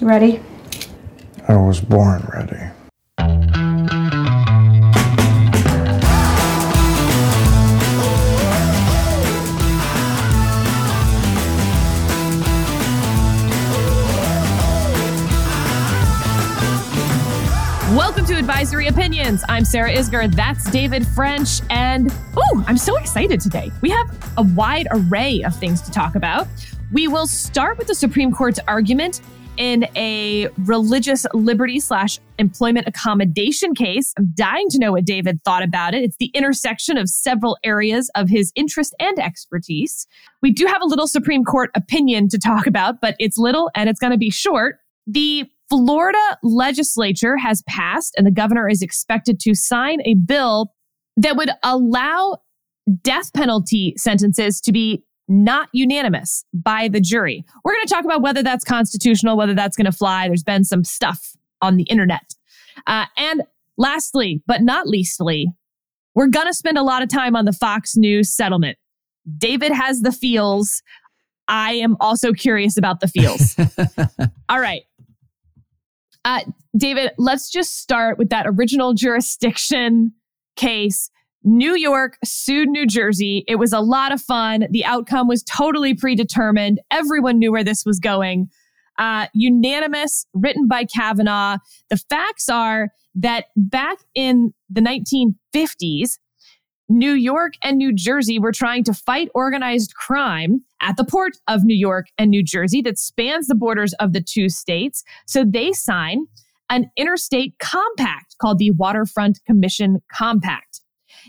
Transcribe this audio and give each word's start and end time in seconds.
Ready? 0.00 0.40
I 1.48 1.56
was 1.56 1.80
born 1.80 2.22
ready. 2.32 2.56
Welcome 17.92 18.24
to 18.26 18.36
Advisory 18.36 18.86
Opinions. 18.86 19.42
I'm 19.48 19.64
Sarah 19.64 19.90
Isgur. 19.90 20.32
That's 20.32 20.70
David 20.70 21.04
French. 21.08 21.60
And 21.70 22.14
oh, 22.36 22.64
I'm 22.68 22.78
so 22.78 22.96
excited 22.98 23.40
today. 23.40 23.72
We 23.82 23.90
have 23.90 24.32
a 24.36 24.42
wide 24.42 24.86
array 24.92 25.42
of 25.42 25.56
things 25.56 25.82
to 25.82 25.90
talk 25.90 26.14
about. 26.14 26.46
We 26.92 27.08
will 27.08 27.26
start 27.26 27.78
with 27.78 27.88
the 27.88 27.96
Supreme 27.96 28.32
Court's 28.32 28.60
argument 28.68 29.22
in 29.58 29.86
a 29.96 30.48
religious 30.64 31.26
liberty 31.34 31.80
slash 31.80 32.18
employment 32.38 32.86
accommodation 32.86 33.74
case. 33.74 34.14
I'm 34.16 34.32
dying 34.34 34.68
to 34.70 34.78
know 34.78 34.92
what 34.92 35.04
David 35.04 35.40
thought 35.44 35.64
about 35.64 35.94
it. 35.94 36.04
It's 36.04 36.16
the 36.18 36.30
intersection 36.32 36.96
of 36.96 37.08
several 37.08 37.58
areas 37.64 38.08
of 38.14 38.28
his 38.28 38.52
interest 38.54 38.94
and 39.00 39.18
expertise. 39.18 40.06
We 40.40 40.52
do 40.52 40.64
have 40.66 40.80
a 40.80 40.86
little 40.86 41.08
Supreme 41.08 41.44
Court 41.44 41.70
opinion 41.74 42.28
to 42.28 42.38
talk 42.38 42.66
about, 42.66 43.00
but 43.00 43.16
it's 43.18 43.36
little 43.36 43.70
and 43.74 43.90
it's 43.90 44.00
going 44.00 44.12
to 44.12 44.18
be 44.18 44.30
short. 44.30 44.76
The 45.06 45.44
Florida 45.68 46.38
legislature 46.42 47.36
has 47.36 47.62
passed, 47.68 48.14
and 48.16 48.26
the 48.26 48.30
governor 48.30 48.68
is 48.68 48.80
expected 48.80 49.38
to 49.40 49.54
sign 49.54 50.00
a 50.04 50.14
bill 50.14 50.72
that 51.16 51.36
would 51.36 51.50
allow 51.62 52.38
death 53.02 53.32
penalty 53.34 53.92
sentences 53.96 54.60
to 54.62 54.72
be 54.72 55.04
not 55.28 55.68
unanimous 55.72 56.44
by 56.52 56.88
the 56.88 57.00
jury. 57.00 57.44
We're 57.64 57.74
going 57.74 57.86
to 57.86 57.94
talk 57.94 58.04
about 58.04 58.22
whether 58.22 58.42
that's 58.42 58.64
constitutional, 58.64 59.36
whether 59.36 59.54
that's 59.54 59.76
going 59.76 59.86
to 59.86 59.92
fly. 59.92 60.26
There's 60.26 60.42
been 60.42 60.64
some 60.64 60.84
stuff 60.84 61.36
on 61.60 61.76
the 61.76 61.84
internet. 61.84 62.34
Uh, 62.86 63.06
and 63.16 63.42
lastly, 63.76 64.42
but 64.46 64.62
not 64.62 64.86
leastly, 64.86 65.48
we're 66.14 66.28
going 66.28 66.46
to 66.46 66.54
spend 66.54 66.78
a 66.78 66.82
lot 66.82 67.02
of 67.02 67.08
time 67.08 67.36
on 67.36 67.44
the 67.44 67.52
Fox 67.52 67.96
News 67.96 68.32
settlement. 68.34 68.78
David 69.36 69.72
has 69.72 70.00
the 70.00 70.12
feels. 70.12 70.82
I 71.46 71.72
am 71.74 71.96
also 72.00 72.32
curious 72.32 72.76
about 72.76 73.00
the 73.00 73.08
feels. 73.08 73.56
All 74.48 74.60
right. 74.60 74.82
Uh, 76.24 76.40
David, 76.76 77.12
let's 77.18 77.50
just 77.50 77.78
start 77.78 78.18
with 78.18 78.30
that 78.30 78.46
original 78.46 78.94
jurisdiction 78.94 80.12
case. 80.56 81.10
New 81.44 81.74
York 81.74 82.18
sued 82.24 82.68
New 82.68 82.86
Jersey. 82.86 83.44
It 83.46 83.56
was 83.56 83.72
a 83.72 83.80
lot 83.80 84.12
of 84.12 84.20
fun. 84.20 84.66
The 84.70 84.84
outcome 84.84 85.28
was 85.28 85.42
totally 85.42 85.94
predetermined. 85.94 86.80
Everyone 86.90 87.38
knew 87.38 87.52
where 87.52 87.64
this 87.64 87.84
was 87.86 88.00
going. 88.00 88.48
Uh, 88.98 89.26
unanimous, 89.32 90.26
written 90.34 90.66
by 90.66 90.84
Kavanaugh. 90.84 91.58
The 91.88 91.96
facts 91.96 92.48
are 92.48 92.88
that 93.14 93.46
back 93.56 93.98
in 94.14 94.52
the 94.68 94.80
1950s, 94.80 96.18
New 96.88 97.12
York 97.12 97.52
and 97.62 97.76
New 97.76 97.92
Jersey 97.92 98.38
were 98.38 98.52
trying 98.52 98.82
to 98.84 98.94
fight 98.94 99.28
organized 99.34 99.94
crime 99.94 100.64
at 100.80 100.96
the 100.96 101.04
port 101.04 101.36
of 101.46 101.64
New 101.64 101.76
York 101.76 102.06
and 102.16 102.30
New 102.30 102.42
Jersey 102.42 102.80
that 102.82 102.98
spans 102.98 103.46
the 103.46 103.54
borders 103.54 103.92
of 103.94 104.12
the 104.12 104.22
two 104.22 104.48
states. 104.48 105.04
So 105.26 105.44
they 105.44 105.72
sign 105.72 106.26
an 106.70 106.90
interstate 106.96 107.58
compact 107.58 108.36
called 108.40 108.58
the 108.58 108.70
Waterfront 108.72 109.40
Commission 109.46 109.98
Compact. 110.12 110.80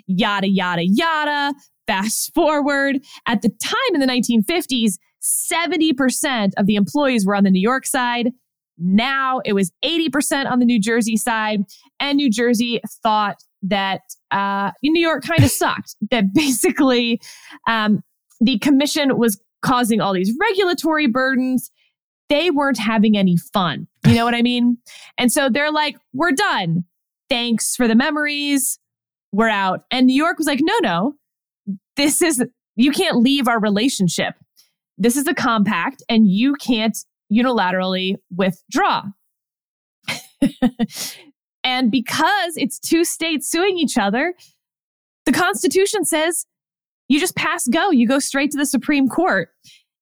Yada, 0.08 0.48
yada, 0.48 0.84
yada. 0.86 1.54
Fast 1.88 2.34
forward. 2.34 3.00
At 3.26 3.42
the 3.42 3.50
time 3.50 3.96
in 3.96 4.00
the 4.00 4.06
1950s, 4.06 4.98
70% 5.22 6.52
of 6.58 6.66
the 6.66 6.76
employees 6.76 7.26
were 7.26 7.36
on 7.36 7.44
the 7.44 7.52
New 7.52 7.62
York 7.62 7.86
side. 7.86 8.32
Now 8.78 9.42
it 9.44 9.54
was 9.54 9.72
80% 9.84 10.50
on 10.50 10.60
the 10.60 10.66
New 10.66 10.80
Jersey 10.80 11.18
side. 11.18 11.62
And 12.00 12.18
New 12.18 12.30
Jersey 12.30 12.80
thought 13.04 13.44
that 13.64 14.02
uh, 14.32 14.72
New 14.84 15.02
York 15.02 15.24
kind 15.24 15.44
of 15.44 15.52
sucked. 15.52 15.96
That 16.12 16.34
basically 16.34 17.22
um, 17.68 18.02
the 18.40 18.58
commission 18.60 19.18
was 19.18 19.40
causing 19.62 20.00
all 20.00 20.14
these 20.14 20.34
regulatory 20.40 21.08
burdens. 21.08 21.72
They 22.30 22.52
weren't 22.52 22.78
having 22.78 23.18
any 23.18 23.38
fun. 23.38 23.88
You 24.06 24.16
know 24.16 24.24
what 24.24 24.36
I 24.36 24.42
mean? 24.42 24.78
And 25.18 25.32
so 25.32 25.50
they're 25.50 25.72
like, 25.72 25.98
we're 26.14 26.32
done. 26.32 26.86
Thanks 27.28 27.76
for 27.76 27.88
the 27.88 27.96
memories. 27.96 28.80
We're 29.32 29.50
out. 29.50 29.84
And 29.92 30.08
New 30.08 30.16
York 30.16 30.38
was 30.38 30.48
like, 30.48 30.60
no, 30.62 30.74
no, 30.82 31.14
this 31.96 32.22
is, 32.22 32.44
you 32.76 32.92
can't 32.92 33.18
leave 33.18 33.48
our 33.48 33.60
relationship. 33.60 34.36
This 34.98 35.16
is 35.16 35.28
a 35.28 35.34
compact 35.34 36.04
and 36.10 36.28
you 36.28 36.56
can't 36.56 36.98
unilaterally 37.32 38.16
withdraw. 38.36 39.04
And 41.64 41.92
because 41.92 42.58
it's 42.58 42.80
two 42.80 43.04
states 43.04 43.50
suing 43.50 43.78
each 43.78 43.98
other, 43.98 44.34
the 45.26 45.32
Constitution 45.32 46.06
says 46.06 46.46
you 47.08 47.20
just 47.20 47.36
pass 47.36 47.68
go, 47.68 47.92
you 47.92 48.08
go 48.08 48.20
straight 48.20 48.52
to 48.52 48.58
the 48.58 48.66
Supreme 48.66 49.08
Court. 49.08 49.50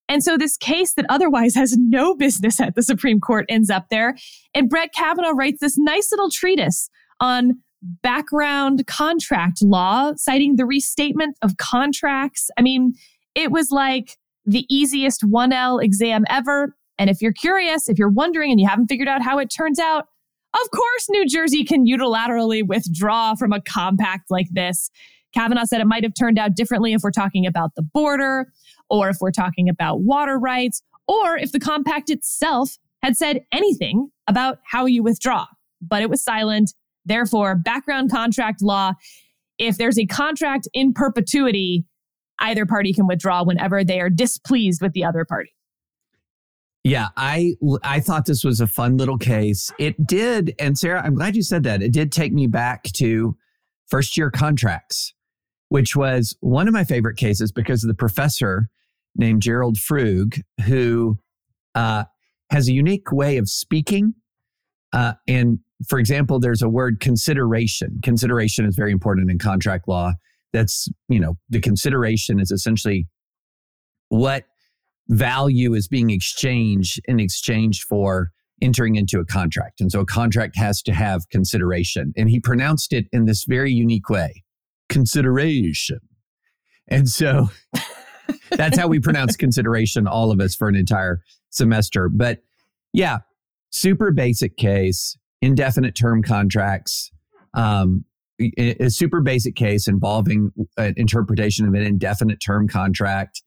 And 0.09 0.23
so 0.23 0.37
this 0.37 0.55
case 0.55 0.93
that 0.93 1.05
otherwise 1.09 1.55
has 1.55 1.75
no 1.77 2.15
business 2.15 2.61
at 2.61 2.75
the 2.75 2.83
Supreme 2.83 3.19
Court 3.19 3.45
ends 3.49 3.69
up 3.69 3.87
there. 3.89 4.15
And 4.53 4.69
Brett 4.69 4.93
Kavanaugh 4.93 5.31
writes 5.31 5.59
this 5.59 5.77
nice 5.77 6.11
little 6.11 6.31
treatise 6.31 6.89
on 7.19 7.59
background 7.81 8.87
contract 8.87 9.61
law, 9.61 10.13
citing 10.15 10.55
the 10.55 10.65
restatement 10.65 11.37
of 11.41 11.57
contracts. 11.57 12.49
I 12.57 12.61
mean, 12.61 12.93
it 13.35 13.51
was 13.51 13.71
like 13.71 14.17
the 14.45 14.65
easiest 14.73 15.21
1L 15.21 15.83
exam 15.83 16.25
ever. 16.29 16.75
And 16.97 17.09
if 17.09 17.21
you're 17.21 17.33
curious, 17.33 17.89
if 17.89 17.99
you're 17.99 18.09
wondering 18.09 18.51
and 18.51 18.59
you 18.59 18.67
haven't 18.67 18.87
figured 18.87 19.07
out 19.07 19.21
how 19.21 19.37
it 19.37 19.49
turns 19.49 19.79
out, 19.79 20.07
of 20.53 20.71
course, 20.71 21.07
New 21.09 21.27
Jersey 21.27 21.63
can 21.63 21.85
unilaterally 21.85 22.65
withdraw 22.65 23.35
from 23.35 23.53
a 23.53 23.61
compact 23.61 24.31
like 24.31 24.47
this. 24.51 24.89
Kavanaugh 25.33 25.65
said 25.65 25.81
it 25.81 25.87
might 25.87 26.03
have 26.03 26.13
turned 26.17 26.39
out 26.39 26.55
differently 26.55 26.93
if 26.93 27.01
we're 27.03 27.11
talking 27.11 27.45
about 27.45 27.75
the 27.75 27.83
border, 27.83 28.51
or 28.89 29.09
if 29.09 29.17
we're 29.19 29.31
talking 29.31 29.69
about 29.69 30.01
water 30.01 30.39
rights, 30.39 30.81
or 31.07 31.37
if 31.37 31.51
the 31.51 31.59
compact 31.59 32.09
itself 32.09 32.77
had 33.03 33.15
said 33.15 33.41
anything 33.51 34.09
about 34.27 34.59
how 34.63 34.85
you 34.85 35.03
withdraw. 35.03 35.45
But 35.81 36.01
it 36.01 36.09
was 36.09 36.23
silent. 36.23 36.73
Therefore, 37.07 37.55
background 37.55 38.11
contract 38.11 38.61
law, 38.61 38.93
if 39.57 39.77
there's 39.77 39.97
a 39.97 40.05
contract 40.05 40.67
in 40.73 40.93
perpetuity, 40.93 41.85
either 42.39 42.65
party 42.65 42.93
can 42.93 43.07
withdraw 43.07 43.43
whenever 43.43 43.83
they 43.83 43.99
are 43.99 44.09
displeased 44.09 44.81
with 44.81 44.93
the 44.93 45.03
other 45.03 45.25
party. 45.25 45.53
Yeah, 46.83 47.09
I 47.17 47.55
I 47.83 47.99
thought 47.99 48.25
this 48.25 48.43
was 48.43 48.61
a 48.61 48.67
fun 48.67 48.95
little 48.95 49.17
case. 49.17 49.71
It 49.77 50.07
did, 50.07 50.55
and 50.57 50.77
Sarah, 50.77 51.01
I'm 51.03 51.15
glad 51.15 51.35
you 51.35 51.43
said 51.43 51.63
that. 51.63 51.81
It 51.81 51.91
did 51.91 52.11
take 52.11 52.31
me 52.31 52.47
back 52.47 52.83
to 52.93 53.35
first 53.87 54.15
year 54.15 54.31
contracts, 54.31 55.13
which 55.69 55.95
was 55.95 56.37
one 56.39 56.67
of 56.67 56.73
my 56.73 56.85
favorite 56.85 57.17
cases 57.17 57.51
because 57.51 57.83
of 57.83 57.89
the 57.89 57.93
professor 57.93 58.69
named 59.15 59.41
Gerald 59.41 59.77
Frug, 59.77 60.39
who 60.65 61.17
uh, 61.75 62.05
has 62.51 62.69
a 62.69 62.73
unique 62.73 63.11
way 63.11 63.37
of 63.37 63.49
speaking. 63.49 64.13
Uh, 64.93 65.13
and 65.27 65.59
for 65.87 65.99
example, 65.99 66.39
there's 66.39 66.61
a 66.61 66.69
word 66.69 66.99
consideration. 66.99 67.99
Consideration 68.03 68.65
is 68.65 68.75
very 68.75 68.91
important 68.91 69.29
in 69.29 69.37
contract 69.37 69.87
law. 69.87 70.13
That's, 70.53 70.87
you 71.07 71.19
know, 71.19 71.37
the 71.49 71.59
consideration 71.59 72.39
is 72.39 72.51
essentially 72.51 73.07
what 74.09 74.45
value 75.09 75.73
is 75.73 75.87
being 75.87 76.09
exchanged 76.09 76.99
in 77.05 77.19
exchange 77.19 77.83
for 77.83 78.31
entering 78.61 78.95
into 78.95 79.19
a 79.19 79.25
contract. 79.25 79.81
And 79.81 79.91
so 79.91 79.99
a 79.99 80.05
contract 80.05 80.55
has 80.57 80.81
to 80.83 80.93
have 80.93 81.29
consideration. 81.29 82.13
And 82.17 82.29
he 82.29 82.39
pronounced 82.39 82.91
it 82.91 83.05
in 83.11 83.25
this 83.25 83.43
very 83.43 83.71
unique 83.71 84.09
way 84.09 84.43
consideration. 84.89 85.99
And 86.87 87.09
so 87.09 87.49
that's 88.51 88.77
how 88.77 88.87
we 88.87 88.99
pronounce 88.99 89.35
consideration, 89.35 90.07
all 90.07 90.31
of 90.31 90.39
us, 90.39 90.55
for 90.55 90.67
an 90.67 90.75
entire 90.75 91.21
semester. 91.49 92.09
But 92.09 92.39
yeah, 92.93 93.19
super 93.69 94.11
basic 94.11 94.57
case, 94.57 95.17
indefinite 95.41 95.95
term 95.95 96.23
contracts. 96.23 97.11
Um, 97.53 98.05
a 98.39 98.89
super 98.89 99.21
basic 99.21 99.55
case 99.55 99.87
involving 99.87 100.51
an 100.77 100.93
interpretation 100.95 101.67
of 101.67 101.73
an 101.73 101.81
indefinite 101.81 102.39
term 102.39 102.67
contract. 102.67 103.41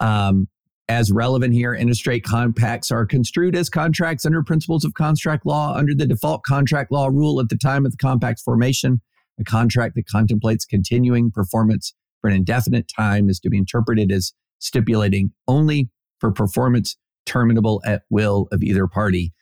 Um, 0.00 0.48
as 0.86 1.10
relevant 1.10 1.54
here, 1.54 1.74
interstate 1.74 2.24
compacts 2.24 2.90
are 2.90 3.06
construed 3.06 3.56
as 3.56 3.70
contracts 3.70 4.26
under 4.26 4.42
principles 4.42 4.84
of 4.84 4.92
contract 4.92 5.46
law 5.46 5.74
under 5.74 5.94
the 5.94 6.06
default 6.06 6.42
contract 6.42 6.92
law 6.92 7.06
rule 7.06 7.40
at 7.40 7.48
the 7.48 7.56
time 7.56 7.86
of 7.86 7.92
the 7.92 7.98
compact's 7.98 8.42
formation. 8.42 9.00
A 9.40 9.44
contract 9.44 9.94
that 9.94 10.06
contemplates 10.06 10.66
continuing 10.66 11.30
performance 11.30 11.94
for 12.20 12.28
an 12.28 12.36
indefinite 12.36 12.86
time 12.94 13.30
is 13.30 13.40
to 13.40 13.48
be 13.48 13.56
interpreted 13.56 14.12
as 14.12 14.34
stipulating 14.58 15.32
only 15.48 15.88
for 16.20 16.30
performance 16.30 16.96
terminable 17.26 17.80
at 17.86 18.02
will 18.10 18.46
of 18.52 18.62
either 18.62 18.86
party. 18.86 19.32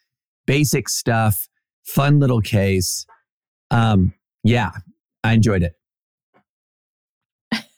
Basic 0.47 0.89
stuff, 0.89 1.49
fun 1.85 2.19
little 2.19 2.41
case. 2.41 3.07
Um, 3.71 4.15
yeah, 4.45 4.71
I 5.25 5.33
enjoyed 5.33 5.63
it. 5.63 5.75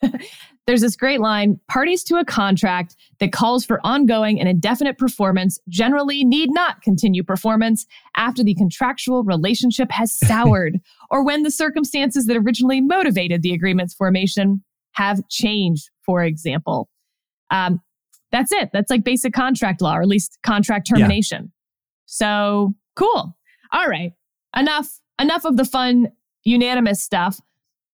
there's 0.67 0.81
this 0.81 0.97
great 0.97 1.21
line 1.21 1.61
parties 1.69 2.03
to 2.05 2.17
a 2.17 2.25
contract 2.25 2.97
that 3.21 3.33
calls 3.33 3.65
for 3.65 3.81
ongoing 3.85 4.41
and 4.41 4.49
indefinite 4.49 4.99
performance 4.99 5.59
generally 5.69 6.25
need 6.25 6.51
not 6.53 6.81
continue 6.83 7.23
performance 7.23 7.87
after 8.17 8.43
the 8.43 8.55
contractual 8.55 9.25
relationship 9.25 9.91
has 9.91 10.13
soured 10.27 10.79
or 11.11 11.25
when 11.25 11.43
the 11.43 11.51
circumstances 11.51 12.27
that 12.27 12.37
originally 12.37 12.81
motivated 12.81 13.43
the 13.43 13.53
agreement's 13.53 13.95
formation 13.95 14.63
have 14.93 15.21
changed, 15.29 15.91
for 16.05 16.23
example. 16.23 16.89
Um, 17.51 17.81
that's 18.33 18.53
it. 18.53 18.71
That's 18.73 18.91
like 18.91 19.05
basic 19.05 19.33
contract 19.33 19.81
law, 19.81 19.97
or 19.97 20.03
at 20.03 20.09
least 20.09 20.39
contract 20.43 20.89
termination. 20.89 21.43
Yeah. 21.43 21.49
So 22.07 22.75
cool. 22.97 23.37
All 23.73 23.87
right. 23.87 24.13
Enough, 24.57 25.01
enough 25.21 25.45
of 25.45 25.57
the 25.57 25.65
fun 25.65 26.09
unanimous 26.45 27.03
stuff. 27.03 27.41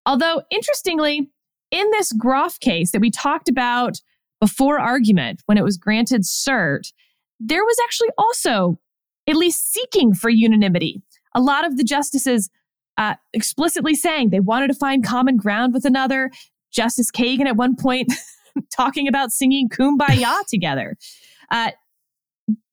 Although 0.06 0.42
interestingly, 0.50 1.30
in 1.70 1.90
this 1.92 2.12
Groff 2.12 2.58
case 2.60 2.92
that 2.92 3.00
we 3.00 3.10
talked 3.10 3.48
about 3.48 4.00
before 4.40 4.78
argument, 4.78 5.42
when 5.46 5.58
it 5.58 5.64
was 5.64 5.76
granted 5.76 6.22
cert, 6.22 6.92
there 7.38 7.64
was 7.64 7.76
actually 7.84 8.08
also 8.18 8.78
at 9.28 9.36
least 9.36 9.72
seeking 9.72 10.14
for 10.14 10.30
unanimity. 10.30 11.02
A 11.34 11.40
lot 11.40 11.66
of 11.66 11.76
the 11.76 11.84
justices 11.84 12.50
uh, 12.98 13.14
explicitly 13.32 13.94
saying 13.94 14.30
they 14.30 14.40
wanted 14.40 14.68
to 14.68 14.74
find 14.74 15.04
common 15.04 15.36
ground 15.36 15.72
with 15.72 15.84
another. 15.84 16.30
Justice 16.72 17.10
Kagan 17.10 17.46
at 17.46 17.56
one 17.56 17.76
point 17.76 18.12
talking 18.76 19.08
about 19.08 19.32
singing 19.32 19.68
Kumbaya 19.68 20.40
together. 20.48 20.96
Uh, 21.50 21.70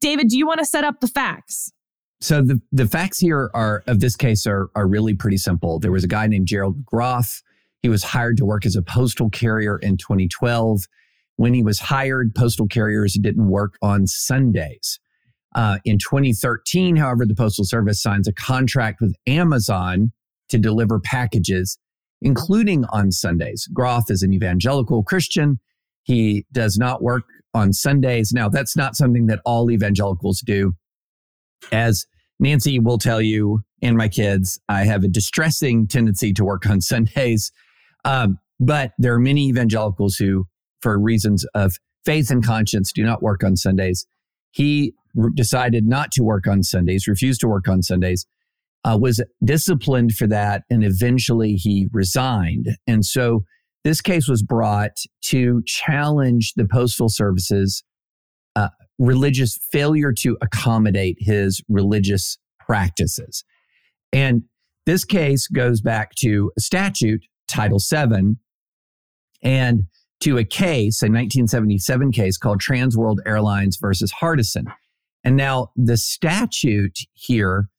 David, 0.02 0.30
do 0.30 0.38
you 0.38 0.46
want 0.46 0.60
to 0.60 0.66
set 0.66 0.84
up 0.84 1.00
the 1.00 1.08
facts? 1.08 1.72
So 2.20 2.42
the, 2.42 2.60
the 2.72 2.88
facts 2.88 3.20
here 3.20 3.52
are 3.54 3.84
of 3.88 4.00
this 4.00 4.16
case 4.16 4.48
are, 4.48 4.70
are 4.76 4.88
really 4.88 5.14
pretty 5.14 5.38
simple. 5.38 5.80
There 5.80 5.92
was 5.92 6.04
a 6.04 6.08
guy 6.08 6.28
named 6.28 6.48
Gerald 6.48 6.84
Groff 6.86 7.44
he 7.82 7.90
was 7.90 8.04
hired 8.04 8.38
to 8.38 8.46
work 8.46 8.66
as 8.66 8.76
a 8.76 8.82
postal 8.82 9.30
carrier 9.30 9.78
in 9.78 9.98
2012. 9.98 10.82
When 11.36 11.54
he 11.54 11.64
was 11.64 11.80
hired, 11.80 12.34
postal 12.36 12.68
carriers 12.68 13.14
didn't 13.14 13.48
work 13.48 13.78
on 13.82 14.08
Sundays. 14.08 15.00
Uh, 15.56 15.78
in 15.86 15.98
2013, 15.98 16.96
however, 16.96 17.26
the 17.26 17.36
Postal 17.36 17.64
Service 17.64 18.02
signs 18.02 18.28
a 18.28 18.34
contract 18.34 19.00
with 19.02 19.16
Amazon 19.28 20.12
to 20.50 20.58
deliver 20.58 21.00
packages, 21.00 21.78
including 22.22 22.86
on 22.86 23.12
Sundays. 23.12 23.68
Groff 23.74 24.10
is 24.12 24.22
an 24.24 24.34
evangelical 24.34 25.04
Christian. 25.04 25.60
He 26.04 26.46
does 26.52 26.78
not 26.78 27.02
work 27.02 27.24
on 27.54 27.74
Sundays. 27.74 28.34
Now, 28.34 28.50
that's 28.50 28.76
not 28.76 28.96
something 28.96 29.28
that 29.28 29.40
all 29.46 29.72
evangelicals 29.72 30.42
do. 30.42 30.74
As 31.72 32.06
Nancy 32.40 32.80
will 32.80 32.98
tell 32.98 33.22
you 33.22 33.62
and 33.82 33.98
my 33.98 34.08
kids, 34.08 34.60
I 34.70 34.86
have 34.86 35.04
a 35.04 35.08
distressing 35.08 35.88
tendency 35.88 36.34
to 36.34 36.44
work 36.44 36.68
on 36.68 36.82
Sundays. 36.82 37.52
Um, 38.06 38.40
but 38.60 38.94
there 38.98 39.14
are 39.14 39.20
many 39.20 39.48
evangelicals 39.48 40.16
who, 40.16 40.46
for 40.82 41.00
reasons 41.00 41.46
of 41.54 41.78
faith 42.06 42.32
and 42.32 42.44
conscience, 42.44 42.92
do 42.92 43.04
not 43.04 43.22
work 43.22 43.44
on 43.44 43.56
Sundays. 43.56 44.08
He 44.52 44.94
re- 45.14 45.32
decided 45.36 45.86
not 45.86 46.12
to 46.14 46.24
work 46.24 46.48
on 46.48 46.64
Sundays, 46.64 47.08
refused 47.08 47.42
to 47.42 47.48
work 47.48 47.68
on 47.68 47.84
Sundays, 47.84 48.26
uh, 48.84 48.98
was 49.00 49.22
disciplined 49.44 50.14
for 50.14 50.28
that, 50.28 50.64
and 50.70 50.84
eventually 50.84 51.54
he 51.54 51.88
resigned. 51.92 52.78
And 52.88 53.06
so 53.06 53.44
this 53.84 54.02
case 54.02 54.28
was 54.28 54.42
brought 54.42 54.98
to 55.26 55.62
challenge 55.66 56.54
the 56.56 56.66
Postal 56.66 57.10
Service's 57.10 57.84
uh, 58.56 58.70
religious 59.00 59.60
failure 59.72 60.12
to 60.12 60.38
accommodate 60.42 61.18
his 61.20 61.62
religious 61.70 62.38
practices. 62.60 63.44
And 64.12 64.44
this 64.86 65.06
case 65.06 65.48
goes 65.48 65.82
back 65.82 66.16
to 66.20 66.52
a 66.58 66.62
statute 66.62 67.26
Title 67.48 67.80
VII 67.80 68.38
and 69.44 69.84
to 70.22 70.38
a 70.38 70.44
case, 70.44 71.02
a 71.04 71.06
1977 71.06 72.12
case 72.12 72.38
called 72.38 72.60
Trans 72.60 72.98
World 72.98 73.22
Airlines 73.26 73.78
versus 73.80 74.12
Hardison. 74.22 74.66
And 75.24 75.36
now 75.36 75.72
the 75.76 75.98
statute 75.98 76.98
here 77.14 77.70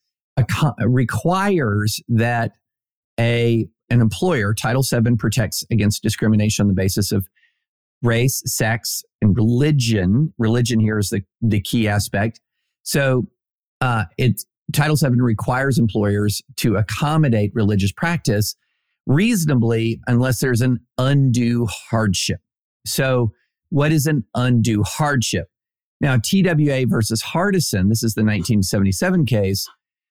requires 0.80 2.00
that 2.08 2.52
a 3.18 3.68
an 3.90 4.02
employer, 4.02 4.52
Title 4.52 4.82
VII 4.82 5.16
protects 5.16 5.64
against 5.70 6.02
discrimination 6.02 6.64
on 6.64 6.68
the 6.68 6.74
basis 6.74 7.10
of 7.10 7.26
race, 8.02 8.42
sex, 8.46 9.02
and 9.20 9.36
religion. 9.36 10.32
Religion 10.38 10.80
here 10.80 10.98
is 10.98 11.10
the, 11.10 11.22
the 11.40 11.60
key 11.60 11.88
aspect. 11.88 12.40
So 12.82 13.26
uh, 13.80 14.04
it 14.16 14.42
Title 14.72 14.96
VII 14.96 15.20
requires 15.20 15.78
employers 15.78 16.42
to 16.56 16.76
accommodate 16.76 17.52
religious 17.54 17.92
practice 17.92 18.54
reasonably 19.06 20.00
unless 20.06 20.40
there's 20.40 20.60
an 20.60 20.78
undue 20.98 21.66
hardship. 21.66 22.40
So, 22.86 23.32
what 23.70 23.92
is 23.92 24.06
an 24.06 24.24
undue 24.34 24.82
hardship? 24.82 25.48
Now, 26.00 26.16
TWA 26.16 26.86
versus 26.86 27.22
Hardison, 27.22 27.88
this 27.88 28.02
is 28.02 28.14
the 28.14 28.22
1977 28.22 29.26
case, 29.26 29.68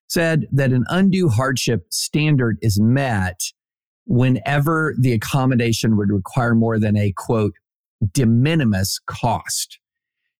said 0.10 0.48
that 0.52 0.72
an 0.72 0.84
undue 0.90 1.30
hardship 1.30 1.86
standard 1.90 2.58
is 2.62 2.80
met 2.80 3.40
whenever 4.06 4.96
the 5.00 5.14
accommodation 5.14 5.98
would 5.98 6.12
require 6.12 6.56
more 6.56 6.80
than 6.80 6.98
a 6.98 7.14
quote, 7.16 7.54
de 8.14 8.26
minimis 8.26 9.00
cost. 9.08 9.80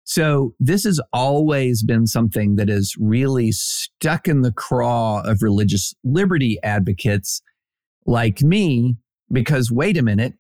So, 0.04 0.54
this 0.60 0.86
has 0.86 1.02
always 1.12 1.84
been 1.84 2.08
something 2.08 2.56
that 2.56 2.70
is 2.70 2.96
really 2.98 3.52
stuck 3.52 4.28
in 4.28 4.42
the 4.42 4.54
craw 4.54 5.22
of 5.26 5.42
religious 5.42 5.94
liberty 6.04 6.58
advocates 6.64 7.42
like 8.06 8.42
me 8.42 8.96
because 9.32 9.70
wait 9.70 9.98
a 9.98 10.02
minute, 10.02 10.34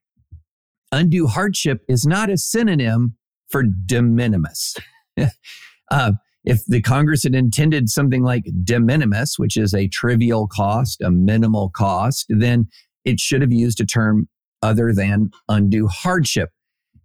undue 0.93 1.27
hardship 1.27 1.81
is 1.89 2.05
not 2.05 2.29
a 2.29 2.37
synonym 2.37 3.17
for 3.49 3.63
de 3.63 4.01
minimis. 4.01 4.77
uh, 5.91 6.11
if 6.45 6.63
the 6.65 6.81
Congress 6.81 7.23
had 7.23 7.35
intended 7.35 7.89
something 7.89 8.23
like 8.23 8.45
de 8.63 8.79
minimis, 8.79 9.37
which 9.37 9.57
is 9.57 9.73
a 9.73 9.89
trivial 9.89 10.47
cost, 10.47 11.01
a 11.01 11.11
minimal 11.11 11.69
cost, 11.69 12.25
then 12.29 12.67
it 13.03 13.19
should 13.19 13.41
have 13.41 13.51
used 13.51 13.81
a 13.81 13.85
term 13.85 14.29
other 14.61 14.93
than 14.93 15.31
undue 15.49 15.87
hardship. 15.87 16.51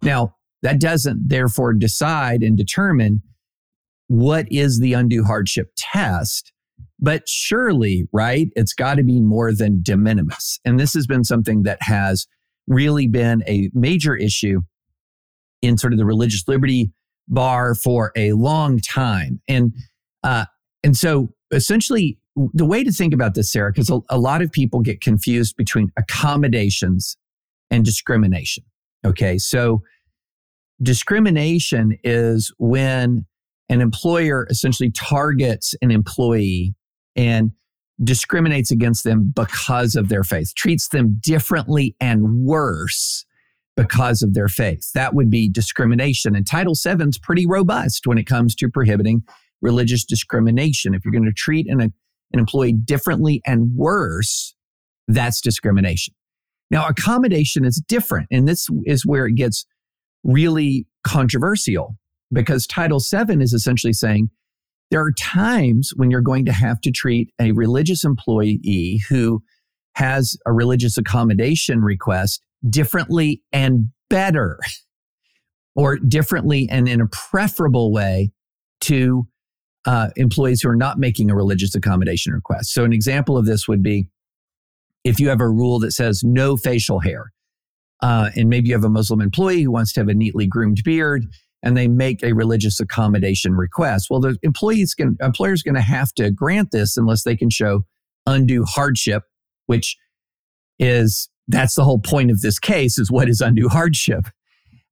Now, 0.03 0.35
that 0.61 0.79
doesn't 0.79 1.29
therefore 1.29 1.73
decide 1.73 2.41
and 2.41 2.57
determine 2.57 3.21
what 4.07 4.45
is 4.51 4.79
the 4.79 4.93
undue 4.93 5.23
hardship 5.23 5.71
test. 5.75 6.51
But 6.99 7.27
surely, 7.27 8.07
right, 8.13 8.47
it's 8.55 8.73
got 8.73 8.95
to 8.95 9.03
be 9.03 9.19
more 9.19 9.53
than 9.53 9.81
de 9.81 9.97
minimis. 9.97 10.59
And 10.63 10.79
this 10.79 10.93
has 10.93 11.05
been 11.05 11.23
something 11.23 11.63
that 11.63 11.79
has 11.81 12.27
really 12.67 13.07
been 13.07 13.43
a 13.47 13.69
major 13.73 14.15
issue 14.15 14.61
in 15.61 15.77
sort 15.77 15.93
of 15.93 15.99
the 15.99 16.05
religious 16.05 16.47
liberty 16.47 16.91
bar 17.27 17.75
for 17.75 18.11
a 18.15 18.33
long 18.33 18.79
time. 18.79 19.41
And 19.47 19.73
uh, 20.23 20.45
and 20.83 20.95
so 20.95 21.29
essentially 21.51 22.17
the 22.53 22.65
way 22.65 22.83
to 22.83 22.91
think 22.91 23.13
about 23.13 23.35
this, 23.35 23.51
Sarah, 23.51 23.71
because 23.71 23.89
a, 23.89 23.99
a 24.09 24.17
lot 24.17 24.41
of 24.41 24.51
people 24.51 24.79
get 24.79 25.01
confused 25.01 25.55
between 25.55 25.91
accommodations 25.97 27.17
and 27.69 27.83
discrimination. 27.85 28.63
Okay. 29.05 29.37
So 29.37 29.83
discrimination 30.81 31.97
is 32.03 32.53
when 32.57 33.25
an 33.69 33.81
employer 33.81 34.47
essentially 34.49 34.91
targets 34.91 35.75
an 35.81 35.91
employee 35.91 36.75
and 37.15 37.51
discriminates 38.03 38.71
against 38.71 39.03
them 39.03 39.31
because 39.35 39.95
of 39.95 40.09
their 40.09 40.23
faith, 40.23 40.53
treats 40.55 40.89
them 40.89 41.17
differently 41.21 41.95
and 41.99 42.43
worse 42.43 43.25
because 43.75 44.21
of 44.21 44.33
their 44.33 44.47
faith. 44.47 44.91
That 44.93 45.13
would 45.13 45.29
be 45.29 45.49
discrimination. 45.49 46.35
And 46.35 46.45
Title 46.45 46.75
VII 46.75 47.03
is 47.03 47.17
pretty 47.17 47.45
robust 47.47 48.05
when 48.05 48.17
it 48.17 48.25
comes 48.25 48.55
to 48.55 48.69
prohibiting 48.69 49.23
religious 49.61 50.05
discrimination. 50.05 50.93
If 50.93 51.05
you're 51.05 51.11
going 51.11 51.25
to 51.25 51.31
treat 51.31 51.67
an, 51.67 51.81
an 51.81 51.93
employee 52.33 52.73
differently 52.73 53.41
and 53.45 53.75
worse, 53.75 54.55
that's 55.07 55.41
discrimination. 55.41 56.13
Now, 56.69 56.87
accommodation 56.87 57.65
is 57.65 57.81
different. 57.87 58.27
And 58.31 58.47
this 58.47 58.67
is 58.85 59.05
where 59.05 59.25
it 59.27 59.35
gets 59.35 59.65
really 60.23 60.87
controversial 61.03 61.95
because 62.31 62.65
Title 62.65 62.99
VII 62.99 63.41
is 63.41 63.53
essentially 63.53 63.93
saying 63.93 64.29
there 64.91 65.01
are 65.01 65.11
times 65.11 65.91
when 65.95 66.11
you're 66.11 66.21
going 66.21 66.45
to 66.45 66.53
have 66.53 66.79
to 66.81 66.91
treat 66.91 67.29
a 67.41 67.51
religious 67.51 68.03
employee 68.03 69.01
who 69.09 69.41
has 69.95 70.37
a 70.45 70.53
religious 70.53 70.97
accommodation 70.97 71.81
request 71.81 72.41
differently 72.69 73.41
and 73.51 73.85
better, 74.09 74.59
or 75.75 75.97
differently 75.97 76.67
and 76.69 76.87
in 76.87 77.01
a 77.01 77.07
preferable 77.07 77.91
way 77.91 78.31
to 78.81 79.27
uh, 79.85 80.09
employees 80.15 80.61
who 80.61 80.69
are 80.69 80.75
not 80.75 80.97
making 80.97 81.29
a 81.29 81.35
religious 81.35 81.75
accommodation 81.75 82.33
request. 82.33 82.71
So, 82.71 82.83
an 82.83 82.93
example 82.93 83.37
of 83.37 83.45
this 83.45 83.67
would 83.67 83.83
be 83.83 84.07
if 85.03 85.19
you 85.19 85.29
have 85.29 85.41
a 85.41 85.49
rule 85.49 85.79
that 85.79 85.91
says 85.91 86.21
no 86.23 86.55
facial 86.55 86.99
hair, 86.99 87.32
uh, 88.03 88.29
and 88.35 88.49
maybe 88.49 88.67
you 88.67 88.75
have 88.75 88.83
a 88.83 88.89
Muslim 88.89 89.21
employee 89.21 89.63
who 89.63 89.71
wants 89.71 89.93
to 89.93 90.01
have 90.01 90.09
a 90.09 90.13
neatly 90.13 90.45
groomed 90.45 90.81
beard, 90.83 91.25
and 91.63 91.77
they 91.77 91.87
make 91.87 92.21
a 92.21 92.33
religious 92.33 92.81
accommodation 92.81 93.53
request. 93.53 94.07
Well, 94.09 94.19
the 94.19 94.37
employees 94.43 94.93
can, 94.93 95.15
employer's 95.21 95.63
going 95.63 95.75
to 95.75 95.81
have 95.81 96.13
to 96.15 96.29
grant 96.29 96.71
this 96.71 96.97
unless 96.97 97.23
they 97.23 97.37
can 97.37 97.49
show 97.49 97.85
undue 98.27 98.65
hardship, 98.65 99.23
which 99.67 99.95
is 100.79 101.29
that's 101.47 101.75
the 101.75 101.85
whole 101.85 101.99
point 101.99 102.29
of 102.29 102.41
this 102.41 102.59
case 102.59 102.97
is 102.97 103.09
what 103.09 103.29
is 103.29 103.39
undue 103.39 103.69
hardship. 103.69 104.25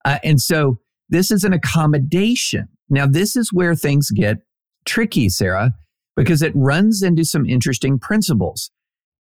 Uh, 0.05 0.19
and 0.23 0.41
so 0.41 0.79
this 1.09 1.31
is 1.31 1.43
an 1.43 1.51
accommodation. 1.51 2.69
Now, 2.89 3.07
this 3.07 3.35
is 3.35 3.51
where 3.51 3.75
things 3.75 4.09
get 4.09 4.37
tricky, 4.85 5.27
Sarah, 5.27 5.71
because 6.15 6.41
it 6.41 6.53
runs 6.55 7.03
into 7.03 7.25
some 7.25 7.45
interesting 7.45 7.99
principles. 7.99 8.71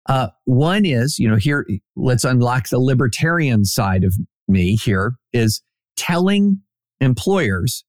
Uh, 0.09 0.29
one 0.45 0.87
is, 0.87 1.19
you 1.19 1.29
know, 1.29 1.37
here, 1.37 1.67
let's 1.95 2.25
unlock 2.25 2.69
the 2.69 2.81
libertarian 2.81 3.65
side 3.65 4.05
of 4.05 4.15
me 4.49 4.77
here 4.77 5.15
is 5.33 5.63
telling 5.97 6.61
employers, 7.01 7.85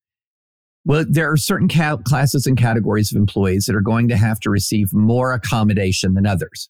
well, 0.86 1.06
there 1.08 1.32
are 1.32 1.38
certain 1.38 1.70
ca- 1.70 1.98
classes 1.98 2.46
and 2.46 2.58
categories 2.58 3.12
of 3.12 3.18
employees 3.18 3.66
that 3.66 3.76
are 3.76 3.82
going 3.82 4.10
to 4.10 4.18
have 4.18 4.40
to 4.42 4.50
receive 4.50 4.94
more 4.94 5.34
accommodation 5.34 6.14
than 6.14 6.26
others. 6.26 6.70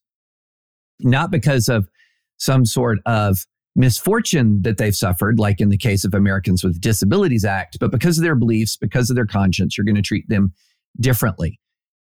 Not 1.00 1.32
because 1.32 1.68
of 1.68 1.88
some 2.38 2.65
sort 2.65 3.00
of 3.06 3.46
misfortune 3.75 4.62
that 4.62 4.77
they've 4.77 4.96
suffered, 4.96 5.39
like 5.39 5.62
in 5.62 5.70
the 5.70 5.77
case 5.77 6.03
of 6.03 6.13
Americans 6.13 6.63
with 6.63 6.79
Disabilities 6.82 7.46
Act, 7.46 7.77
but 7.79 7.91
because 7.91 8.18
of 8.18 8.24
their 8.24 8.36
beliefs, 8.36 8.77
because 8.77 9.10
of 9.10 9.15
their 9.15 9.25
conscience, 9.25 9.77
you're 9.77 9.86
going 9.86 9.96
to 9.96 10.01
treat 10.01 10.27
them 10.29 10.53
differently. 11.00 11.60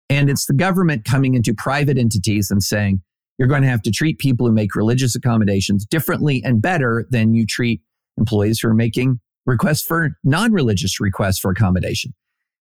And 0.09 0.31
it's 0.31 0.47
the 0.47 0.55
government 0.55 1.05
coming 1.05 1.35
into 1.35 1.53
private 1.55 1.99
entities 1.99 2.51
and 2.51 2.63
saying, 2.63 3.03
you're 3.39 3.49
going 3.49 3.63
to 3.63 3.69
have 3.69 3.83
to 3.83 3.91
treat 3.91 4.19
people 4.19 4.47
who 4.47 4.53
make 4.53 4.75
religious 4.75 5.15
accommodations 5.15 5.85
differently 5.85 6.43
and 6.45 6.63
better 6.63 7.07
than 7.11 7.35
you 7.35 7.47
treat 7.47 7.83
employees 8.17 8.61
who 8.61 8.69
are 8.69 8.75
making 8.75 9.21
requests 9.45 9.83
for 9.83 10.11
non 10.25 10.53
religious 10.53 11.01
requests 11.01 11.39
for 11.39 11.51
accommodation. 11.51 12.13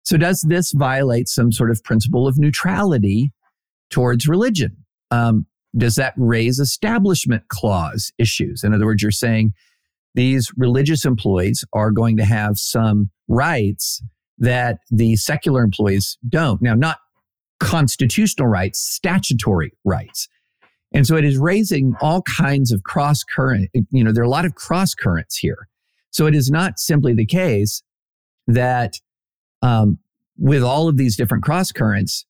So, 0.05 0.17
does 0.17 0.43
this 0.43 0.73
violate 0.73 1.29
some 1.29 1.52
sort 1.52 1.71
of 1.71 1.83
principle 1.85 2.26
of 2.26 2.38
neutrality 2.38 3.33
towards 3.91 4.26
religion? 4.26 4.76
Um, 5.11 5.47
does 5.76 5.95
that 5.95 6.14
raise 6.17 6.59
establishment 6.59 7.49
clause 7.49 8.12
issues? 8.19 8.64
In 8.64 8.75
other 8.75 8.87
words, 8.87 9.02
you're 9.02 9.11
saying 9.11 9.52
these 10.14 10.50
religious 10.57 11.05
employees 11.05 11.64
are 11.73 11.91
going 11.91 12.17
to 12.19 12.25
have 12.25 12.59
some 12.59 13.11
rights 13.29 14.02
that 14.38 14.79
the 14.91 15.17
secular 15.17 15.62
employees 15.62 16.19
don't. 16.29 16.61
Now, 16.61 16.75
not 16.75 16.99
constitutional 17.61 18.49
rights, 18.49 18.81
statutory 18.81 19.73
rights. 19.85 20.29
And 20.94 21.06
so 21.06 21.16
it 21.16 21.25
is 21.25 21.38
raising 21.38 21.94
all 22.00 22.22
kinds 22.22 22.70
of 22.70 22.82
cross 22.82 23.25
current, 23.25 23.70
you 23.90 24.04
know, 24.04 24.12
there 24.12 24.22
are 24.22 24.26
a 24.26 24.30
lot 24.30 24.44
of 24.44 24.54
cross 24.54 24.94
currents 24.94 25.37
here. 25.37 25.68
So 26.11 26.26
it 26.26 26.34
is 26.34 26.50
not 26.50 26.78
simply 26.78 27.14
the 27.14 27.26
case 27.26 27.82
that 28.46 29.00
um, 29.62 29.99
with 30.37 30.62
all 30.62 30.88
of 30.88 30.96
these 30.96 31.16
different 31.16 31.44
cross 31.44 31.72
currents, 31.72 32.26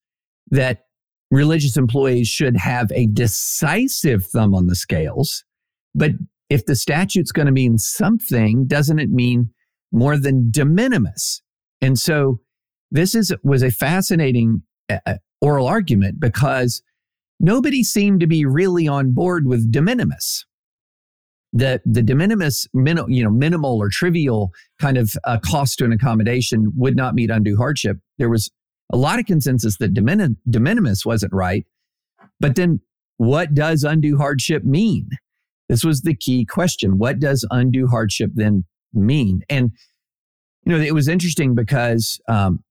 that 0.50 0.86
religious 1.30 1.76
employees 1.76 2.28
should 2.28 2.56
have 2.56 2.92
a 2.92 3.06
decisive 3.06 4.24
thumb 4.26 4.54
on 4.54 4.66
the 4.66 4.76
scales. 4.76 5.44
But 5.94 6.12
if 6.50 6.66
the 6.66 6.76
statute's 6.76 7.32
going 7.32 7.46
to 7.46 7.52
mean 7.52 7.78
something, 7.78 8.66
doesn't 8.66 8.98
it 8.98 9.10
mean 9.10 9.50
more 9.90 10.18
than 10.18 10.50
de 10.50 10.64
minimis? 10.64 11.42
And 11.80 11.98
so 11.98 12.40
this 12.90 13.14
is 13.14 13.34
was 13.42 13.62
a 13.62 13.70
fascinating 13.70 14.62
uh, 14.88 14.98
uh 15.06 15.14
oral 15.40 15.66
argument 15.66 16.20
because 16.20 16.82
nobody 17.42 17.82
seemed 17.82 18.20
to 18.20 18.26
be 18.26 18.46
really 18.46 18.88
on 18.88 19.12
board 19.12 19.46
with 19.46 19.70
de 19.70 19.82
minimis. 19.82 20.46
The, 21.52 21.82
the 21.84 22.02
de 22.02 22.14
minimis, 22.14 22.66
min, 22.72 22.98
you 23.08 23.22
know, 23.22 23.30
minimal 23.30 23.76
or 23.76 23.90
trivial 23.90 24.52
kind 24.80 24.96
of 24.96 25.14
uh, 25.24 25.38
cost 25.44 25.78
to 25.78 25.84
an 25.84 25.92
accommodation 25.92 26.72
would 26.76 26.96
not 26.96 27.14
meet 27.14 27.28
undue 27.28 27.58
hardship. 27.58 27.98
There 28.16 28.30
was 28.30 28.50
a 28.90 28.96
lot 28.96 29.18
of 29.18 29.26
consensus 29.26 29.76
that 29.78 29.92
de, 29.92 30.00
min, 30.00 30.38
de 30.48 30.60
minimis 30.60 31.04
wasn't 31.04 31.34
right. 31.34 31.66
But 32.40 32.54
then 32.56 32.80
what 33.18 33.52
does 33.52 33.84
undue 33.84 34.16
hardship 34.16 34.64
mean? 34.64 35.10
This 35.68 35.84
was 35.84 36.02
the 36.02 36.14
key 36.14 36.46
question. 36.46 36.98
What 36.98 37.18
does 37.18 37.46
undue 37.50 37.86
hardship 37.86 38.30
then 38.34 38.64
mean? 38.94 39.42
And, 39.50 39.72
you 40.64 40.72
know, 40.72 40.82
it 40.82 40.94
was 40.94 41.08
interesting 41.08 41.54
because 41.54 42.18
um, 42.28 42.64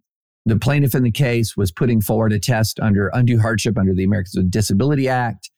the 0.46 0.58
plaintiff 0.58 0.96
in 0.96 1.04
the 1.04 1.12
case 1.12 1.56
was 1.56 1.72
putting 1.72 2.02
forward 2.02 2.34
a 2.34 2.40
test 2.40 2.80
under 2.80 3.10
undue 3.14 3.40
hardship 3.40 3.78
under 3.78 3.94
the 3.94 4.04
Americans 4.04 4.36
with 4.36 4.52
Disability 4.52 5.08
Act. 5.08 5.52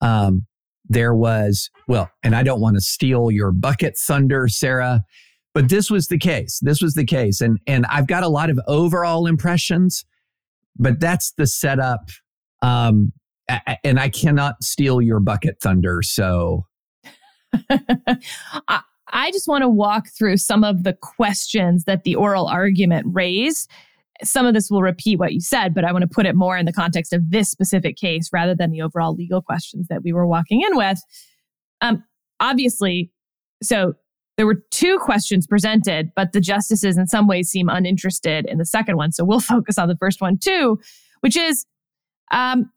Um, 0.00 0.46
there 0.88 1.14
was, 1.14 1.70
well, 1.88 2.10
and 2.22 2.34
I 2.34 2.42
don't 2.42 2.60
want 2.60 2.76
to 2.76 2.80
steal 2.80 3.30
your 3.30 3.52
bucket 3.52 3.96
thunder, 3.98 4.48
Sarah, 4.48 5.02
but 5.54 5.68
this 5.68 5.90
was 5.90 6.08
the 6.08 6.18
case. 6.18 6.58
This 6.62 6.80
was 6.80 6.94
the 6.94 7.04
case. 7.04 7.40
And, 7.40 7.58
and 7.66 7.84
I've 7.86 8.06
got 8.06 8.22
a 8.22 8.28
lot 8.28 8.50
of 8.50 8.58
overall 8.66 9.26
impressions, 9.26 10.04
but 10.78 11.00
that's 11.00 11.32
the 11.32 11.46
setup. 11.46 12.10
Um, 12.62 13.12
and 13.84 14.00
I 14.00 14.08
cannot 14.08 14.62
steal 14.62 15.02
your 15.02 15.20
bucket 15.20 15.60
thunder. 15.60 16.02
So 16.02 16.66
I, 18.68 18.80
I 19.12 19.30
just 19.32 19.48
want 19.48 19.62
to 19.62 19.68
walk 19.68 20.08
through 20.08 20.36
some 20.36 20.64
of 20.64 20.84
the 20.84 20.92
questions 20.92 21.84
that 21.84 22.04
the 22.04 22.14
oral 22.14 22.46
argument 22.46 23.06
raised 23.10 23.70
some 24.22 24.46
of 24.46 24.54
this 24.54 24.70
will 24.70 24.82
repeat 24.82 25.18
what 25.18 25.32
you 25.32 25.40
said, 25.40 25.74
but 25.74 25.84
I 25.84 25.92
want 25.92 26.02
to 26.02 26.08
put 26.08 26.26
it 26.26 26.34
more 26.34 26.56
in 26.56 26.66
the 26.66 26.72
context 26.72 27.12
of 27.12 27.30
this 27.30 27.50
specific 27.50 27.96
case 27.96 28.28
rather 28.32 28.54
than 28.54 28.70
the 28.70 28.82
overall 28.82 29.14
legal 29.14 29.40
questions 29.42 29.88
that 29.88 30.02
we 30.02 30.12
were 30.12 30.26
walking 30.26 30.62
in 30.62 30.76
with. 30.76 31.00
Um, 31.80 32.04
obviously, 32.40 33.10
so 33.62 33.94
there 34.36 34.46
were 34.46 34.62
two 34.70 34.98
questions 34.98 35.46
presented, 35.46 36.12
but 36.16 36.32
the 36.32 36.40
justices 36.40 36.96
in 36.96 37.06
some 37.06 37.26
ways 37.26 37.48
seem 37.48 37.68
uninterested 37.68 38.46
in 38.46 38.58
the 38.58 38.64
second 38.64 38.96
one. 38.96 39.12
So 39.12 39.24
we'll 39.24 39.40
focus 39.40 39.78
on 39.78 39.88
the 39.88 39.96
first 39.96 40.20
one 40.20 40.38
too, 40.38 40.80
which 41.20 41.36
is 41.36 41.66
um, 42.30 42.70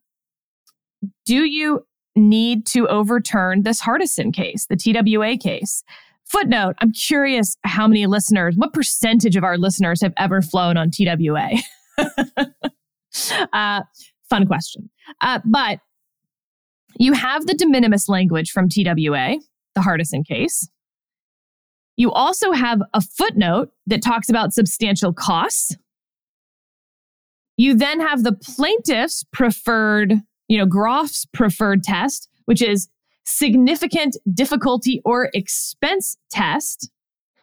do 1.26 1.46
you 1.46 1.86
need 2.16 2.66
to 2.68 2.88
overturn 2.88 3.64
this 3.64 3.82
Hardison 3.82 4.34
case, 4.34 4.68
the 4.68 4.76
TWA 4.76 5.38
case? 5.38 5.84
Footnote 6.26 6.76
I'm 6.80 6.92
curious 6.92 7.58
how 7.64 7.88
many 7.88 8.06
listeners, 8.08 8.56
what 8.58 8.74
percentage 8.74 9.36
of 9.36 9.44
our 9.44 9.58
listeners 9.58 10.02
have 10.02 10.14
ever 10.18 10.42
flown 10.42 10.78
on 10.78 10.90
TWA? 10.90 11.50
uh, 13.54 13.82
fun 14.30 14.48
question. 14.48 14.90
Uh, 15.22 15.40
but 15.46 15.80
you 16.98 17.14
have 17.14 17.46
the 17.46 17.54
de 17.54 17.68
minimis 17.68 18.08
language 18.08 18.52
from 18.52 18.70
TWA, 18.70 19.38
the 19.76 19.82
Hardison 19.82 20.26
case. 20.26 20.70
You 21.96 22.12
also 22.12 22.52
have 22.52 22.82
a 22.94 23.02
footnote 23.02 23.70
that 23.88 24.02
talks 24.02 24.30
about 24.30 24.54
substantial 24.54 25.14
costs. 25.14 25.76
You 27.58 27.76
then 27.76 28.00
have 28.00 28.24
the 28.24 28.34
plaintiff's 28.34 29.24
preferred, 29.32 30.16
you 30.48 30.58
know, 30.58 30.66
Groff's 30.66 31.26
preferred 31.34 31.84
test, 31.84 32.28
which 32.46 32.62
is 32.62 32.90
significant 33.24 34.18
difficulty 34.34 35.02
or 35.06 35.30
expense 35.34 36.18
test. 36.30 36.90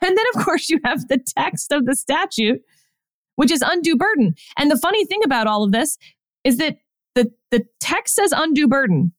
And 0.02 0.16
then, 0.16 0.24
of 0.34 0.44
course, 0.44 0.68
you 0.68 0.80
have 0.84 1.08
the 1.08 1.18
text 1.18 1.72
of 1.72 1.86
the 1.86 1.96
statute, 1.96 2.62
which 3.36 3.50
is 3.50 3.62
undue 3.62 3.96
burden. 3.96 4.34
And 4.58 4.70
the 4.70 4.76
funny 4.76 5.04
thing 5.04 5.20
about 5.24 5.46
all 5.46 5.64
of 5.64 5.72
this 5.72 5.98
is 6.44 6.58
that 6.58 6.78
the, 7.14 7.32
the 7.50 7.66
text 7.80 8.14
says 8.14 8.32
undue 8.32 8.68
burden. 8.68 9.12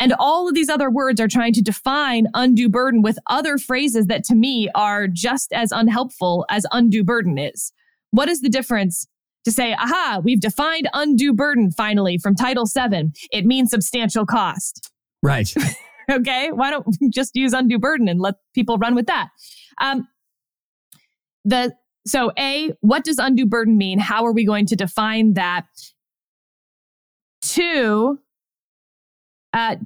And 0.00 0.14
all 0.18 0.48
of 0.48 0.54
these 0.54 0.68
other 0.68 0.90
words 0.90 1.20
are 1.20 1.26
trying 1.28 1.52
to 1.54 1.62
define 1.62 2.26
undue 2.34 2.68
burden 2.68 3.02
with 3.02 3.18
other 3.28 3.58
phrases 3.58 4.06
that 4.06 4.22
to 4.24 4.34
me 4.36 4.68
are 4.74 5.08
just 5.08 5.52
as 5.52 5.72
unhelpful 5.72 6.46
as 6.48 6.66
undue 6.70 7.02
burden 7.02 7.36
is. 7.36 7.72
What 8.12 8.28
is 8.28 8.40
the 8.40 8.48
difference 8.48 9.08
to 9.44 9.50
say, 9.50 9.74
aha, 9.74 10.20
we've 10.22 10.40
defined 10.40 10.88
undue 10.94 11.32
burden 11.32 11.72
finally 11.72 12.16
from 12.16 12.36
Title 12.36 12.64
VII? 12.64 13.10
It 13.32 13.44
means 13.44 13.70
substantial 13.70 14.24
cost. 14.24 14.88
Right. 15.22 15.52
okay. 16.10 16.50
Why 16.52 16.70
don't 16.70 16.86
we 17.00 17.10
just 17.10 17.34
use 17.34 17.52
undue 17.52 17.78
burden 17.78 18.08
and 18.08 18.20
let 18.20 18.36
people 18.54 18.78
run 18.78 18.94
with 18.94 19.06
that? 19.06 19.28
Um, 19.80 20.08
the 21.44 21.74
so 22.06 22.32
a 22.38 22.72
what 22.80 23.04
does 23.04 23.18
undue 23.18 23.46
burden 23.46 23.76
mean? 23.76 23.98
How 23.98 24.24
are 24.24 24.32
we 24.32 24.44
going 24.44 24.66
to 24.66 24.76
define 24.76 25.34
that? 25.34 25.66
Two, 27.42 28.18
uh, 29.52 29.76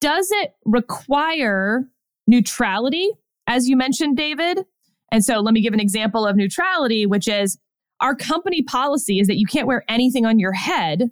does 0.00 0.28
it 0.32 0.54
require 0.64 1.84
neutrality, 2.26 3.10
as 3.46 3.68
you 3.68 3.76
mentioned, 3.76 4.16
David? 4.16 4.64
And 5.10 5.24
so 5.24 5.40
let 5.40 5.52
me 5.52 5.60
give 5.60 5.74
an 5.74 5.80
example 5.80 6.26
of 6.26 6.36
neutrality, 6.36 7.04
which 7.04 7.28
is 7.28 7.58
our 8.00 8.16
company 8.16 8.62
policy 8.62 9.20
is 9.20 9.28
that 9.28 9.38
you 9.38 9.46
can't 9.46 9.66
wear 9.66 9.84
anything 9.88 10.24
on 10.24 10.38
your 10.38 10.52
head 10.52 11.10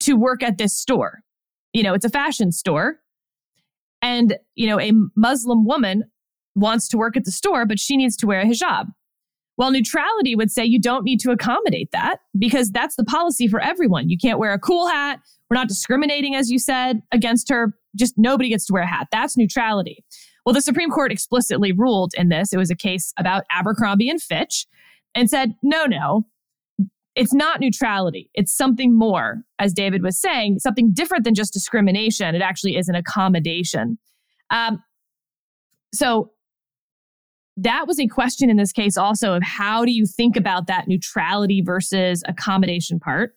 to 0.00 0.14
work 0.14 0.42
at 0.42 0.58
this 0.58 0.76
store 0.76 1.23
you 1.74 1.82
know, 1.82 1.92
it's 1.92 2.04
a 2.04 2.10
fashion 2.10 2.50
store. 2.52 3.00
And, 4.00 4.38
you 4.54 4.66
know, 4.66 4.80
a 4.80 4.92
Muslim 5.16 5.66
woman 5.66 6.04
wants 6.54 6.88
to 6.88 6.96
work 6.96 7.16
at 7.16 7.24
the 7.24 7.30
store, 7.30 7.66
but 7.66 7.78
she 7.78 7.96
needs 7.96 8.16
to 8.18 8.26
wear 8.26 8.40
a 8.40 8.44
hijab. 8.44 8.86
Well, 9.56 9.70
neutrality 9.70 10.34
would 10.34 10.50
say 10.50 10.64
you 10.64 10.80
don't 10.80 11.04
need 11.04 11.20
to 11.20 11.30
accommodate 11.30 11.90
that 11.92 12.18
because 12.38 12.70
that's 12.70 12.96
the 12.96 13.04
policy 13.04 13.46
for 13.46 13.60
everyone. 13.60 14.08
You 14.08 14.18
can't 14.18 14.38
wear 14.38 14.52
a 14.52 14.58
cool 14.58 14.88
hat. 14.88 15.20
We're 15.48 15.56
not 15.56 15.68
discriminating, 15.68 16.34
as 16.34 16.50
you 16.50 16.58
said, 16.58 17.02
against 17.12 17.48
her. 17.50 17.74
Just 17.96 18.14
nobody 18.16 18.48
gets 18.48 18.66
to 18.66 18.72
wear 18.72 18.82
a 18.82 18.86
hat. 18.86 19.08
That's 19.12 19.36
neutrality. 19.36 20.04
Well, 20.44 20.54
the 20.54 20.60
Supreme 20.60 20.90
Court 20.90 21.12
explicitly 21.12 21.72
ruled 21.72 22.12
in 22.16 22.28
this. 22.28 22.52
It 22.52 22.56
was 22.56 22.70
a 22.70 22.76
case 22.76 23.12
about 23.16 23.44
Abercrombie 23.50 24.10
and 24.10 24.20
Fitch 24.20 24.66
and 25.14 25.30
said, 25.30 25.54
no, 25.62 25.86
no, 25.86 26.26
it's 27.16 27.32
not 27.32 27.60
neutrality. 27.60 28.30
It's 28.34 28.52
something 28.52 28.96
more, 28.96 29.42
as 29.58 29.72
David 29.72 30.02
was 30.02 30.20
saying, 30.20 30.58
something 30.58 30.92
different 30.92 31.24
than 31.24 31.34
just 31.34 31.52
discrimination. 31.52 32.34
It 32.34 32.42
actually 32.42 32.76
is 32.76 32.88
an 32.88 32.94
accommodation. 32.94 33.98
Um, 34.50 34.82
so 35.92 36.32
that 37.56 37.86
was 37.86 38.00
a 38.00 38.08
question 38.08 38.50
in 38.50 38.56
this 38.56 38.72
case 38.72 38.96
also 38.96 39.34
of 39.34 39.42
how 39.42 39.84
do 39.84 39.92
you 39.92 40.06
think 40.06 40.36
about 40.36 40.66
that 40.66 40.88
neutrality 40.88 41.62
versus 41.62 42.22
accommodation 42.26 42.98
part? 42.98 43.36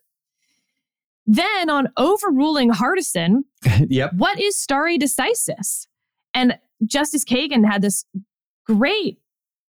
Then 1.27 1.69
on 1.69 1.89
overruling 1.97 2.71
Hardison, 2.71 3.41
yep. 3.89 4.13
what 4.15 4.39
is 4.39 4.57
stare 4.57 4.97
decisis? 4.97 5.85
And 6.33 6.57
Justice 6.85 7.25
Kagan 7.25 7.69
had 7.69 7.81
this 7.81 8.05
great 8.65 9.19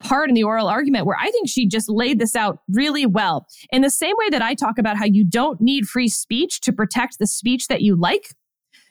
part 0.01 0.29
in 0.29 0.35
the 0.35 0.43
oral 0.43 0.69
argument 0.69 1.07
where 1.07 1.17
I 1.19 1.31
think 1.31 1.49
she 1.49 1.67
just 1.67 1.89
laid 1.89 2.19
this 2.19 2.37
out 2.37 2.59
really 2.69 3.07
well. 3.07 3.47
In 3.71 3.83
the 3.83 3.91
same 3.91 4.15
way 4.19 4.29
that 4.31 4.43
I 4.43 4.55
talk 4.55 4.79
about 4.79 4.97
how 4.97 5.07
you 5.07 5.25
don't 5.25 5.61
need 5.61 5.87
free 5.87 6.09
speech 6.09 6.61
to 6.63 6.73
protect 6.73 7.19
the 7.19 7.27
speech 7.27 7.69
that 7.69 7.83
you 7.83 7.97
like, 7.97 8.35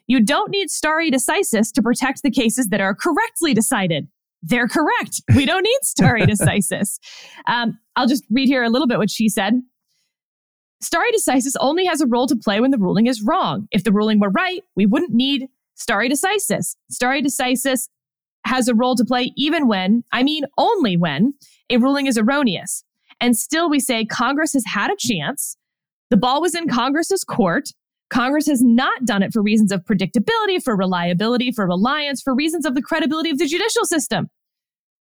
you 0.07 0.19
don't 0.19 0.50
need 0.50 0.69
stare 0.69 1.10
decisis 1.10 1.72
to 1.74 1.81
protect 1.81 2.24
the 2.24 2.31
cases 2.31 2.67
that 2.69 2.81
are 2.81 2.95
correctly 2.95 3.53
decided. 3.53 4.07
They're 4.41 4.67
correct. 4.67 5.22
We 5.36 5.45
don't 5.48 5.63
need 5.63 5.79
stare 5.81 6.17
decisis. 6.17 7.00
Um, 7.48 7.79
I'll 7.95 8.07
just 8.07 8.25
read 8.29 8.48
here 8.48 8.63
a 8.63 8.69
little 8.69 8.88
bit 8.88 8.98
what 8.98 9.10
she 9.10 9.29
said. 9.29 9.62
Stare 10.81 11.12
decisis 11.17 11.53
only 11.62 11.86
has 11.86 12.01
a 12.01 12.07
role 12.07 12.27
to 12.27 12.36
play 12.36 12.60
when 12.60 12.72
the 12.72 12.77
ruling 12.77 13.07
is 13.07 13.22
wrong. 13.22 13.67
If 13.72 13.86
the 13.86 13.93
ruling 13.93 14.19
were 14.19 14.31
right, 14.31 14.62
we 14.75 14.86
wouldn't 14.86 15.13
need 15.13 15.48
stare 15.75 16.10
decisis. 16.10 16.75
Stare 16.89 17.22
decisis 17.22 17.88
has 18.45 18.67
a 18.67 18.75
role 18.75 18.95
to 18.95 19.05
play 19.05 19.31
even 19.35 19.67
when, 19.67 20.03
I 20.12 20.23
mean 20.23 20.43
only 20.57 20.97
when, 20.97 21.33
a 21.69 21.77
ruling 21.77 22.07
is 22.07 22.17
erroneous. 22.17 22.83
And 23.19 23.38
still 23.38 23.69
we 23.69 23.79
say 23.79 24.05
Congress 24.05 24.53
has 24.53 24.65
had 24.65 24.91
a 24.91 24.97
chance. 24.97 25.57
The 26.09 26.17
ball 26.17 26.41
was 26.41 26.55
in 26.55 26.67
Congress's 26.67 27.23
court. 27.23 27.69
Congress 28.09 28.47
has 28.47 28.62
not 28.62 29.05
done 29.05 29.23
it 29.23 29.33
for 29.33 29.41
reasons 29.41 29.71
of 29.71 29.83
predictability, 29.85 30.62
for 30.62 30.75
reliability, 30.75 31.51
for 31.51 31.65
reliance, 31.65 32.21
for 32.21 32.35
reasons 32.35 32.65
of 32.65 32.75
the 32.75 32.81
credibility 32.81 33.29
of 33.29 33.39
the 33.39 33.47
judicial 33.47 33.85
system. 33.85 34.29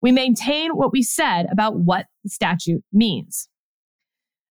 We 0.01 0.11
maintain 0.11 0.71
what 0.71 0.91
we 0.91 1.03
said 1.03 1.47
about 1.51 1.77
what 1.77 2.07
the 2.23 2.29
statute 2.29 2.83
means. 2.93 3.49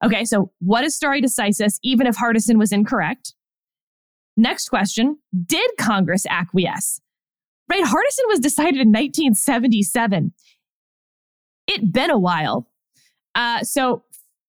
Okay, 0.03 0.25
so 0.25 0.51
what 0.59 0.83
is 0.83 0.95
stare 0.95 1.21
decisis, 1.21 1.79
even 1.83 2.07
if 2.07 2.17
Hardison 2.17 2.57
was 2.57 2.71
incorrect? 2.71 3.33
Next 4.37 4.69
question 4.69 5.17
Did 5.45 5.69
Congress 5.77 6.25
acquiesce? 6.29 7.01
Right, 7.69 7.83
Hardison 7.83 8.27
was 8.27 8.39
decided 8.39 8.81
in 8.81 8.89
1977. 8.89 10.33
It 11.67 11.93
been 11.93 12.09
a 12.09 12.17
while. 12.17 12.67
Uh, 13.35 13.63
so 13.63 14.03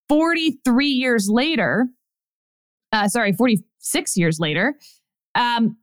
43 0.08 0.86
years 0.86 1.28
later, 1.30 1.86
uh, 2.92 3.08
sorry, 3.08 3.32
46 3.32 4.16
years 4.16 4.40
later, 4.40 4.78
um, 5.34 5.76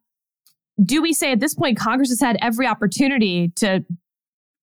do 0.84 1.02
we 1.02 1.14
say 1.14 1.32
at 1.32 1.40
this 1.40 1.54
point 1.54 1.78
Congress 1.78 2.10
has 2.10 2.20
had 2.20 2.38
every 2.42 2.68
opportunity 2.68 3.50
to 3.56 3.86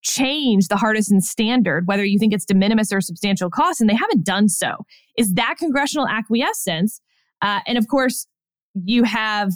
change 0.03 0.69
the 0.69 0.75
Hardison 0.75 1.23
standard, 1.23 1.87
whether 1.87 2.05
you 2.05 2.19
think 2.19 2.33
it's 2.33 2.45
de 2.45 2.55
minimis 2.55 2.93
or 2.93 3.01
substantial 3.01 3.51
cost, 3.51 3.81
and 3.81 3.89
they 3.89 3.95
haven't 3.95 4.25
done 4.25 4.49
so? 4.49 4.85
Is 5.17 5.35
that 5.35 5.57
congressional 5.59 6.07
acquiescence? 6.07 7.01
Uh, 7.41 7.61
and 7.67 7.79
of 7.79 7.89
course, 7.89 8.27
you 8.75 9.05
have 9.05 9.53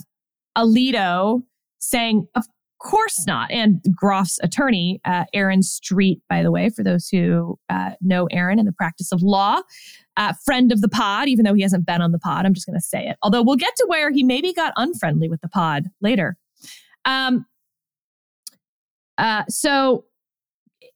Alito 0.57 1.43
saying, 1.79 2.27
of 2.35 2.45
course 2.79 3.25
not. 3.27 3.51
And 3.51 3.81
Groff's 3.91 4.39
attorney, 4.41 4.99
uh, 5.05 5.25
Aaron 5.33 5.61
Streett, 5.61 6.21
by 6.29 6.43
the 6.43 6.51
way, 6.51 6.69
for 6.69 6.83
those 6.83 7.07
who 7.07 7.59
uh, 7.69 7.91
know 8.01 8.27
Aaron 8.31 8.59
in 8.59 8.65
the 8.65 8.71
practice 8.71 9.11
of 9.11 9.21
law, 9.21 9.61
uh, 10.17 10.33
friend 10.43 10.71
of 10.71 10.81
the 10.81 10.89
pod, 10.89 11.27
even 11.27 11.45
though 11.45 11.53
he 11.53 11.61
hasn't 11.61 11.85
been 11.85 12.01
on 12.01 12.11
the 12.11 12.19
pod. 12.19 12.45
I'm 12.45 12.53
just 12.53 12.65
going 12.65 12.79
to 12.79 12.85
say 12.85 13.07
it. 13.07 13.17
Although 13.21 13.43
we'll 13.43 13.55
get 13.55 13.75
to 13.77 13.85
where 13.87 14.11
he 14.11 14.23
maybe 14.23 14.53
got 14.53 14.73
unfriendly 14.75 15.29
with 15.29 15.41
the 15.41 15.49
pod 15.49 15.85
later. 16.01 16.37
Um, 17.05 17.45
uh, 19.17 19.43
so 19.49 20.05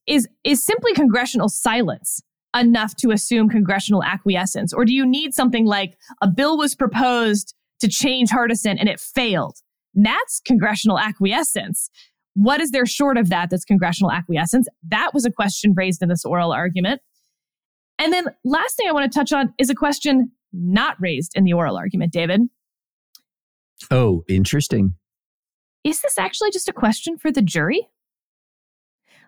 is 0.07 0.27
is 0.43 0.65
simply 0.65 0.93
congressional 0.93 1.49
silence 1.49 2.21
enough 2.55 2.95
to 2.97 3.11
assume 3.11 3.49
congressional 3.49 4.03
acquiescence, 4.03 4.73
or 4.73 4.85
do 4.85 4.93
you 4.93 5.05
need 5.05 5.33
something 5.33 5.65
like 5.65 5.97
a 6.21 6.27
bill 6.27 6.57
was 6.57 6.75
proposed 6.75 7.55
to 7.79 7.87
change 7.87 8.29
Hardison 8.29 8.77
and 8.79 8.87
it 8.87 8.99
failed? 8.99 9.57
That's 9.93 10.41
congressional 10.45 10.99
acquiescence. 10.99 11.89
What 12.35 12.61
is 12.61 12.71
there 12.71 12.85
short 12.85 13.17
of 13.17 13.29
that 13.29 13.49
that's 13.49 13.65
congressional 13.65 14.11
acquiescence? 14.11 14.67
That 14.87 15.13
was 15.13 15.25
a 15.25 15.31
question 15.31 15.73
raised 15.75 16.01
in 16.01 16.09
this 16.09 16.25
oral 16.25 16.51
argument. 16.51 17.01
And 17.99 18.11
then 18.11 18.25
last 18.43 18.75
thing 18.75 18.87
I 18.89 18.91
want 18.91 19.11
to 19.11 19.17
touch 19.17 19.31
on 19.31 19.53
is 19.59 19.69
a 19.69 19.75
question 19.75 20.31
not 20.51 20.97
raised 20.99 21.33
in 21.35 21.43
the 21.43 21.53
oral 21.53 21.77
argument, 21.77 22.11
David. 22.11 22.41
Oh, 23.91 24.23
interesting. 24.27 24.95
Is 25.83 26.01
this 26.01 26.17
actually 26.17 26.51
just 26.51 26.69
a 26.69 26.73
question 26.73 27.17
for 27.17 27.31
the 27.31 27.41
jury? 27.41 27.87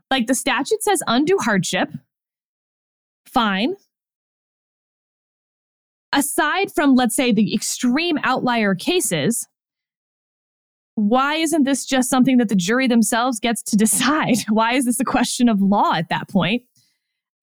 Like 0.10 0.28
the 0.28 0.36
statute 0.36 0.84
says 0.84 1.02
undue 1.08 1.38
hardship. 1.40 1.92
Fine. 3.28 3.76
Aside 6.14 6.72
from, 6.74 6.96
let's 6.96 7.16
say, 7.16 7.32
the 7.32 7.54
extreme 7.54 8.18
outlier 8.24 8.74
cases, 8.74 9.48
why 10.96 11.36
isn't 11.36 11.64
this 11.64 11.86
just 11.86 12.10
something 12.10 12.38
that 12.38 12.50
the 12.50 12.56
jury 12.56 12.88
themselves 12.88 13.40
gets 13.40 13.62
to 13.64 13.76
decide? 13.76 14.38
Why 14.50 14.74
is 14.74 14.86
this 14.86 15.00
a 15.00 15.06
question 15.06 15.50
of 15.50 15.62
law 15.62 15.94
at 15.94 16.10
that 16.10 16.30
point? 16.30 16.64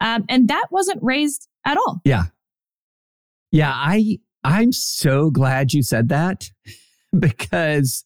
Um, 0.01 0.25
and 0.29 0.49
that 0.49 0.67
wasn't 0.71 1.03
raised 1.03 1.49
at 1.65 1.77
all. 1.77 2.01
Yeah. 2.05 2.25
Yeah, 3.51 3.73
I 3.75 4.19
I'm 4.43 4.73
so 4.73 5.31
glad 5.31 5.75
you 5.75 5.83
said 5.83 6.09
that 6.09 6.51
because 7.19 8.05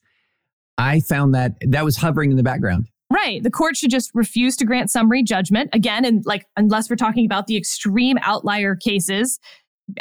I 0.77 0.99
found 0.99 1.33
that 1.33 1.55
that 1.61 1.85
was 1.85 1.97
hovering 1.97 2.29
in 2.29 2.37
the 2.37 2.43
background. 2.43 2.87
Right. 3.09 3.41
The 3.41 3.49
court 3.49 3.77
should 3.77 3.89
just 3.89 4.11
refuse 4.13 4.57
to 4.57 4.65
grant 4.65 4.91
summary 4.91 5.23
judgment 5.23 5.69
again, 5.71 6.03
and 6.03 6.25
like 6.25 6.45
unless 6.57 6.89
we're 6.89 6.97
talking 6.97 7.25
about 7.25 7.47
the 7.47 7.55
extreme 7.55 8.17
outlier 8.21 8.75
cases, 8.75 9.39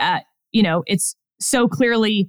uh, 0.01 0.21
you 0.51 0.65
know, 0.65 0.83
it's 0.89 1.15
so 1.41 1.69
clearly 1.69 2.29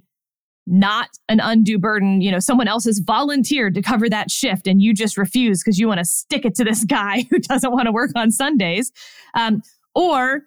not 0.68 1.08
an 1.28 1.40
undue 1.40 1.78
burden. 1.78 2.20
You 2.20 2.30
know, 2.30 2.38
someone 2.38 2.68
else 2.68 2.84
has 2.84 2.98
volunteered 2.98 3.74
to 3.74 3.82
cover 3.82 4.08
that 4.08 4.30
shift 4.30 4.66
and 4.66 4.82
you 4.82 4.92
just 4.92 5.16
refuse 5.16 5.62
because 5.62 5.78
you 5.78 5.88
want 5.88 5.98
to 5.98 6.04
stick 6.04 6.44
it 6.44 6.54
to 6.56 6.64
this 6.64 6.84
guy 6.88 7.26
who 7.30 7.38
doesn't 7.38 7.72
want 7.72 7.86
to 7.86 7.92
work 7.92 8.10
on 8.14 8.30
Sundays. 8.30 8.92
Um, 9.34 9.62
or 9.94 10.42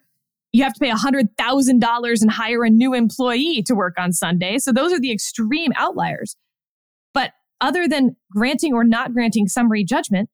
you 0.52 0.62
have 0.62 0.74
to 0.74 0.80
pay 0.80 0.90
$100,000 0.90 2.22
and 2.22 2.30
hire 2.30 2.64
a 2.64 2.70
new 2.70 2.94
employee 2.94 3.62
to 3.62 3.74
work 3.74 3.94
on 3.98 4.12
Sunday. 4.12 4.58
So 4.58 4.72
those 4.72 4.92
are 4.92 5.00
the 5.00 5.10
extreme 5.10 5.72
outliers. 5.76 6.36
But 7.14 7.32
other 7.60 7.88
than 7.88 8.16
granting 8.30 8.74
or 8.74 8.84
not 8.84 9.12
granting 9.12 9.48
summary 9.48 9.84
judgment, 9.84 10.28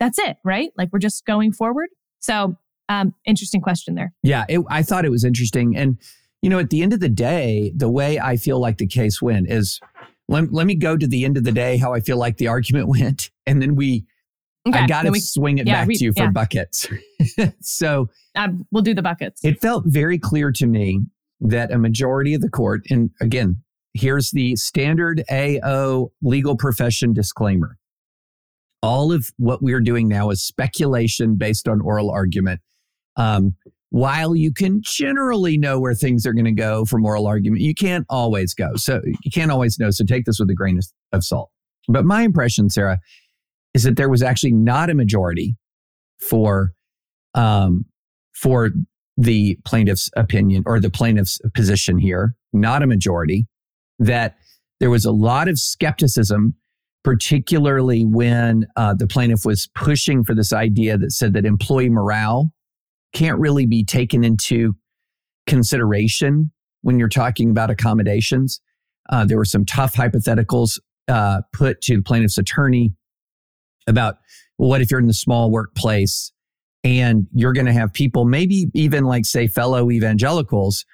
that's 0.00 0.18
it, 0.18 0.38
right? 0.44 0.70
Like 0.76 0.88
we're 0.92 1.00
just 1.00 1.26
going 1.26 1.52
forward. 1.52 1.88
So, 2.20 2.56
um, 2.88 3.14
interesting 3.26 3.60
question 3.60 3.94
there. 3.94 4.14
Yeah, 4.22 4.46
it, 4.48 4.60
I 4.70 4.82
thought 4.82 5.04
it 5.04 5.10
was 5.10 5.22
interesting. 5.22 5.76
And 5.76 5.98
you 6.42 6.50
know, 6.50 6.58
at 6.58 6.70
the 6.70 6.82
end 6.82 6.92
of 6.92 7.00
the 7.00 7.08
day, 7.08 7.72
the 7.74 7.90
way 7.90 8.18
I 8.18 8.36
feel 8.36 8.60
like 8.60 8.78
the 8.78 8.86
case 8.86 9.20
went 9.20 9.50
is 9.50 9.80
let, 10.28 10.52
let 10.52 10.66
me 10.66 10.74
go 10.74 10.96
to 10.96 11.06
the 11.06 11.24
end 11.24 11.36
of 11.36 11.44
the 11.44 11.52
day 11.52 11.78
how 11.78 11.94
I 11.94 12.00
feel 12.00 12.16
like 12.16 12.36
the 12.36 12.48
argument 12.48 12.88
went. 13.00 13.30
And 13.46 13.60
then 13.60 13.74
we, 13.74 14.06
okay, 14.66 14.80
I 14.80 14.86
got 14.86 15.02
to 15.02 15.20
swing 15.20 15.58
it 15.58 15.66
yeah, 15.66 15.80
back 15.80 15.88
we, 15.88 15.96
to 15.96 16.04
you 16.04 16.12
for 16.12 16.24
yeah. 16.24 16.30
buckets. 16.30 16.86
so 17.60 18.08
um, 18.34 18.66
we'll 18.70 18.82
do 18.82 18.94
the 18.94 19.02
buckets. 19.02 19.44
It 19.44 19.60
felt 19.60 19.84
very 19.86 20.18
clear 20.18 20.52
to 20.52 20.66
me 20.66 21.00
that 21.40 21.72
a 21.72 21.78
majority 21.78 22.34
of 22.34 22.40
the 22.40 22.48
court, 22.48 22.82
and 22.90 23.10
again, 23.20 23.62
here's 23.94 24.30
the 24.30 24.54
standard 24.56 25.24
AO 25.30 26.12
legal 26.22 26.56
profession 26.56 27.12
disclaimer. 27.12 27.78
All 28.80 29.12
of 29.12 29.32
what 29.38 29.60
we're 29.60 29.80
doing 29.80 30.06
now 30.08 30.30
is 30.30 30.44
speculation 30.44 31.34
based 31.34 31.66
on 31.68 31.80
oral 31.80 32.10
argument. 32.10 32.60
Um, 33.16 33.56
while 33.90 34.36
you 34.36 34.52
can 34.52 34.82
generally 34.82 35.56
know 35.56 35.80
where 35.80 35.94
things 35.94 36.26
are 36.26 36.32
going 36.32 36.44
to 36.44 36.52
go 36.52 36.84
for 36.84 36.98
moral 36.98 37.26
argument, 37.26 37.62
you 37.62 37.74
can't 37.74 38.04
always 38.10 38.54
go. 38.54 38.70
So 38.76 39.00
you 39.04 39.30
can't 39.32 39.50
always 39.50 39.78
know. 39.78 39.90
So 39.90 40.04
take 40.04 40.26
this 40.26 40.38
with 40.38 40.50
a 40.50 40.54
grain 40.54 40.78
of 41.12 41.24
salt. 41.24 41.50
But 41.88 42.04
my 42.04 42.22
impression, 42.22 42.68
Sarah, 42.68 42.98
is 43.72 43.84
that 43.84 43.96
there 43.96 44.10
was 44.10 44.22
actually 44.22 44.52
not 44.52 44.90
a 44.90 44.94
majority 44.94 45.56
for 46.20 46.72
um, 47.34 47.86
for 48.34 48.70
the 49.16 49.58
plaintiff's 49.64 50.10
opinion 50.16 50.62
or 50.66 50.80
the 50.80 50.90
plaintiff's 50.90 51.40
position 51.54 51.98
here. 51.98 52.34
Not 52.52 52.82
a 52.82 52.86
majority. 52.86 53.46
That 53.98 54.36
there 54.80 54.90
was 54.90 55.04
a 55.04 55.10
lot 55.10 55.48
of 55.48 55.58
skepticism, 55.58 56.54
particularly 57.04 58.04
when 58.04 58.66
uh, 58.76 58.94
the 58.94 59.06
plaintiff 59.06 59.44
was 59.44 59.68
pushing 59.74 60.24
for 60.24 60.34
this 60.34 60.52
idea 60.52 60.98
that 60.98 61.12
said 61.12 61.32
that 61.32 61.44
employee 61.44 61.88
morale 61.88 62.52
can't 63.12 63.38
really 63.38 63.66
be 63.66 63.84
taken 63.84 64.24
into 64.24 64.74
consideration 65.46 66.52
when 66.82 66.98
you're 66.98 67.08
talking 67.08 67.50
about 67.50 67.70
accommodations. 67.70 68.60
Uh, 69.10 69.24
there 69.24 69.38
were 69.38 69.44
some 69.44 69.64
tough 69.64 69.94
hypotheticals 69.94 70.78
uh, 71.08 71.40
put 71.52 71.80
to 71.80 71.96
the 71.96 72.02
plaintiff's 72.02 72.38
attorney 72.38 72.92
about 73.86 74.18
well, 74.58 74.68
what 74.68 74.80
if 74.80 74.90
you're 74.90 75.00
in 75.00 75.06
the 75.06 75.14
small 75.14 75.50
workplace 75.50 76.32
and 76.84 77.26
you're 77.32 77.52
going 77.52 77.66
to 77.66 77.72
have 77.72 77.92
people, 77.92 78.24
maybe 78.24 78.66
even 78.74 79.04
like, 79.04 79.24
say, 79.24 79.46
fellow 79.46 79.90
evangelicals 79.90 80.84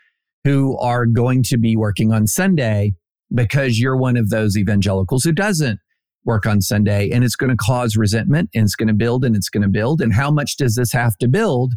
who 0.45 0.77
are 0.79 1.07
going 1.07 1.43
to 1.45 1.57
be 1.57 1.77
working 1.77 2.13
on 2.13 2.27
Sunday 2.27 2.93
because 3.35 3.81
you're 3.81 3.97
one 3.97 4.17
of 4.17 4.29
those 4.29 4.57
evangelicals 4.57 5.25
who 5.25 5.33
doesn't 5.33 5.81
work 6.25 6.47
on 6.47 6.61
Sunday 6.61 7.11
and 7.11 7.25
it's 7.25 7.37
going 7.37 7.51
to 7.51 7.57
cause 7.57 7.97
resentment 7.97 8.51
and 8.55 8.65
it's 8.65 8.77
going 8.77 8.89
to 8.89 8.95
build 8.95 9.25
and 9.25 9.35
it's 9.35 9.49
going 9.49 9.63
to 9.63 9.69
build. 9.69 10.01
And 10.01 10.13
how 10.13 10.31
much 10.31 10.57
does 10.57 10.75
this 10.75 10.93
have 10.93 11.17
to 11.19 11.29
build 11.29 11.75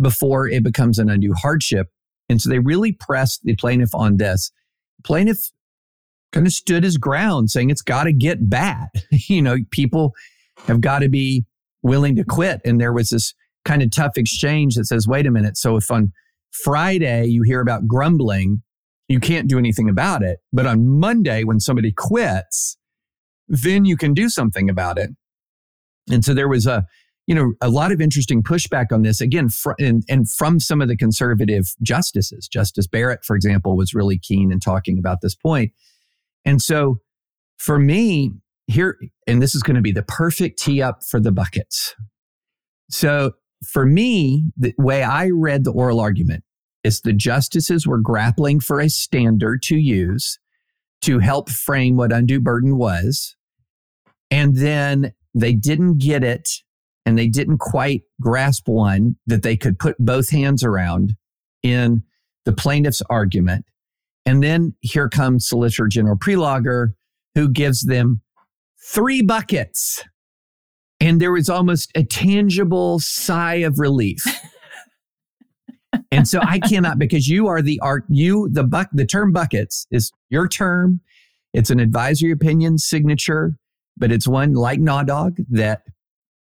before 0.00 0.48
it 0.48 0.62
becomes 0.62 0.98
an 0.98 1.10
undue 1.10 1.34
hardship? 1.34 1.88
And 2.28 2.40
so 2.40 2.50
they 2.50 2.58
really 2.58 2.92
pressed 2.92 3.42
the 3.44 3.54
plaintiff 3.54 3.94
on 3.94 4.16
this. 4.16 4.50
Plaintiff 5.04 5.50
kind 6.32 6.46
of 6.46 6.52
stood 6.52 6.84
his 6.84 6.96
ground 6.96 7.50
saying 7.50 7.70
it's 7.70 7.82
got 7.82 8.04
to 8.04 8.12
get 8.12 8.50
bad. 8.50 8.88
you 9.10 9.42
know, 9.42 9.56
people 9.70 10.12
have 10.66 10.80
got 10.80 11.00
to 11.00 11.08
be 11.08 11.44
willing 11.82 12.16
to 12.16 12.24
quit. 12.24 12.60
And 12.64 12.80
there 12.80 12.92
was 12.92 13.10
this 13.10 13.34
kind 13.64 13.82
of 13.82 13.90
tough 13.90 14.16
exchange 14.16 14.74
that 14.74 14.86
says, 14.86 15.06
wait 15.06 15.26
a 15.26 15.30
minute. 15.30 15.56
So 15.56 15.76
if 15.76 15.90
on 15.90 16.12
Friday 16.50 17.26
you 17.26 17.42
hear 17.42 17.60
about 17.60 17.86
grumbling, 17.86 18.62
you 19.08 19.20
can't 19.20 19.48
do 19.48 19.58
anything 19.58 19.88
about 19.88 20.22
it. 20.22 20.38
But 20.52 20.66
on 20.66 20.98
Monday, 20.98 21.44
when 21.44 21.60
somebody 21.60 21.92
quits, 21.92 22.76
then 23.48 23.84
you 23.84 23.96
can 23.96 24.14
do 24.14 24.28
something 24.28 24.68
about 24.68 24.98
it. 24.98 25.10
And 26.10 26.24
so 26.24 26.34
there 26.34 26.48
was 26.48 26.66
a, 26.66 26.86
you 27.26 27.34
know, 27.34 27.54
a 27.60 27.68
lot 27.68 27.92
of 27.92 28.00
interesting 28.00 28.42
pushback 28.42 28.86
on 28.92 29.02
this 29.02 29.20
again, 29.20 29.48
fr- 29.48 29.72
and, 29.78 30.04
and 30.08 30.30
from 30.30 30.60
some 30.60 30.80
of 30.80 30.88
the 30.88 30.96
conservative 30.96 31.74
justices. 31.82 32.46
Justice 32.46 32.86
Barrett, 32.86 33.24
for 33.24 33.34
example, 33.34 33.76
was 33.76 33.94
really 33.94 34.18
keen 34.18 34.52
in 34.52 34.60
talking 34.60 34.98
about 34.98 35.18
this 35.22 35.34
point. 35.34 35.72
And 36.44 36.62
so 36.62 37.00
for 37.58 37.78
me, 37.78 38.32
here, 38.68 38.96
and 39.26 39.42
this 39.42 39.54
is 39.54 39.62
going 39.62 39.76
to 39.76 39.82
be 39.82 39.92
the 39.92 40.02
perfect 40.02 40.60
tee 40.60 40.80
up 40.82 41.02
for 41.02 41.20
the 41.20 41.32
buckets. 41.32 41.94
So 42.90 43.32
for 43.64 43.86
me, 43.86 44.44
the 44.56 44.74
way 44.78 45.02
I 45.02 45.30
read 45.30 45.64
the 45.64 45.72
oral 45.72 46.00
argument 46.00 46.44
is 46.84 47.00
the 47.00 47.12
justices 47.12 47.86
were 47.86 47.98
grappling 47.98 48.60
for 48.60 48.80
a 48.80 48.88
standard 48.88 49.62
to 49.62 49.76
use 49.76 50.38
to 51.02 51.18
help 51.18 51.50
frame 51.50 51.96
what 51.96 52.12
undue 52.12 52.40
burden 52.40 52.78
was. 52.78 53.36
And 54.30 54.56
then 54.56 55.12
they 55.34 55.52
didn't 55.52 55.98
get 55.98 56.22
it 56.22 56.48
and 57.06 57.16
they 57.16 57.28
didn't 57.28 57.58
quite 57.58 58.02
grasp 58.20 58.66
one 58.66 59.16
that 59.26 59.44
they 59.44 59.56
could 59.56 59.78
put 59.78 59.96
both 59.98 60.28
hands 60.28 60.64
around 60.64 61.14
in 61.62 62.02
the 62.44 62.52
plaintiff's 62.52 63.00
argument. 63.08 63.64
And 64.26 64.42
then 64.42 64.74
here 64.80 65.08
comes 65.08 65.48
Solicitor 65.48 65.86
General 65.86 66.16
Prelogar, 66.16 66.94
who 67.36 67.48
gives 67.48 67.82
them 67.82 68.22
three 68.92 69.22
buckets. 69.22 70.02
And 71.00 71.20
there 71.20 71.32
was 71.32 71.48
almost 71.48 71.92
a 71.94 72.02
tangible 72.02 72.98
sigh 72.98 73.56
of 73.56 73.78
relief. 73.78 74.24
and 76.10 76.26
so 76.26 76.40
I 76.42 76.58
cannot 76.58 76.98
because 76.98 77.28
you 77.28 77.46
are 77.46 77.62
the 77.62 77.78
art 77.80 78.04
you 78.08 78.48
the 78.50 78.64
buck 78.64 78.88
the 78.92 79.06
term 79.06 79.32
buckets 79.32 79.86
is 79.90 80.10
your 80.28 80.48
term. 80.48 81.00
It's 81.52 81.70
an 81.70 81.78
advisory 81.78 82.32
opinion 82.32 82.78
signature, 82.78 83.56
but 83.96 84.10
it's 84.10 84.26
one 84.26 84.54
like 84.54 84.80
Naw 84.80 85.04
Dog 85.04 85.36
that 85.50 85.82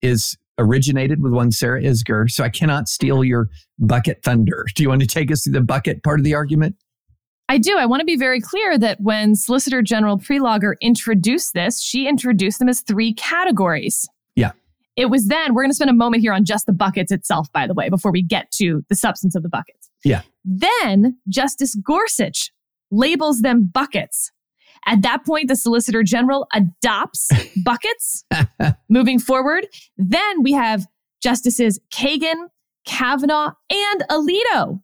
is 0.01 0.37
originated 0.59 1.23
with 1.23 1.33
one 1.33 1.51
Sarah 1.51 1.83
Isgur. 1.83 2.31
So 2.31 2.45
I 2.45 2.49
cannot 2.49 2.89
steal 2.89 3.25
your 3.25 3.49
bucket 3.79 4.23
thunder. 4.23 4.67
Do 4.75 4.83
you 4.83 4.89
want 4.89 5.01
to 5.01 5.07
take 5.07 5.31
us 5.31 5.43
through 5.43 5.55
the 5.55 5.61
bucket 5.61 6.03
part 6.03 6.21
of 6.21 6.25
the 6.25 6.35
argument? 6.35 6.77
I 7.49 7.59
do. 7.59 7.77
I 7.77 7.85
want 7.87 8.01
to 8.01 8.07
be 8.07 8.17
very 8.17 8.41
clear 8.41 8.79
that 8.79 9.01
when 9.01 9.35
Solicitor 9.35 9.83
General 9.83 10.19
Prelogar 10.19 10.75
introduced 10.81 11.53
this, 11.53 11.83
she 11.83 12.09
introduced 12.09 12.59
them 12.59 12.69
as 12.69 12.81
three 12.81 13.13
categories. 13.13 14.09
Yeah. 14.35 14.53
It 14.97 15.07
was 15.07 15.27
then, 15.27 15.55
we're 15.55 15.63
going 15.63 15.71
to 15.71 15.75
spend 15.75 15.91
a 15.91 15.95
moment 15.95 16.23
here 16.23 16.33
on 16.33 16.45
just 16.45 16.67
the 16.67 16.73
buckets 16.73 17.13
itself, 17.13 17.53
by 17.53 17.67
the 17.67 17.75
way, 17.75 17.89
before 17.89 18.13
we 18.13 18.23
get 18.23 18.51
to 18.53 18.83
the 18.89 18.97
substance 18.97 19.35
of 19.35 19.43
the 19.43 19.49
buckets. 19.49 19.91
Yeah. 20.05 20.23
Then 20.45 21.19
Justice 21.29 21.75
Gorsuch 21.75 22.51
labels 22.91 23.41
them 23.41 23.69
buckets. 23.73 24.31
At 24.87 25.03
that 25.03 25.25
point, 25.25 25.49
the 25.49 25.57
Solicitor 25.57 26.03
General 26.03 26.47
adopts 26.53 27.31
buckets 27.65 28.25
moving 28.89 29.19
forward. 29.19 29.67
Then 29.97 30.43
we 30.43 30.53
have 30.53 30.87
Justices 31.23 31.81
Kagan, 31.93 32.49
Kavanaugh, 32.87 33.53
and 33.71 34.05
Alito 34.11 34.81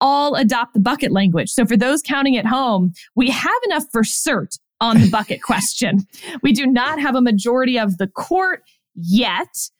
all 0.00 0.34
adopt 0.34 0.74
the 0.74 0.80
bucket 0.80 1.12
language. 1.12 1.50
So 1.50 1.66
for 1.66 1.76
those 1.76 2.02
counting 2.02 2.36
at 2.36 2.46
home, 2.46 2.92
we 3.14 3.30
have 3.30 3.50
enough 3.66 3.84
for 3.90 4.02
cert 4.02 4.58
on 4.80 5.00
the 5.00 5.10
bucket 5.10 5.42
question. 5.42 6.06
We 6.42 6.52
do 6.52 6.66
not 6.66 7.00
have 7.00 7.14
a 7.14 7.20
majority 7.20 7.78
of 7.78 7.98
the 7.98 8.06
court 8.06 8.62
yet. 8.94 9.70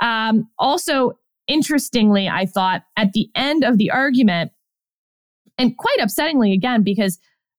Um, 0.00 0.48
also, 0.58 1.12
interestingly, 1.46 2.28
I 2.28 2.46
thought 2.46 2.82
at 2.96 3.12
the 3.12 3.28
end 3.34 3.64
of 3.64 3.78
the 3.78 3.90
argument, 3.90 4.52
and 5.56 5.76
quite 5.76 5.98
upsettingly 6.00 6.52
again, 6.52 6.82
because 6.82 7.18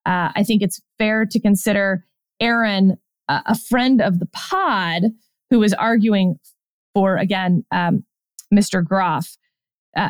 uh, 0.10 0.32
I 0.36 0.44
think 0.44 0.62
it's 0.62 0.82
fair 0.98 1.26
to 1.26 1.40
consider 1.40 2.06
Aaron 2.42 2.98
uh, 3.30 3.42
a 3.46 3.58
friend 3.58 4.02
of 4.02 4.20
the 4.20 4.28
pod 4.34 5.04
who 5.50 5.60
was 5.60 5.74
arguing 5.74 6.40
for, 6.94 7.16
again, 7.16 7.64
um, 7.72 8.04
Mr. 8.54 8.84
Groff. 8.84 9.38
Uh, 9.96 10.10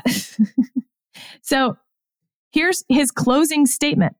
so 1.41 1.75
Here's 2.51 2.83
his 2.89 3.11
closing 3.11 3.65
statement 3.65 4.15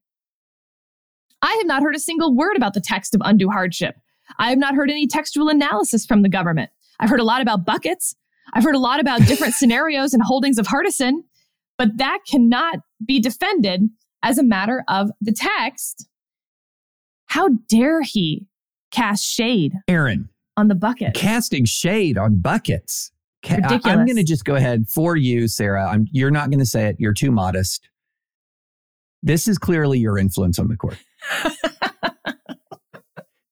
I 1.41 1.53
have 1.57 1.65
not 1.65 1.81
heard 1.81 1.95
a 1.95 1.99
single 1.99 2.35
word 2.35 2.57
about 2.57 2.73
the 2.73 2.81
text 2.81 3.15
of 3.15 3.21
undue 3.23 3.49
hardship. 3.49 3.95
I 4.37 4.49
have 4.49 4.59
not 4.59 4.75
heard 4.75 4.91
any 4.91 5.07
textual 5.07 5.49
analysis 5.49 6.05
from 6.05 6.21
the 6.21 6.29
government. 6.29 6.69
I've 6.99 7.09
heard 7.09 7.21
a 7.21 7.25
lot 7.25 7.41
about 7.41 7.65
buckets. 7.65 8.15
I've 8.53 8.63
heard 8.63 8.75
a 8.75 8.79
lot 8.79 8.99
about 8.99 9.25
different 9.25 9.53
scenarios 9.55 10.13
and 10.13 10.21
holdings 10.21 10.57
of 10.57 10.67
Hardison, 10.67 11.23
but 11.77 11.97
that 11.97 12.19
cannot 12.29 12.79
be 13.05 13.19
defended 13.19 13.89
as 14.23 14.37
a 14.37 14.43
matter 14.43 14.83
of 14.87 15.11
the 15.21 15.31
text. 15.31 16.07
How 17.27 17.49
dare 17.67 18.01
he 18.01 18.47
cast 18.91 19.23
shade, 19.23 19.73
Aaron, 19.87 20.29
on 20.57 20.67
the 20.67 20.75
bucket? 20.75 21.13
Casting 21.13 21.65
shade 21.65 22.17
on 22.17 22.41
buckets. 22.41 23.11
Ridiculous. 23.47 23.85
I'm 23.85 24.05
going 24.05 24.17
to 24.17 24.23
just 24.23 24.43
go 24.43 24.55
ahead 24.55 24.87
for 24.89 25.15
you, 25.15 25.47
Sarah. 25.47 25.87
I'm, 25.89 26.07
you're 26.11 26.31
not 26.31 26.49
going 26.49 26.59
to 26.59 26.65
say 26.65 26.87
it. 26.87 26.97
You're 26.99 27.13
too 27.13 27.31
modest. 27.31 27.87
This 29.23 29.47
is 29.47 29.57
clearly 29.57 29.99
your 29.99 30.17
influence 30.17 30.59
on 30.59 30.67
the 30.67 30.75
court. 30.75 30.97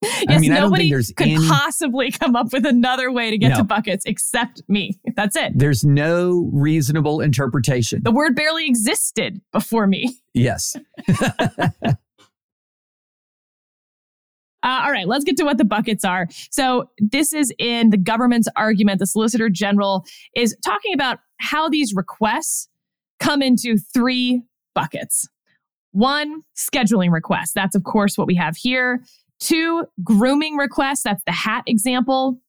yes, 0.01 0.25
I 0.29 0.37
mean, 0.39 0.51
nobody 0.51 0.93
I 0.93 1.01
could 1.15 1.27
any... 1.27 1.47
possibly 1.47 2.11
come 2.11 2.35
up 2.35 2.53
with 2.53 2.65
another 2.65 3.11
way 3.11 3.31
to 3.31 3.37
get 3.37 3.49
no. 3.49 3.57
to 3.57 3.63
buckets 3.63 4.05
except 4.05 4.61
me. 4.67 4.99
That's 5.15 5.35
it. 5.35 5.53
There's 5.55 5.83
no 5.83 6.49
reasonable 6.53 7.21
interpretation. 7.21 8.01
The 8.03 8.11
word 8.11 8.35
barely 8.35 8.67
existed 8.67 9.41
before 9.51 9.87
me. 9.87 10.15
Yes. 10.33 10.75
Uh, 14.63 14.81
all 14.83 14.91
right, 14.91 15.07
let's 15.07 15.23
get 15.23 15.37
to 15.37 15.43
what 15.43 15.57
the 15.57 15.63
buckets 15.63 16.03
are. 16.03 16.27
So, 16.49 16.89
this 16.97 17.31
is 17.31 17.53
in 17.57 17.91
the 17.91 17.97
government's 17.97 18.49
argument. 18.57 18.99
The 18.99 19.05
Solicitor 19.05 19.49
General 19.49 20.03
is 20.35 20.57
talking 20.65 20.93
about 20.93 21.19
how 21.37 21.69
these 21.69 21.93
requests 21.95 22.67
come 23.19 23.41
into 23.41 23.77
three 23.77 24.41
buckets. 24.73 25.29
One, 25.91 26.41
scheduling 26.55 27.11
requests. 27.11 27.53
That's, 27.53 27.75
of 27.75 27.83
course, 27.83 28.17
what 28.17 28.27
we 28.27 28.35
have 28.35 28.57
here. 28.57 29.03
Two, 29.39 29.85
grooming 30.03 30.55
requests. 30.55 31.03
That's 31.03 31.23
the 31.25 31.31
hat 31.31 31.63
example, 31.67 32.39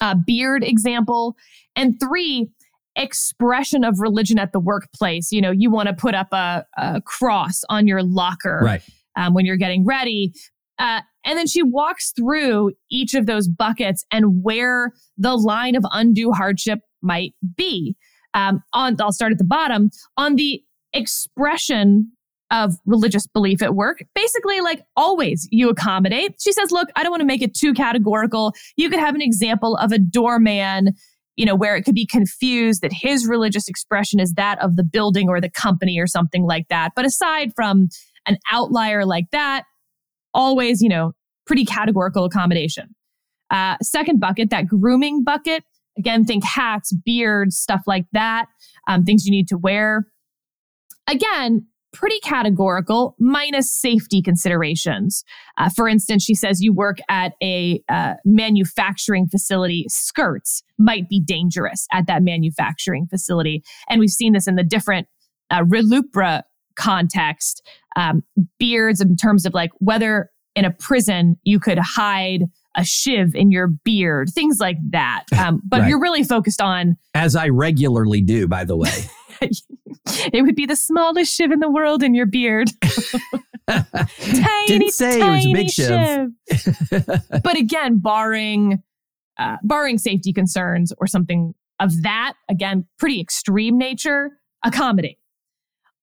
uh, 0.00 0.16
beard 0.26 0.64
example. 0.64 1.36
And 1.76 1.98
three, 2.00 2.48
expression 2.96 3.84
of 3.84 4.00
religion 4.00 4.38
at 4.38 4.52
the 4.52 4.60
workplace. 4.60 5.32
You 5.32 5.40
know, 5.40 5.50
you 5.50 5.70
want 5.70 5.88
to 5.88 5.94
put 5.94 6.14
up 6.14 6.32
a, 6.32 6.64
a, 6.76 7.00
cross 7.02 7.62
on 7.68 7.86
your 7.86 8.02
locker 8.02 8.60
right. 8.62 8.82
um, 9.16 9.34
when 9.34 9.46
you're 9.46 9.56
getting 9.56 9.84
ready. 9.84 10.32
Uh, 10.78 11.00
and 11.24 11.38
then 11.38 11.46
she 11.46 11.62
walks 11.62 12.12
through 12.12 12.72
each 12.90 13.14
of 13.14 13.26
those 13.26 13.48
buckets 13.48 14.04
and 14.10 14.42
where 14.42 14.92
the 15.16 15.36
line 15.36 15.76
of 15.76 15.84
undue 15.92 16.32
hardship 16.32 16.80
might 17.00 17.34
be. 17.56 17.96
Um, 18.34 18.62
on, 18.72 18.96
I'll 19.00 19.12
start 19.12 19.32
at 19.32 19.38
the 19.38 19.44
bottom. 19.44 19.90
On 20.16 20.36
the 20.36 20.62
expression 20.92 22.12
of 22.52 22.74
religious 22.84 23.26
belief 23.26 23.62
at 23.62 23.74
work. 23.74 24.04
Basically, 24.14 24.60
like 24.60 24.82
always, 24.96 25.48
you 25.50 25.70
accommodate. 25.70 26.36
She 26.40 26.52
says, 26.52 26.70
look, 26.70 26.88
I 26.94 27.02
don't 27.02 27.10
want 27.10 27.22
to 27.22 27.26
make 27.26 27.42
it 27.42 27.54
too 27.54 27.72
categorical. 27.72 28.52
You 28.76 28.90
could 28.90 29.00
have 29.00 29.14
an 29.14 29.22
example 29.22 29.76
of 29.76 29.90
a 29.90 29.98
doorman, 29.98 30.90
you 31.36 31.46
know, 31.46 31.56
where 31.56 31.74
it 31.76 31.82
could 31.82 31.94
be 31.94 32.06
confused 32.06 32.82
that 32.82 32.92
his 32.92 33.26
religious 33.26 33.68
expression 33.68 34.20
is 34.20 34.34
that 34.34 34.62
of 34.62 34.76
the 34.76 34.84
building 34.84 35.28
or 35.28 35.40
the 35.40 35.50
company 35.50 35.98
or 35.98 36.06
something 36.06 36.44
like 36.44 36.68
that. 36.68 36.92
But 36.94 37.06
aside 37.06 37.54
from 37.56 37.88
an 38.26 38.36
outlier 38.52 39.06
like 39.06 39.30
that, 39.32 39.64
always, 40.34 40.82
you 40.82 40.90
know, 40.90 41.12
pretty 41.46 41.64
categorical 41.64 42.24
accommodation. 42.24 42.94
Uh, 43.50 43.76
second 43.82 44.20
bucket, 44.20 44.50
that 44.50 44.66
grooming 44.66 45.24
bucket. 45.24 45.64
Again, 45.98 46.24
think 46.24 46.44
hats, 46.44 46.94
beards, 47.04 47.56
stuff 47.56 47.82
like 47.86 48.06
that, 48.12 48.46
um, 48.88 49.04
things 49.04 49.26
you 49.26 49.30
need 49.30 49.48
to 49.48 49.58
wear. 49.58 50.06
Again, 51.06 51.66
pretty 51.92 52.18
categorical, 52.20 53.14
minus 53.18 53.72
safety 53.72 54.22
considerations. 54.22 55.24
Uh, 55.58 55.68
for 55.68 55.88
instance, 55.88 56.24
she 56.24 56.34
says 56.34 56.62
you 56.62 56.72
work 56.72 56.98
at 57.08 57.32
a 57.42 57.82
uh, 57.88 58.14
manufacturing 58.24 59.26
facility, 59.28 59.84
skirts 59.88 60.62
might 60.78 61.08
be 61.08 61.20
dangerous 61.20 61.86
at 61.92 62.06
that 62.06 62.22
manufacturing 62.22 63.06
facility. 63.08 63.62
And 63.88 64.00
we've 64.00 64.10
seen 64.10 64.32
this 64.32 64.46
in 64.48 64.54
the 64.56 64.64
different 64.64 65.06
uh, 65.50 65.62
RLUIPA 65.62 66.42
context, 66.76 67.62
um, 67.96 68.22
beards 68.58 69.00
in 69.00 69.16
terms 69.16 69.44
of 69.44 69.52
like 69.54 69.70
whether 69.78 70.30
in 70.56 70.64
a 70.64 70.70
prison 70.70 71.36
you 71.44 71.60
could 71.60 71.78
hide 71.78 72.44
a 72.74 72.84
shiv 72.84 73.34
in 73.34 73.50
your 73.50 73.68
beard, 73.68 74.30
things 74.34 74.58
like 74.58 74.78
that. 74.90 75.24
Um, 75.38 75.60
but 75.64 75.80
Right. 75.80 75.88
you're 75.88 76.00
really 76.00 76.22
focused 76.24 76.60
on 76.60 76.96
As 77.14 77.34
I 77.36 77.48
regularly 77.48 78.20
do, 78.22 78.46
by 78.48 78.64
the 78.64 78.76
way. 78.76 78.90
it 80.32 80.42
would 80.42 80.56
be 80.56 80.66
the 80.66 80.76
smallest 80.76 81.34
shiv 81.34 81.50
in 81.50 81.60
the 81.60 81.70
world 81.70 82.02
in 82.02 82.14
your 82.14 82.26
beard. 82.26 82.70
tiny, 83.68 84.66
Didn't 84.66 84.90
say 84.90 85.20
it 85.20 85.30
was 85.30 85.46
a 85.46 85.52
big 85.52 85.70
shiv. 85.70 87.42
but 87.42 87.56
again, 87.56 87.98
barring 87.98 88.82
uh, 89.38 89.56
barring 89.62 89.98
safety 89.98 90.32
concerns 90.32 90.92
or 90.98 91.06
something 91.06 91.54
of 91.80 92.02
that, 92.02 92.34
again, 92.50 92.86
pretty 92.98 93.20
extreme 93.20 93.78
nature, 93.78 94.30
accommodate. 94.64 95.18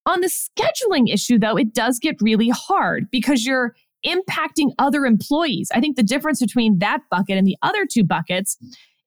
On 0.05 0.21
the 0.21 0.27
scheduling 0.27 1.13
issue, 1.13 1.37
though, 1.37 1.55
it 1.55 1.73
does 1.73 1.99
get 1.99 2.15
really 2.21 2.49
hard 2.49 3.09
because 3.11 3.45
you're 3.45 3.75
impacting 4.05 4.71
other 4.79 5.05
employees. 5.05 5.69
I 5.73 5.79
think 5.79 5.95
the 5.95 6.03
difference 6.03 6.39
between 6.39 6.79
that 6.79 7.01
bucket 7.11 7.37
and 7.37 7.45
the 7.45 7.57
other 7.61 7.85
two 7.85 8.03
buckets 8.03 8.57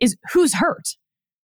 is 0.01 0.17
who's 0.33 0.55
hurt. 0.55 0.91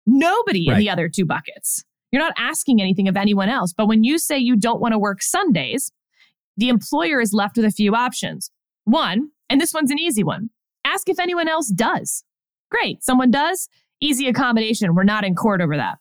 Nobody 0.06 0.68
in 0.68 0.78
the 0.78 0.90
other 0.90 1.10
two 1.10 1.26
buckets. 1.26 1.84
You're 2.14 2.22
not 2.22 2.36
asking 2.38 2.80
anything 2.80 3.08
of 3.08 3.18
anyone 3.18 3.50
else. 3.50 3.74
But 3.74 3.88
when 3.88 4.04
you 4.04 4.20
say 4.20 4.38
you 4.38 4.56
don't 4.56 4.80
want 4.80 4.92
to 4.92 5.00
work 5.00 5.24
Sundays, 5.24 5.92
the 6.56 6.70
employer 6.70 7.20
is 7.20 7.34
left 7.34 7.58
with 7.58 7.66
a 7.66 7.72
few 7.72 7.96
options. 7.96 8.52
One, 8.86 9.30
and 9.50 9.60
this 9.60 9.74
one's 9.74 9.92
an 9.92 10.00
easy 10.00 10.24
one 10.24 10.50
ask 10.86 11.10
if 11.10 11.20
anyone 11.20 11.48
else 11.48 11.70
does. 11.70 12.24
Great. 12.70 13.04
Someone 13.04 13.32
does. 13.32 13.70
Easy 14.02 14.28
accommodation. 14.28 14.94
We're 14.94 15.04
not 15.04 15.24
in 15.24 15.34
court 15.34 15.62
over 15.62 15.78
that. 15.78 15.98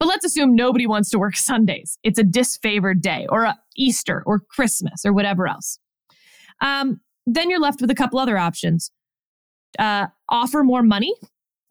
But 0.00 0.08
let's 0.08 0.24
assume 0.24 0.56
nobody 0.56 0.86
wants 0.86 1.10
to 1.10 1.18
work 1.18 1.36
Sundays. 1.36 1.98
It's 2.02 2.18
a 2.18 2.24
disfavored 2.24 3.02
day 3.02 3.26
or 3.28 3.52
Easter 3.76 4.22
or 4.26 4.40
Christmas 4.40 5.04
or 5.04 5.12
whatever 5.12 5.46
else. 5.46 5.78
Um, 6.60 7.00
then 7.26 7.50
you're 7.50 7.60
left 7.60 7.80
with 7.80 7.90
a 7.90 7.94
couple 7.94 8.18
other 8.18 8.38
options. 8.38 8.90
Uh, 9.78 10.06
offer 10.28 10.64
more 10.64 10.82
money 10.82 11.14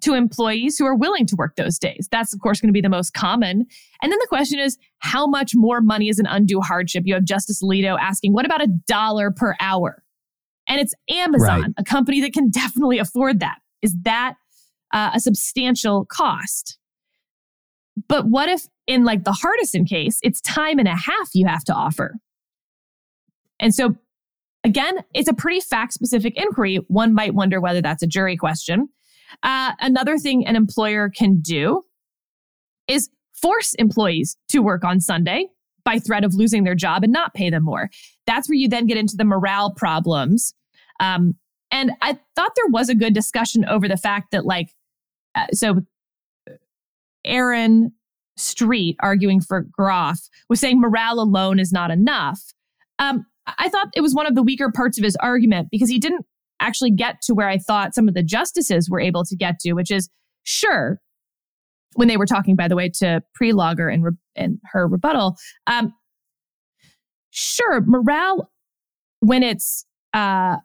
to 0.01 0.13
employees 0.13 0.77
who 0.77 0.85
are 0.85 0.95
willing 0.95 1.25
to 1.27 1.35
work 1.35 1.55
those 1.55 1.77
days. 1.79 2.07
That's, 2.11 2.33
of 2.33 2.39
course, 2.41 2.59
going 2.59 2.69
to 2.69 2.73
be 2.73 2.81
the 2.81 2.89
most 2.89 3.13
common. 3.13 3.65
And 4.01 4.11
then 4.11 4.19
the 4.19 4.27
question 4.27 4.59
is, 4.59 4.77
how 4.99 5.27
much 5.27 5.51
more 5.55 5.81
money 5.81 6.09
is 6.09 6.19
an 6.19 6.25
undue 6.25 6.61
hardship? 6.61 7.03
You 7.05 7.13
have 7.13 7.23
Justice 7.23 7.61
Alito 7.63 7.97
asking, 7.99 8.33
what 8.33 8.45
about 8.45 8.61
a 8.61 8.67
dollar 8.87 9.31
per 9.31 9.55
hour? 9.59 10.03
And 10.67 10.79
it's 10.79 10.93
Amazon, 11.09 11.61
Right. 11.61 11.71
a 11.77 11.83
company 11.83 12.21
that 12.21 12.33
can 12.33 12.49
definitely 12.49 12.99
afford 12.99 13.39
that. 13.39 13.59
Is 13.81 13.95
that 14.03 14.35
uh, 14.93 15.11
a 15.13 15.19
substantial 15.19 16.05
cost? 16.05 16.77
But 18.07 18.25
what 18.25 18.47
if, 18.49 18.67
in 18.87 19.03
like 19.03 19.23
the 19.23 19.31
Hardison 19.31 19.87
case, 19.87 20.19
it's 20.23 20.41
time 20.41 20.79
and 20.79 20.87
a 20.87 20.95
half 20.95 21.29
you 21.33 21.45
have 21.47 21.63
to 21.65 21.73
offer? 21.73 22.15
And 23.59 23.75
so, 23.75 23.95
again, 24.63 24.99
it's 25.13 25.29
a 25.29 25.33
pretty 25.33 25.59
fact 25.59 25.93
specific 25.93 26.35
inquiry. 26.35 26.77
One 26.87 27.13
might 27.13 27.33
wonder 27.33 27.59
whether 27.59 27.81
that's 27.81 28.01
a 28.01 28.07
jury 28.07 28.37
question. 28.37 28.89
Uh, 29.44 29.72
another 29.80 30.17
thing 30.17 30.46
an 30.46 30.56
employer 30.56 31.10
can 31.10 31.39
do 31.39 31.84
is 32.88 33.10
force 33.34 33.74
employees 33.76 34.38
to 34.50 34.60
work 34.60 34.84
on 34.84 35.00
Sunday 35.00 35.48
by 35.84 36.00
threat 36.00 36.24
of 36.24 36.36
losing 36.36 36.63
their 36.63 36.76
job 36.76 37.04
and 37.04 37.12
not 37.12 37.34
pay 37.34 37.50
them 37.50 37.63
more. 37.63 37.89
That's 38.28 38.48
where 38.48 38.56
you 38.56 38.70
then 38.70 38.86
get 38.86 38.98
into 38.98 39.17
the 39.17 39.24
morale 39.24 39.74
problems. 39.74 40.54
Um, 41.00 41.36
and 41.72 41.91
I 42.02 42.20
thought 42.36 42.52
there 42.56 42.70
was 42.70 42.89
a 42.89 42.96
good 42.96 43.13
discussion 43.13 43.65
over 43.65 43.88
the 43.88 43.98
fact 43.98 44.32
that, 44.32 44.46
like, 44.46 44.76
uh, 45.36 45.48
so 45.54 45.82
Aaron 47.26 47.94
Streett 48.38 48.96
arguing 49.00 49.41
for 49.41 49.62
Groff 49.62 50.30
was 50.50 50.60
saying 50.60 50.80
morale 50.80 51.20
alone 51.20 51.60
is 51.60 51.72
not 51.72 51.91
enough. 51.91 52.41
Um, 53.00 53.26
I 53.58 53.70
thought 53.70 53.88
it 53.96 54.02
was 54.02 54.13
one 54.13 54.28
of 54.28 54.36
the 54.36 54.44
weaker 54.44 54.72
parts 54.72 54.98
of 54.98 55.04
his 55.04 55.15
argument 55.17 55.70
because 55.72 55.89
he 55.89 56.00
didn't 56.00 56.26
actually 56.62 56.91
get 56.91 57.21
to 57.24 57.34
where 57.34 57.50
I 57.50 57.58
thought 57.58 57.93
some 57.95 58.08
of 58.08 58.13
the 58.13 58.24
justices 58.24 58.89
were 58.89 59.02
able 59.02 59.24
to 59.26 59.36
get 59.36 59.60
to, 59.62 59.74
which 59.74 59.91
is 59.91 60.10
sure, 60.43 61.00
when 61.95 62.08
they 62.08 62.17
were 62.17 62.26
talking, 62.26 62.56
by 62.56 62.67
the 62.67 62.76
way, 62.76 62.89
to 63.00 63.21
Prelogar 63.39 63.93
and, 63.93 64.04
re- 64.04 64.12
and 64.36 64.60
her 64.71 64.88
rebuttal, 64.88 65.36
um, 65.67 65.93
sure, 67.32 67.82
morale 67.82 68.50
when 69.19 69.43
it's 69.43 69.86
uh, 70.13 70.58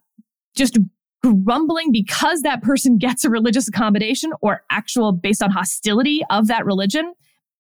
just 0.57 0.79
grumbling 1.23 1.93
because 1.93 2.43
that 2.43 2.63
person 2.63 2.99
gets 2.99 3.25
a 3.25 3.31
religious 3.31 3.69
accommodation 3.69 4.33
or 4.41 4.63
actual 4.71 5.13
based 5.13 5.43
on 5.43 5.51
hostility 5.51 6.23
of 6.31 6.49
that 6.49 6.65
religion, 6.67 7.13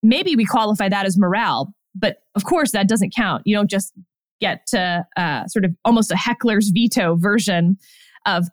maybe 0.02 0.36
we 0.36 0.44
qualify 0.44 0.88
that 0.88 1.06
as 1.06 1.18
morale. 1.18 1.72
But 1.94 2.18
of 2.34 2.44
course, 2.44 2.72
that 2.72 2.88
doesn't 2.88 3.14
count. 3.14 3.42
You 3.46 3.56
don't 3.56 3.70
just 3.70 3.92
get 4.40 4.66
to 4.68 5.06
uh, 5.16 5.46
sort 5.46 5.64
of 5.64 5.74
almost 5.84 6.10
a 6.10 6.16
heckler's 6.16 6.68
veto 6.68 7.16
version 7.16 7.78
of 8.26 8.48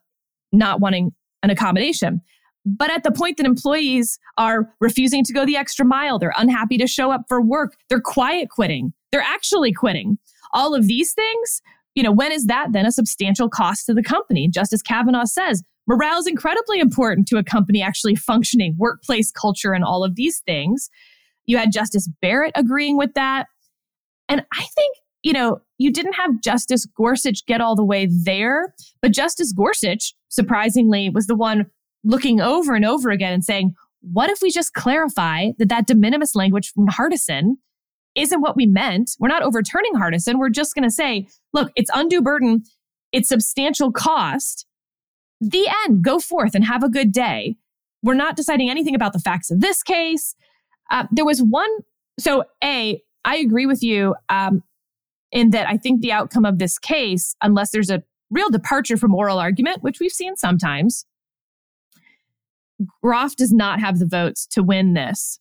not 0.52 0.80
wanting 0.80 1.12
an 1.42 1.50
accommodation. 1.50 2.22
But 2.66 2.92
at 2.92 3.04
the 3.04 3.12
point 3.12 3.38
that 3.38 3.46
employees 3.46 4.18
are 4.38 4.70
refusing 4.80 5.24
to 5.26 5.34
go 5.34 5.46
the 5.46 5.58
extra 5.58 5.86
mile, 5.86 6.18
they're 6.18 6.34
unhappy 6.38 6.78
to 6.78 6.88
show 6.88 7.12
up 7.12 7.24
for 7.28 7.42
work, 7.42 7.76
they're 7.90 8.00
quiet 8.00 8.50
quitting, 8.50 8.94
they're 9.12 9.22
actually 9.22 9.74
quitting. 9.74 10.18
All 10.54 10.74
of 10.74 10.88
these 10.88 11.14
things, 11.14 11.62
you 11.96 12.04
know, 12.04 12.12
when 12.12 12.32
is 12.32 12.46
that 12.46 12.72
then 12.72 12.86
a 12.86 12.92
substantial 12.92 13.50
cost 13.50 13.86
to 13.88 13.94
the 13.94 14.04
company? 14.04 14.48
Justice 14.48 14.82
Kavanaugh 14.82 15.26
says 15.26 15.64
morale 15.88 16.20
is 16.20 16.28
incredibly 16.28 16.80
important 16.80 17.28
to 17.28 17.38
a 17.38 17.44
company 17.44 17.82
actually 17.82 18.16
functioning, 18.16 18.76
workplace 18.78 19.32
culture, 19.32 19.74
and 19.74 19.84
all 19.84 20.04
of 20.04 20.16
these 20.16 20.40
things. 20.40 20.90
You 21.46 21.58
had 21.58 21.74
Justice 21.74 22.08
Barrett 22.22 22.54
agreeing 22.56 22.98
with 22.98 23.14
that. 23.16 23.48
And 24.30 24.46
I 24.54 24.64
think, 24.76 24.98
you 25.24 25.34
know, 25.34 25.62
you 25.78 25.92
didn't 25.92 26.14
have 26.14 26.42
Justice 26.42 26.86
Gorsuch 26.86 27.46
get 27.46 27.62
all 27.62 27.76
the 27.76 27.84
way 27.84 28.08
there, 28.12 28.74
but 29.02 29.12
Justice 29.12 29.54
Gorsuch, 29.54 30.14
surprisingly, 30.30 31.10
was 31.10 31.28
the 31.28 31.36
one 31.36 31.66
looking 32.04 32.42
over 32.42 32.76
and 32.76 32.86
over 32.86 33.10
again 33.10 33.34
and 33.34 33.44
saying, 33.44 33.74
what 34.02 34.30
if 34.30 34.42
we 34.42 34.52
just 34.52 34.74
clarify 34.74 35.52
that 35.58 35.70
that 35.70 35.88
de 35.88 35.96
minimis 35.96 36.36
language 36.36 36.72
from 36.74 36.88
Hardison 36.88 37.54
isn't 38.16 38.42
what 38.42 38.58
we 38.58 38.66
meant? 38.66 39.12
We're 39.20 39.30
not 39.30 39.44
overturning 39.44 39.94
Hardison. 39.94 40.38
We're 40.38 40.50
just 40.50 40.76
going 40.76 40.84
to 40.84 40.92
say, 40.92 41.28
look, 41.54 41.72
it's 41.76 41.90
undue 41.94 42.22
burden, 42.22 42.64
it's 43.12 43.30
substantial 43.30 43.92
cost. 43.92 44.66
The 45.40 45.68
end. 45.84 46.04
Go 46.04 46.20
forth 46.20 46.56
and 46.56 46.64
have 46.64 46.84
a 46.84 46.90
good 46.90 47.12
day. 47.12 47.58
We're 48.02 48.14
not 48.14 48.36
deciding 48.36 48.70
anything 48.70 48.96
about 48.96 49.14
the 49.14 49.20
facts 49.20 49.52
of 49.52 49.62
this 49.62 49.84
case. 49.84 50.36
Uh, 50.92 51.06
there 51.12 51.26
was 51.26 51.42
one. 51.42 51.70
So, 52.20 52.44
A, 52.64 53.02
I 53.26 53.38
agree 53.38 53.66
with 53.66 53.82
you 53.82 54.16
um, 54.30 54.64
in 55.34 55.50
that 55.50 55.68
I 55.68 55.76
think 55.76 56.02
the 56.02 56.14
outcome 56.14 56.46
of 56.46 56.60
this 56.60 56.80
case, 56.80 57.36
unless 57.42 57.72
there's 57.72 57.90
a 57.90 58.04
real 58.30 58.50
departure 58.50 58.96
from 58.96 59.14
oral 59.14 59.40
argument, 59.40 59.84
which 59.84 60.00
we've 60.00 60.12
seen 60.12 60.38
sometimes, 60.38 61.06
Groff 63.02 63.36
does 63.36 63.52
not 63.52 63.80
have 63.80 64.00
the 64.00 64.06
votes 64.06 64.46
to 64.48 64.64
win 64.64 64.94
this. 64.94 65.40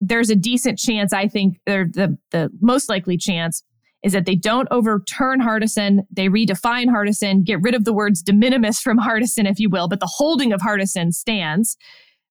There's 0.00 0.30
a 0.30 0.36
decent 0.36 0.78
chance, 0.78 1.12
I 1.12 1.26
think, 1.26 1.58
or 1.68 1.86
the, 1.92 2.16
the 2.30 2.50
most 2.60 2.88
likely 2.88 3.16
chance 3.16 3.64
is 4.04 4.12
that 4.12 4.26
they 4.26 4.36
don't 4.36 4.68
overturn 4.70 5.40
Hardison. 5.40 6.02
They 6.10 6.28
redefine 6.28 6.86
Hardison, 6.86 7.44
get 7.44 7.60
rid 7.62 7.74
of 7.74 7.84
the 7.84 7.92
words 7.92 8.22
de 8.22 8.32
minimis 8.32 8.80
from 8.80 8.98
Hardison, 8.98 9.50
if 9.50 9.58
you 9.58 9.68
will, 9.68 9.88
but 9.88 9.98
the 9.98 10.06
holding 10.06 10.52
of 10.52 10.60
Hardison 10.60 11.12
stands. 11.12 11.76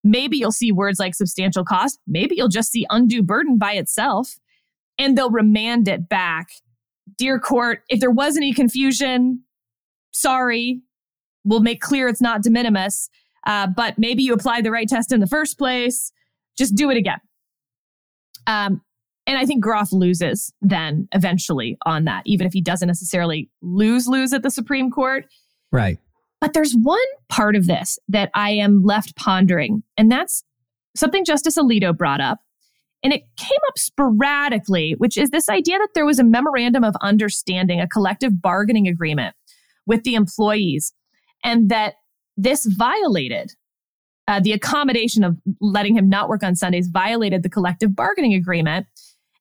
Maybe 0.04 0.38
you'll 0.38 0.54
see 0.54 0.72
words 0.72 1.00
like 1.00 1.14
substantial 1.14 1.66
cost. 1.66 2.00
Maybe 2.08 2.36
you'll 2.36 2.48
just 2.48 2.72
see 2.72 2.86
undue 2.90 3.24
burden 3.24 3.58
by 3.58 3.74
itself, 3.74 4.38
and 4.98 5.18
they'll 5.18 5.32
remand 5.32 5.88
it 5.88 6.10
back. 6.10 6.50
Dear 7.18 7.40
court, 7.40 7.84
if 7.90 8.00
there 8.00 8.12
was 8.12 8.38
any 8.38 8.54
confusion, 8.54 9.44
sorry, 10.12 10.82
we'll 11.44 11.62
make 11.62 11.82
clear 11.82 12.08
it's 12.08 12.22
not 12.22 12.44
de 12.44 12.50
minimis. 12.50 13.10
Uh, 13.46 13.68
but 13.68 13.98
maybe 13.98 14.24
you 14.24 14.34
applied 14.34 14.66
the 14.66 14.72
right 14.72 14.90
test 14.90 15.12
in 15.12 15.22
the 15.22 15.28
first 15.28 15.58
place. 15.58 16.12
Just 16.58 16.76
do 16.76 16.90
it 16.90 16.98
again. 16.98 17.20
Um, 18.46 18.82
and 19.26 19.38
I 19.38 19.46
think 19.46 19.64
Groff 19.64 19.92
loses 19.92 20.54
then 20.62 21.08
eventually 21.14 21.78
on 21.86 22.06
that, 22.06 22.24
even 22.26 22.48
if 22.48 22.54
he 22.54 22.62
doesn't 22.62 22.88
necessarily 22.88 23.50
lose 23.62 24.08
lose 24.08 24.34
at 24.34 24.44
the 24.44 24.50
Supreme 24.50 24.90
Court. 24.90 25.26
Right. 25.72 25.98
But 26.40 26.54
there's 26.54 26.74
one 26.74 27.00
part 27.30 27.56
of 27.56 27.68
this 27.68 28.00
that 28.08 28.32
I 28.34 28.52
am 28.52 28.84
left 28.84 29.16
pondering, 29.16 29.84
and 29.98 30.12
that's 30.12 30.44
something 30.96 31.26
Justice 31.26 31.58
Alito 31.58 31.96
brought 31.96 32.22
up. 32.22 32.40
And 33.04 33.14
it 33.14 33.22
came 33.38 33.60
up 33.68 33.78
sporadically, 33.78 34.96
which 34.98 35.18
is 35.18 35.30
this 35.30 35.50
idea 35.50 35.78
that 35.78 35.90
there 35.94 36.06
was 36.06 36.20
a 36.20 36.24
memorandum 36.24 36.84
of 36.84 36.96
understanding, 37.02 37.80
a 37.80 37.88
collective 37.88 38.42
bargaining 38.42 38.88
agreement 38.88 39.36
with 39.86 40.04
the 40.04 40.16
employees, 40.16 40.94
and 41.44 41.70
that 41.70 41.96
this 42.36 42.66
violated 42.66 43.52
uh, 44.28 44.42
the 44.42 44.52
accommodation 44.52 45.24
of 45.24 45.38
letting 45.62 45.96
him 45.96 46.10
not 46.10 46.28
work 46.28 46.44
on 46.44 46.54
Sundays, 46.56 46.88
violated 46.88 47.44
the 47.44 47.50
collective 47.50 47.96
bargaining 47.96 48.34
agreement. 48.34 48.86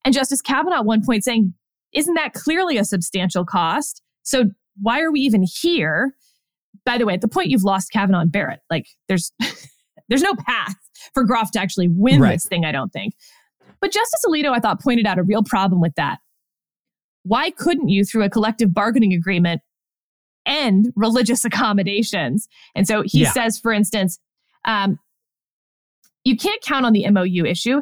And 0.05 0.15
Justice 0.15 0.41
Kavanaugh 0.41 0.77
at 0.79 0.85
one 0.85 1.05
point 1.05 1.25
saying, 1.25 1.53
Isn't 1.93 2.15
that 2.15 2.35
clearly 2.35 2.77
a 2.77 2.85
substantial 2.85 3.45
cost? 3.45 4.01
So 4.23 4.45
why 4.81 5.01
are 5.01 5.11
we 5.11 5.21
even 5.21 5.43
here? 5.43 6.15
By 6.85 6.99
the 6.99 7.07
way, 7.07 7.15
at 7.15 7.21
the 7.21 7.27
point 7.29 7.49
you've 7.49 7.65
lost 7.65 7.91
Kavanaugh 7.91 8.21
and 8.21 8.31
Barrett, 8.31 8.61
like 8.71 8.87
there's 9.09 9.33
there's 10.09 10.23
no 10.23 10.35
path 10.35 10.77
for 11.13 11.25
Groff 11.25 11.51
to 11.53 11.61
actually 11.61 11.89
win 11.89 12.21
Right. 12.21 12.35
this 12.35 12.47
thing, 12.47 12.65
I 12.65 12.71
don't 12.71 12.93
think. 12.93 13.15
But 13.87 13.93
Justice 13.93 14.25
Alito, 14.27 14.51
I 14.53 14.59
thought, 14.59 14.83
pointed 14.83 15.07
out 15.07 15.17
a 15.17 15.23
real 15.23 15.45
problem 15.45 15.81
with 15.81 15.95
that. 15.95 16.19
Why 17.23 17.51
couldn't 17.51 17.89
you, 17.89 18.05
through 18.05 18.25
a 18.25 18.29
collective 18.29 18.75
bargaining 18.75 19.13
agreement, 19.13 19.63
end 20.45 20.93
religious 20.97 21.45
accommodations. 21.45 22.49
And 22.75 22.89
so 22.89 23.03
he 23.07 23.21
Yeah. 23.21 23.31
says, 23.31 23.61
for 23.61 23.73
instance, 23.73 24.19
um, 24.65 24.99
you 26.25 26.37
can't 26.37 26.61
count 26.63 26.85
on 26.85 26.95
the 26.95 27.09
MOU 27.09 27.45
issue. 27.45 27.81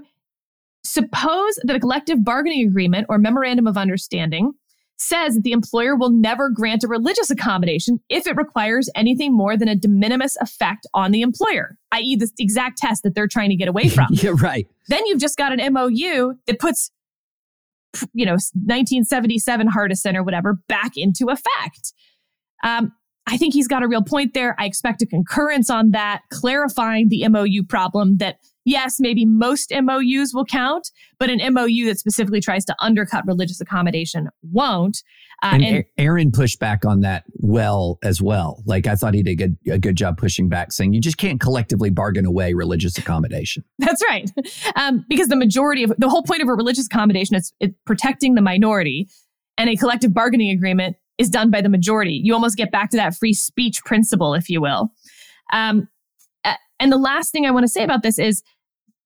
Suppose 0.84 1.58
that 1.64 1.74
a 1.74 1.80
collective 1.80 2.22
bargaining 2.22 2.68
agreement 2.68 3.06
or 3.08 3.16
memorandum 3.16 3.66
of 3.66 3.78
understanding 3.78 4.52
says 4.96 5.34
that 5.34 5.42
the 5.42 5.52
employer 5.52 5.96
will 5.96 6.10
never 6.10 6.48
grant 6.50 6.84
a 6.84 6.88
religious 6.88 7.30
accommodation 7.30 7.98
if 8.08 8.26
it 8.26 8.36
requires 8.36 8.88
anything 8.94 9.36
more 9.36 9.56
than 9.56 9.68
a 9.68 9.74
de 9.74 9.88
minimis 9.88 10.36
effect 10.36 10.86
on 10.94 11.10
the 11.10 11.22
employer, 11.22 11.76
i.e., 11.92 12.16
this 12.16 12.32
exact 12.38 12.78
test 12.78 13.02
that 13.02 13.14
they're 13.14 13.28
trying 13.28 13.50
to 13.50 13.56
get 13.56 13.68
away 13.68 13.88
from. 13.88 14.06
yeah, 14.10 14.32
right. 14.36 14.66
then 14.88 15.04
you've 15.06 15.20
just 15.20 15.36
got 15.36 15.52
an 15.52 15.72
MOU 15.72 16.34
that 16.46 16.58
puts, 16.58 16.90
you 18.12 18.24
know, 18.24 18.32
1977 18.32 19.68
Hardison 19.68 20.14
or 20.14 20.22
whatever 20.22 20.58
back 20.68 20.92
into 20.96 21.26
effect. 21.28 21.92
Um, 22.62 22.92
I 23.26 23.36
think 23.36 23.54
he's 23.54 23.68
got 23.68 23.82
a 23.82 23.88
real 23.88 24.02
point 24.02 24.34
there. 24.34 24.54
I 24.58 24.66
expect 24.66 25.02
a 25.02 25.06
concurrence 25.06 25.70
on 25.70 25.92
that, 25.92 26.22
clarifying 26.30 27.08
the 27.08 27.26
MOU 27.28 27.64
problem 27.64 28.18
that 28.18 28.36
yes, 28.64 28.96
maybe 28.98 29.24
most 29.24 29.72
MOUs 29.74 30.32
will 30.32 30.44
count, 30.44 30.90
but 31.18 31.30
an 31.30 31.40
MOU 31.52 31.86
that 31.86 31.98
specifically 31.98 32.40
tries 32.40 32.64
to 32.66 32.74
undercut 32.80 33.24
religious 33.26 33.60
accommodation 33.60 34.28
won't. 34.42 35.02
Uh, 35.42 35.50
And, 35.54 35.64
and 35.64 35.84
Aaron 35.98 36.30
pushed 36.32 36.58
back 36.58 36.84
on 36.84 37.00
that 37.00 37.24
well 37.34 37.98
as 38.02 38.22
well. 38.22 38.62
Like 38.66 38.86
I 38.86 38.94
thought 38.94 39.14
he 39.14 39.22
did 39.22 39.32
a 39.32 39.34
good, 39.34 39.58
a 39.70 39.78
good 39.78 39.96
job 39.96 40.16
pushing 40.16 40.48
back, 40.48 40.72
saying 40.72 40.92
you 40.94 41.00
just 41.00 41.18
can't 41.18 41.40
collectively 41.40 41.90
bargain 41.90 42.24
away 42.24 42.54
religious 42.54 42.96
accommodation. 42.98 43.64
That's 43.78 44.02
right. 44.08 44.30
Um, 44.76 45.04
because 45.08 45.28
the 45.28 45.36
majority 45.36 45.82
of 45.82 45.92
the 45.98 46.08
whole 46.08 46.22
point 46.22 46.42
of 46.42 46.48
a 46.48 46.54
religious 46.54 46.86
accommodation 46.86 47.36
is 47.36 47.52
it's 47.60 47.74
protecting 47.84 48.34
the 48.34 48.42
minority, 48.42 49.08
and 49.58 49.70
a 49.70 49.76
collective 49.76 50.12
bargaining 50.12 50.50
agreement 50.50 50.96
is 51.18 51.28
done 51.28 51.50
by 51.50 51.60
the 51.60 51.68
majority. 51.68 52.20
You 52.24 52.34
almost 52.34 52.56
get 52.56 52.72
back 52.72 52.90
to 52.90 52.96
that 52.96 53.14
free 53.14 53.34
speech 53.34 53.84
principle, 53.84 54.34
if 54.34 54.48
you 54.48 54.60
will. 54.60 54.88
Um, 55.52 55.88
and 56.80 56.90
the 56.90 56.98
last 56.98 57.30
thing 57.30 57.46
I 57.46 57.50
want 57.50 57.64
to 57.64 57.68
say 57.68 57.84
about 57.84 58.02
this 58.02 58.18
is 58.18 58.42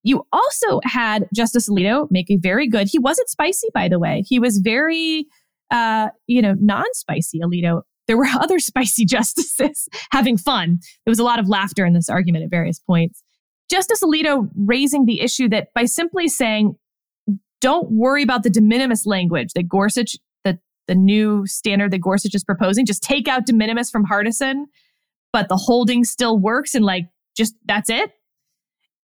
you 0.03 0.25
also 0.31 0.79
had 0.83 1.27
Justice 1.35 1.69
Alito 1.69 2.07
make 2.09 2.29
a 2.31 2.37
very 2.37 2.67
good, 2.67 2.87
he 2.89 2.99
wasn't 2.99 3.29
spicy, 3.29 3.67
by 3.73 3.89
the 3.89 3.99
way. 3.99 4.23
He 4.27 4.39
was 4.39 4.59
very, 4.59 5.25
uh, 5.71 6.09
you 6.27 6.41
know, 6.41 6.55
non 6.59 6.85
spicy, 6.93 7.39
Alito. 7.39 7.81
There 8.07 8.17
were 8.17 8.25
other 8.39 8.59
spicy 8.59 9.05
justices 9.05 9.87
having 10.11 10.37
fun. 10.37 10.79
There 11.05 11.11
was 11.11 11.19
a 11.19 11.23
lot 11.23 11.39
of 11.39 11.49
laughter 11.49 11.85
in 11.85 11.93
this 11.93 12.09
argument 12.09 12.45
at 12.45 12.49
various 12.49 12.79
points. 12.79 13.23
Justice 13.69 14.01
Alito 14.01 14.49
raising 14.55 15.05
the 15.05 15.21
issue 15.21 15.47
that 15.49 15.73
by 15.75 15.85
simply 15.85 16.27
saying, 16.27 16.75
don't 17.61 17.91
worry 17.91 18.23
about 18.23 18.43
the 18.43 18.49
de 18.49 18.61
minimis 18.61 19.05
language 19.05 19.51
that 19.53 19.67
Gorsuch, 19.67 20.17
the, 20.43 20.57
the 20.87 20.95
new 20.95 21.45
standard 21.45 21.91
that 21.91 21.99
Gorsuch 21.99 22.33
is 22.33 22.43
proposing, 22.43 22.85
just 22.85 23.03
take 23.03 23.27
out 23.27 23.45
de 23.45 23.53
minimis 23.53 23.91
from 23.91 24.05
Hardison, 24.05 24.63
but 25.33 25.49
the 25.49 25.57
holding 25.57 26.03
still 26.03 26.39
works 26.39 26.73
and 26.73 26.85
like, 26.85 27.09
just 27.35 27.53
that's 27.65 27.89
it. 27.89 28.11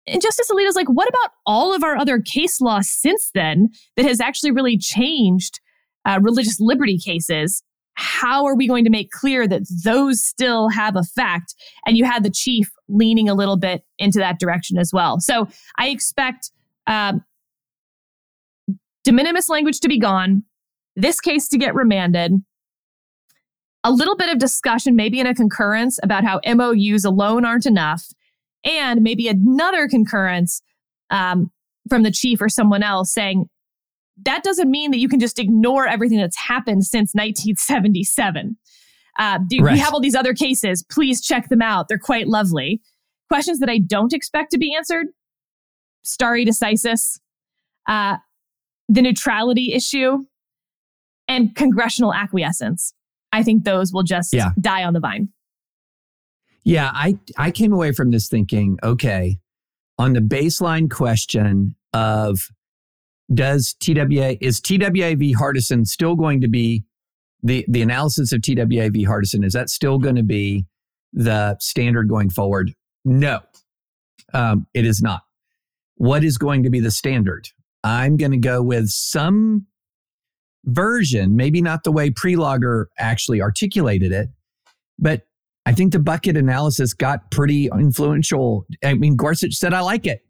And 0.06 0.22
Justice 0.22 0.50
Alito's 0.50 0.76
like, 0.76 0.88
what 0.88 1.08
about 1.08 1.32
all 1.46 1.74
of 1.74 1.82
our 1.82 1.96
other 1.96 2.20
case 2.20 2.60
law 2.60 2.80
since 2.80 3.30
then 3.34 3.70
that 3.96 4.04
has 4.04 4.20
actually 4.20 4.52
really 4.52 4.78
changed 4.78 5.60
uh, 6.04 6.20
religious 6.22 6.60
liberty 6.60 6.98
cases? 6.98 7.62
How 7.94 8.44
are 8.44 8.54
we 8.54 8.68
going 8.68 8.84
to 8.84 8.90
make 8.90 9.10
clear 9.10 9.48
that 9.48 9.62
those 9.84 10.22
still 10.22 10.68
have 10.68 10.96
effect? 10.96 11.54
And 11.86 11.96
you 11.96 12.04
had 12.04 12.22
the 12.22 12.30
chief 12.30 12.70
leaning 12.88 13.28
a 13.28 13.34
little 13.34 13.56
bit 13.56 13.84
into 13.98 14.18
that 14.18 14.38
direction 14.38 14.78
as 14.78 14.92
well. 14.92 15.18
So 15.18 15.48
I 15.78 15.88
expect 15.88 16.50
um, 16.86 17.24
de 19.02 19.12
minimis 19.12 19.48
language 19.48 19.80
to 19.80 19.88
be 19.88 19.98
gone, 19.98 20.44
this 20.94 21.20
case 21.20 21.48
to 21.48 21.58
get 21.58 21.74
remanded, 21.74 22.32
a 23.82 23.90
little 23.90 24.16
bit 24.16 24.30
of 24.30 24.38
discussion, 24.38 24.96
maybe 24.96 25.20
in 25.20 25.26
a 25.26 25.34
concurrence 25.34 25.98
about 26.02 26.24
how 26.24 26.40
MOUs 26.46 27.04
alone 27.04 27.44
aren't 27.44 27.66
enough, 27.66 28.04
and 28.66 29.00
maybe 29.00 29.28
another 29.28 29.88
concurrence 29.88 30.60
um, 31.10 31.50
from 31.88 32.02
the 32.02 32.10
chief 32.10 32.40
or 32.42 32.48
someone 32.50 32.82
else 32.82 33.12
saying, 33.14 33.46
that 34.24 34.42
doesn't 34.42 34.70
mean 34.70 34.90
that 34.90 34.98
you 34.98 35.08
can 35.08 35.20
just 35.20 35.38
ignore 35.38 35.86
everything 35.86 36.18
that's 36.18 36.36
happened 36.38 36.84
since 36.84 37.12
1977. 37.14 38.56
Uh, 39.18 39.38
do, 39.48 39.62
Right. 39.62 39.72
We 39.74 39.78
have 39.78 39.94
all 39.94 40.00
these 40.00 40.14
other 40.14 40.34
cases. 40.34 40.84
Please 40.90 41.20
check 41.22 41.48
them 41.48 41.62
out. 41.62 41.88
They're 41.88 41.98
quite 41.98 42.26
lovely. 42.28 42.80
Questions 43.30 43.60
that 43.60 43.68
I 43.70 43.78
don't 43.78 44.12
expect 44.12 44.50
to 44.52 44.58
be 44.58 44.74
answered 44.74 45.06
stare 46.02 46.36
decisis, 46.44 47.18
uh, 47.88 48.16
the 48.88 49.02
neutrality 49.02 49.72
issue, 49.72 50.18
and 51.28 51.54
congressional 51.56 52.14
acquiescence. 52.14 52.94
I 53.32 53.42
think 53.42 53.64
those 53.64 53.92
will 53.92 54.04
just 54.04 54.32
Yeah. 54.32 54.50
die 54.60 54.84
on 54.84 54.92
the 54.94 55.00
vine. 55.00 55.28
Yeah, 56.66 56.90
I 56.92 57.16
I 57.38 57.52
came 57.52 57.72
away 57.72 57.92
from 57.92 58.10
this 58.10 58.28
thinking, 58.28 58.76
okay, 58.82 59.38
on 59.98 60.14
the 60.14 60.20
baseline 60.20 60.90
question 60.90 61.76
of 61.92 62.48
does 63.32 63.76
TWA 63.78 64.36
is 64.40 64.60
TWA 64.60 65.14
v 65.14 65.32
Hardison 65.32 65.86
still 65.86 66.16
going 66.16 66.40
to 66.40 66.48
be 66.48 66.84
the 67.44 67.64
the 67.68 67.82
analysis 67.82 68.32
of 68.32 68.42
TWA 68.42 68.90
v 68.90 69.06
Hardison 69.06 69.44
is 69.44 69.52
that 69.52 69.70
still 69.70 70.00
going 70.00 70.16
to 70.16 70.24
be 70.24 70.66
the 71.12 71.56
standard 71.60 72.08
going 72.08 72.30
forward? 72.30 72.74
No, 73.04 73.42
um, 74.34 74.66
it 74.74 74.84
is 74.84 75.00
not. 75.00 75.22
What 75.98 76.24
is 76.24 76.36
going 76.36 76.64
to 76.64 76.70
be 76.70 76.80
the 76.80 76.90
standard? 76.90 77.46
I'm 77.84 78.16
going 78.16 78.32
to 78.32 78.38
go 78.38 78.60
with 78.60 78.88
some 78.88 79.66
version, 80.64 81.36
maybe 81.36 81.62
not 81.62 81.84
the 81.84 81.92
way 81.92 82.10
Prelogar 82.10 82.86
actually 82.98 83.40
articulated 83.40 84.10
it, 84.10 84.30
but 84.98 85.25
I 85.66 85.72
think 85.72 85.92
the 85.92 85.98
bucket 85.98 86.36
analysis 86.36 86.94
got 86.94 87.30
pretty 87.30 87.66
influential. 87.66 88.64
I 88.84 88.94
mean, 88.94 89.16
Gorsuch 89.16 89.54
said, 89.54 89.74
I 89.74 89.80
like 89.80 90.06
it. 90.06 90.22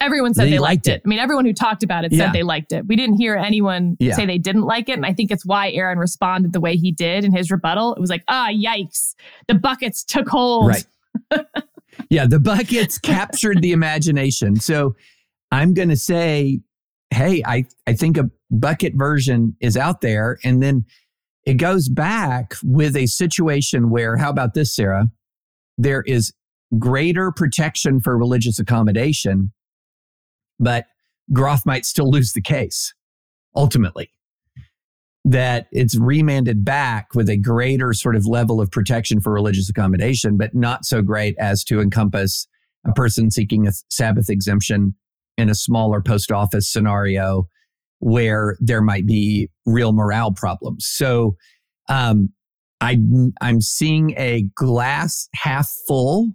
Everyone 0.00 0.34
said 0.34 0.46
They 0.46 0.50
they, 0.50 0.58
liked 0.58 0.86
liked 0.86 0.88
it. 0.88 0.92
it. 0.96 1.02
I 1.04 1.08
mean, 1.08 1.18
everyone 1.20 1.44
who 1.44 1.52
talked 1.52 1.82
about 1.82 2.04
it 2.04 2.12
Yeah. 2.12 2.26
said 2.26 2.32
they 2.32 2.42
liked 2.42 2.72
it. 2.72 2.86
We 2.86 2.96
didn't 2.96 3.16
hear 3.16 3.36
anyone 3.36 3.96
Yeah. 4.00 4.14
say 4.14 4.26
they 4.26 4.38
didn't 4.38 4.62
like 4.64 4.88
it. 4.88 4.92
And 4.94 5.06
I 5.06 5.12
think 5.12 5.30
it's 5.30 5.46
why 5.46 5.70
Aaron 5.70 5.98
responded 5.98 6.52
the 6.52 6.60
way 6.60 6.76
he 6.76 6.90
did 6.92 7.24
in 7.24 7.32
his 7.34 7.50
rebuttal. 7.50 7.94
It 7.94 8.00
was 8.00 8.10
like, 8.10 8.24
ah, 8.28 8.48
yikes. 8.50 9.14
The 9.48 9.54
buckets 9.54 10.04
took 10.04 10.28
hold. 10.28 10.68
Right. 10.68 10.86
yeah, 12.10 12.26
the 12.26 12.40
buckets 12.40 12.98
captured 12.98 13.62
the 13.62 13.72
imagination. 13.72 14.56
So 14.56 14.96
I'm 15.52 15.74
going 15.74 15.90
to 15.90 15.96
say, 15.96 16.60
hey, 17.10 17.42
I, 17.46 17.64
I 17.86 17.92
think 17.94 18.18
a 18.18 18.28
bucket 18.50 18.94
version 18.96 19.56
is 19.60 19.76
out 19.76 20.00
there. 20.00 20.38
And 20.42 20.60
then 20.62 20.84
it 21.46 21.54
goes 21.54 21.88
back 21.88 22.54
with 22.62 22.96
a 22.96 23.06
situation 23.06 23.90
where, 23.90 24.16
how 24.16 24.30
about 24.30 24.54
this, 24.54 24.74
Sarah? 24.74 25.08
There 25.76 26.02
is 26.02 26.32
greater 26.78 27.30
protection 27.30 28.00
for 28.00 28.16
religious 28.16 28.58
accommodation, 28.58 29.52
but 30.58 30.86
Groff 31.32 31.66
might 31.66 31.84
still 31.84 32.10
lose 32.10 32.32
the 32.32 32.42
case 32.42 32.94
ultimately. 33.54 34.10
That 35.26 35.68
it's 35.72 35.96
remanded 35.96 36.64
back 36.64 37.14
with 37.14 37.30
a 37.30 37.36
greater 37.36 37.94
sort 37.94 38.14
of 38.14 38.26
level 38.26 38.60
of 38.60 38.70
protection 38.70 39.20
for 39.20 39.32
religious 39.32 39.70
accommodation, 39.70 40.36
but 40.36 40.54
not 40.54 40.84
so 40.84 41.00
great 41.00 41.34
as 41.38 41.64
to 41.64 41.80
encompass 41.80 42.46
a 42.86 42.92
person 42.92 43.30
seeking 43.30 43.66
a 43.66 43.72
Sabbath 43.88 44.28
exemption 44.28 44.94
in 45.38 45.48
a 45.48 45.54
smaller 45.54 46.02
post 46.02 46.30
office 46.30 46.70
scenario 46.70 47.48
where 47.98 48.56
there 48.60 48.82
might 48.82 49.06
be 49.06 49.48
real 49.66 49.92
morale 49.92 50.32
problems. 50.32 50.86
So 50.86 51.36
um, 51.88 52.30
I, 52.80 52.98
I'm 53.40 53.60
seeing 53.60 54.14
a 54.16 54.42
glass 54.54 55.28
half 55.34 55.70
full 55.86 56.32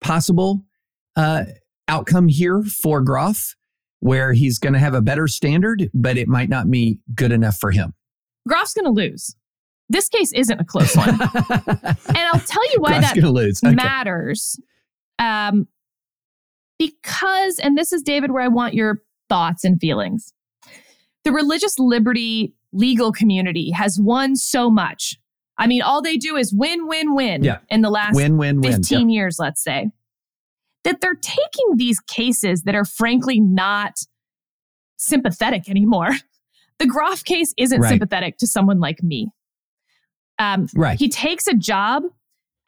possible 0.00 0.64
uh, 1.16 1.44
outcome 1.88 2.28
here 2.28 2.62
for 2.62 3.00
Groff, 3.00 3.54
where 4.00 4.32
he's 4.32 4.58
going 4.58 4.72
to 4.72 4.78
have 4.78 4.94
a 4.94 5.00
better 5.00 5.26
standard, 5.28 5.90
but 5.94 6.16
it 6.16 6.28
might 6.28 6.48
not 6.48 6.70
be 6.70 6.98
good 7.14 7.32
enough 7.32 7.56
for 7.58 7.70
him. 7.70 7.94
Groff's 8.48 8.74
going 8.74 8.84
to 8.84 8.90
lose. 8.90 9.34
This 9.88 10.08
case 10.08 10.32
isn't 10.32 10.60
a 10.60 10.64
close 10.64 10.96
one. 10.96 11.08
and 11.10 11.20
I'll 12.16 12.40
tell 12.40 12.72
you 12.72 12.78
why 12.80 12.98
Groff's 12.98 13.14
that 13.14 13.14
lose. 13.30 13.60
Okay. 13.64 13.74
matters. 13.74 14.58
Um, 15.18 15.68
because, 16.78 17.58
and 17.58 17.78
this 17.78 17.92
is 17.92 18.02
David, 18.02 18.32
where 18.32 18.42
I 18.42 18.48
want 18.48 18.74
your 18.74 19.02
thoughts 19.28 19.64
and 19.64 19.80
feelings. 19.80 20.32
The 21.26 21.32
religious 21.32 21.76
liberty 21.80 22.54
legal 22.72 23.10
community 23.10 23.72
has 23.72 23.98
won 24.00 24.36
so 24.36 24.70
much. 24.70 25.16
I 25.58 25.66
mean, 25.66 25.82
all 25.82 26.00
they 26.00 26.16
do 26.18 26.36
is 26.36 26.54
win, 26.54 26.86
win, 26.86 27.16
win 27.16 27.42
Yeah. 27.42 27.58
in 27.68 27.80
the 27.80 27.90
last 27.90 28.14
Win, 28.14 28.38
win, 28.38 28.60
win. 28.60 28.74
15 28.74 29.08
years, 29.10 29.36
let's 29.40 29.60
say, 29.60 29.90
that 30.84 31.00
they're 31.00 31.16
taking 31.20 31.74
these 31.78 31.98
cases 31.98 32.62
that 32.62 32.76
are 32.76 32.84
frankly 32.84 33.40
not 33.40 33.94
sympathetic 34.98 35.68
anymore. 35.68 36.10
The 36.78 36.86
Groff 36.86 37.24
case 37.24 37.52
isn't 37.56 37.80
Right. 37.80 37.88
sympathetic 37.88 38.36
to 38.38 38.46
someone 38.46 38.78
like 38.78 39.02
me. 39.02 39.30
Um, 40.38 40.68
Right. 40.76 40.96
he 40.96 41.08
takes 41.08 41.48
a 41.48 41.54
job 41.54 42.04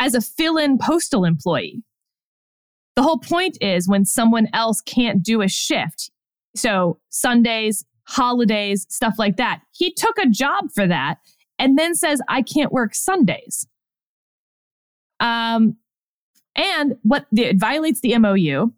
as 0.01 0.15
a 0.17 0.21
fill 0.21 0.57
in 0.57 0.79
postal 0.79 1.25
employee. 1.25 1.85
The 2.97 3.03
whole 3.03 3.19
point 3.19 3.57
is 3.61 3.87
when 3.87 4.05
someone 4.05 4.49
else 4.53 4.81
can't 4.81 5.23
do 5.23 5.43
a 5.43 5.49
shift. 5.49 6.11
So, 6.57 6.99
Sundays, 7.11 7.85
holidays, 8.09 8.87
stuff 8.89 9.15
like 9.19 9.37
that. 9.37 9.61
He 9.73 9.93
took 9.93 10.17
a 10.19 10.29
job 10.29 10.73
for 10.75 10.87
that 10.87 11.19
and 11.59 11.79
then 11.79 11.95
says, 11.95 12.23
I 12.27 12.41
can't 12.41 12.73
work 12.73 12.95
Sundays. 12.95 13.67
Um, 15.21 15.77
and 16.57 16.97
what 17.03 17.27
the, 17.31 17.45
it 17.45 17.61
violates 17.61 18.01
the 18.01 18.17
MOU. 18.19 18.73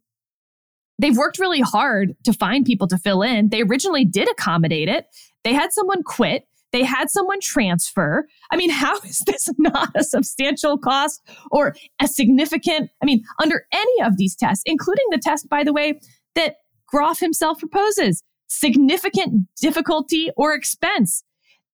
They've 0.98 1.16
worked 1.16 1.38
really 1.38 1.60
hard 1.60 2.14
to 2.24 2.32
find 2.32 2.66
people 2.66 2.88
to 2.88 2.98
fill 2.98 3.22
in. 3.22 3.50
They 3.50 3.62
originally 3.62 4.04
did 4.04 4.28
accommodate 4.30 4.88
it. 4.88 5.06
They 5.44 5.54
had 5.54 5.72
someone 5.72 6.02
quit. 6.02 6.46
They 6.72 6.84
had 6.84 7.08
someone 7.08 7.40
transfer. 7.40 8.26
I 8.50 8.56
mean, 8.56 8.70
how 8.70 8.98
is 8.98 9.22
this 9.26 9.48
not 9.58 9.90
a 9.94 10.02
substantial 10.02 10.76
cost 10.76 11.22
or 11.52 11.76
a 12.02 12.08
significant? 12.08 12.90
I 13.00 13.06
mean, 13.06 13.22
under 13.40 13.64
any 13.72 14.02
of 14.02 14.16
these 14.16 14.34
tests, 14.34 14.64
including 14.66 15.06
the 15.10 15.18
test, 15.18 15.48
by 15.48 15.62
the 15.62 15.72
way, 15.72 16.00
that 16.34 16.56
Groff 16.88 17.20
himself 17.20 17.60
proposes, 17.60 18.24
significant 18.50 19.46
difficulty 19.60 20.30
or 20.36 20.52
expense. 20.52 21.22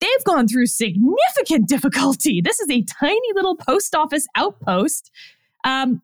They've 0.00 0.24
gone 0.24 0.46
through 0.46 0.66
significant 0.66 1.68
difficulty. 1.68 2.40
This 2.42 2.60
is 2.60 2.70
a 2.70 2.82
tiny 2.82 3.28
little 3.34 3.56
post 3.56 3.94
office 3.94 4.26
outpost. 4.36 5.10
Um, 5.64 6.02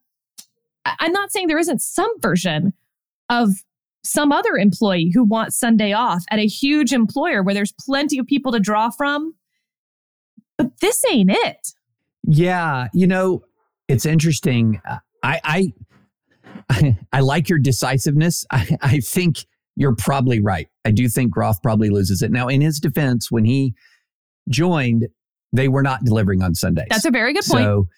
I'm 0.85 1.12
not 1.12 1.31
saying 1.31 1.47
there 1.47 1.59
isn't 1.59 1.83
some 1.83 2.11
version 2.20 2.73
of 3.29 3.51
some 4.03 4.33
other 4.33 4.57
employee 4.57 5.12
who 5.14 5.23
wants 5.23 5.57
Sunday 5.57 5.93
off 5.93 6.25
at 6.31 6.39
a 6.39 6.47
huge 6.47 6.93
employer 6.93 7.43
where 7.43 7.55
there's 7.55 7.75
plenty 7.79 8.18
of 8.18 8.27
people 8.27 8.51
to 8.53 8.59
draw 8.59 8.91
from. 8.91 9.35
But 10.57 10.81
this 10.81 11.05
ain't 11.11 11.31
it. 11.31 11.75
Yeah, 12.25 12.89
you 12.93 13.07
know, 13.07 13.45
it's 13.89 14.07
interesting. 14.07 14.81
I 15.23 15.73
I 16.70 16.97
I 17.12 17.20
like 17.20 17.49
your 17.49 17.59
decisiveness. 17.59 18.45
I, 18.51 18.77
I 18.81 19.01
think 19.01 19.45
you're 19.77 19.95
probably 19.95 20.41
right. 20.41 20.68
I 20.85 20.91
do 20.91 21.09
think 21.09 21.33
Groff 21.33 21.62
probably 21.62 21.91
loses 21.91 22.23
it. 22.23 22.31
Now, 22.31 22.49
in 22.49 22.61
his 22.61 22.79
defense, 22.79 23.31
when 23.31 23.45
he 23.45 23.75
joined, 24.49 25.09
they 25.53 25.68
were 25.68 25.83
not 25.83 26.05
delivering 26.05 26.43
on 26.43 26.55
Sundays. 26.55 26.89
That's 26.91 27.05
a 27.05 27.11
very 27.11 27.33
good 27.33 27.45
point. 27.45 27.64
So, 27.64 27.89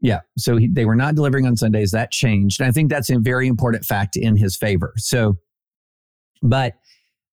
yeah, 0.00 0.20
so 0.36 0.56
he, 0.56 0.68
they 0.68 0.84
were 0.84 0.96
not 0.96 1.14
delivering 1.14 1.46
on 1.46 1.56
Sundays. 1.56 1.90
That 1.92 2.10
changed. 2.10 2.60
And 2.60 2.68
I 2.68 2.72
think 2.72 2.90
that's 2.90 3.10
a 3.10 3.18
very 3.18 3.48
important 3.48 3.84
fact 3.84 4.16
in 4.16 4.36
his 4.36 4.56
favor. 4.56 4.92
So, 4.96 5.36
but 6.42 6.74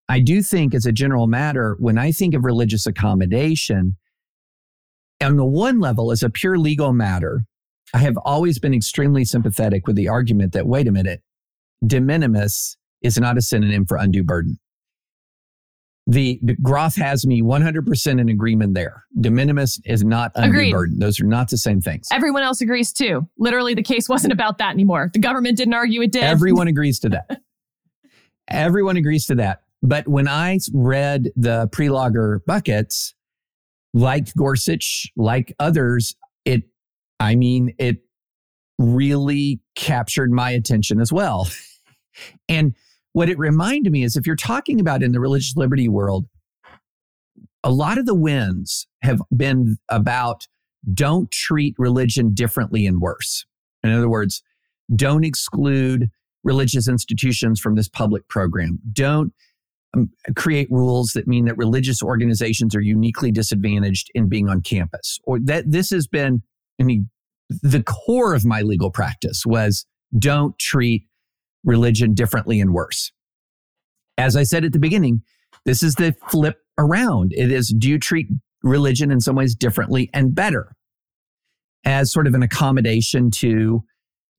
I 0.08 0.20
do 0.20 0.42
think, 0.42 0.74
as 0.74 0.86
a 0.86 0.92
general 0.92 1.28
matter, 1.28 1.76
when 1.80 1.98
I 1.98 2.12
think 2.12 2.34
of 2.34 2.44
religious 2.44 2.86
accommodation, 2.86 3.98
on 5.22 5.38
the 5.38 5.46
one 5.46 5.80
level, 5.80 6.12
as 6.12 6.24
a 6.24 6.30
pure 6.30 6.58
legal 6.58 6.94
matter, 6.94 7.44
I 7.94 8.00
have 8.00 8.18
always 8.18 8.58
been 8.58 8.74
extremely 8.74 9.26
sympathetic 9.26 9.86
with 9.86 9.96
the 9.96 10.08
argument 10.08 10.54
that, 10.54 10.66
wait 10.66 10.88
a 10.88 10.92
minute, 10.92 11.22
de 11.86 12.00
minimis 12.00 12.78
is 13.02 13.18
not 13.18 13.38
a 13.38 13.42
synonym 13.42 13.86
for 13.86 13.98
undue 13.98 14.24
burden. 14.24 14.60
The, 16.08 16.40
the 16.42 16.56
Groff 16.56 16.96
has 16.96 17.28
me 17.28 17.42
100% 17.42 18.20
in 18.20 18.30
agreement 18.30 18.74
there. 18.74 19.06
De 19.20 19.30
minimis 19.30 19.80
is 19.86 20.04
not 20.04 20.32
undue 20.36 20.50
Agreed. 20.50 20.72
burden. 20.72 21.00
Those 21.00 21.22
are 21.22 21.26
not 21.26 21.50
the 21.50 21.58
same 21.58 21.80
things. 21.80 22.08
Everyone 22.12 22.44
else 22.44 22.60
agrees 22.60 22.92
too. 22.92 23.28
Literally, 23.38 23.76
the 23.76 23.84
case 23.84 24.10
wasn't 24.10 24.34
about 24.34 24.58
that 24.58 24.72
anymore. 24.72 25.12
The 25.14 25.20
government 25.20 25.58
didn't 25.58 25.76
argue 25.76 26.02
it 26.02 26.12
did. 26.12 26.24
Everyone 26.24 26.68
agrees 26.70 27.00
to 27.00 27.10
that. 27.10 27.42
Everyone 28.48 28.98
agrees 28.98 29.28
to 29.28 29.36
that. 29.36 29.62
But 29.84 30.08
when 30.08 30.28
I 30.28 30.60
read 30.74 31.30
the 31.36 31.70
Prelogar 31.70 32.40
buckets, 32.46 33.14
like 33.94 34.34
Gorsuch, 34.36 35.08
like 35.16 35.54
others, 35.60 36.16
it, 36.46 36.64
I 37.20 37.36
mean, 37.36 37.74
it 37.78 37.98
really 38.78 39.62
captured 39.76 40.32
my 40.32 40.52
attention 40.52 41.00
as 41.00 41.12
well. 41.14 41.50
and 42.50 42.76
what 43.14 43.30
it 43.30 43.38
reminded 43.38 43.92
me 43.92 44.04
is 44.04 44.16
if 44.16 44.26
you're 44.26 44.36
talking 44.36 44.80
about 44.80 45.04
in 45.04 45.12
the 45.12 45.20
religious 45.20 45.56
liberty 45.56 45.90
world, 45.90 46.26
a 47.64 47.72
lot 47.72 47.98
of 47.98 48.06
the 48.06 48.16
wins 48.16 48.88
have 49.02 49.22
been 49.36 49.78
about 49.90 50.48
don't 50.94 51.30
treat 51.32 51.76
religion 51.78 52.34
differently 52.34 52.86
and 52.86 53.02
worse. 53.02 53.46
In 53.84 53.92
other 53.92 54.10
words, 54.10 54.42
don't 54.96 55.24
exclude 55.24 56.10
religious 56.44 56.88
institutions 56.88 57.60
from 57.60 57.76
this 57.76 57.88
public 57.88 58.28
program. 58.28 58.80
Don't 58.92 59.34
um, 59.96 60.10
create 60.36 60.68
rules 60.72 61.12
that 61.12 61.28
mean 61.28 61.46
that 61.46 61.58
religious 61.58 62.02
organizations 62.02 62.76
are 62.76 62.82
uniquely 62.82 63.32
disadvantaged 63.32 64.10
in 64.16 64.28
being 64.28 64.50
on 64.50 64.62
campus. 64.62 65.20
Or 65.24 65.40
that 65.42 65.70
this 65.70 65.92
has 65.92 66.08
been, 66.08 66.42
I 66.80 66.84
mean, 66.84 67.10
the 67.50 67.84
core 67.84 68.34
of 68.34 68.46
my 68.46 68.62
legal 68.62 68.90
practice 68.90 69.46
was 69.46 69.86
don't 70.18 70.58
treat 70.58 71.06
religion 71.64 72.14
differently 72.14 72.60
and 72.60 72.74
worse. 72.74 73.12
As 74.18 74.36
I 74.36 74.44
said 74.44 74.66
at 74.66 74.74
the 74.74 74.80
beginning, 74.80 75.22
this 75.66 75.84
is 75.84 75.96
the 75.96 76.16
flip 76.30 76.58
around. 76.78 77.34
It 77.34 77.52
is 77.52 77.74
do 77.78 77.90
you 77.90 78.00
treat 78.00 78.28
religion 78.64 79.12
in 79.12 79.20
some 79.20 79.36
ways 79.36 79.56
differently 79.56 80.10
and 80.14 80.36
better 80.36 80.76
as 81.84 82.12
sort 82.12 82.28
of 82.28 82.34
an 82.34 82.44
accommodation 82.44 83.32
to 83.32 83.84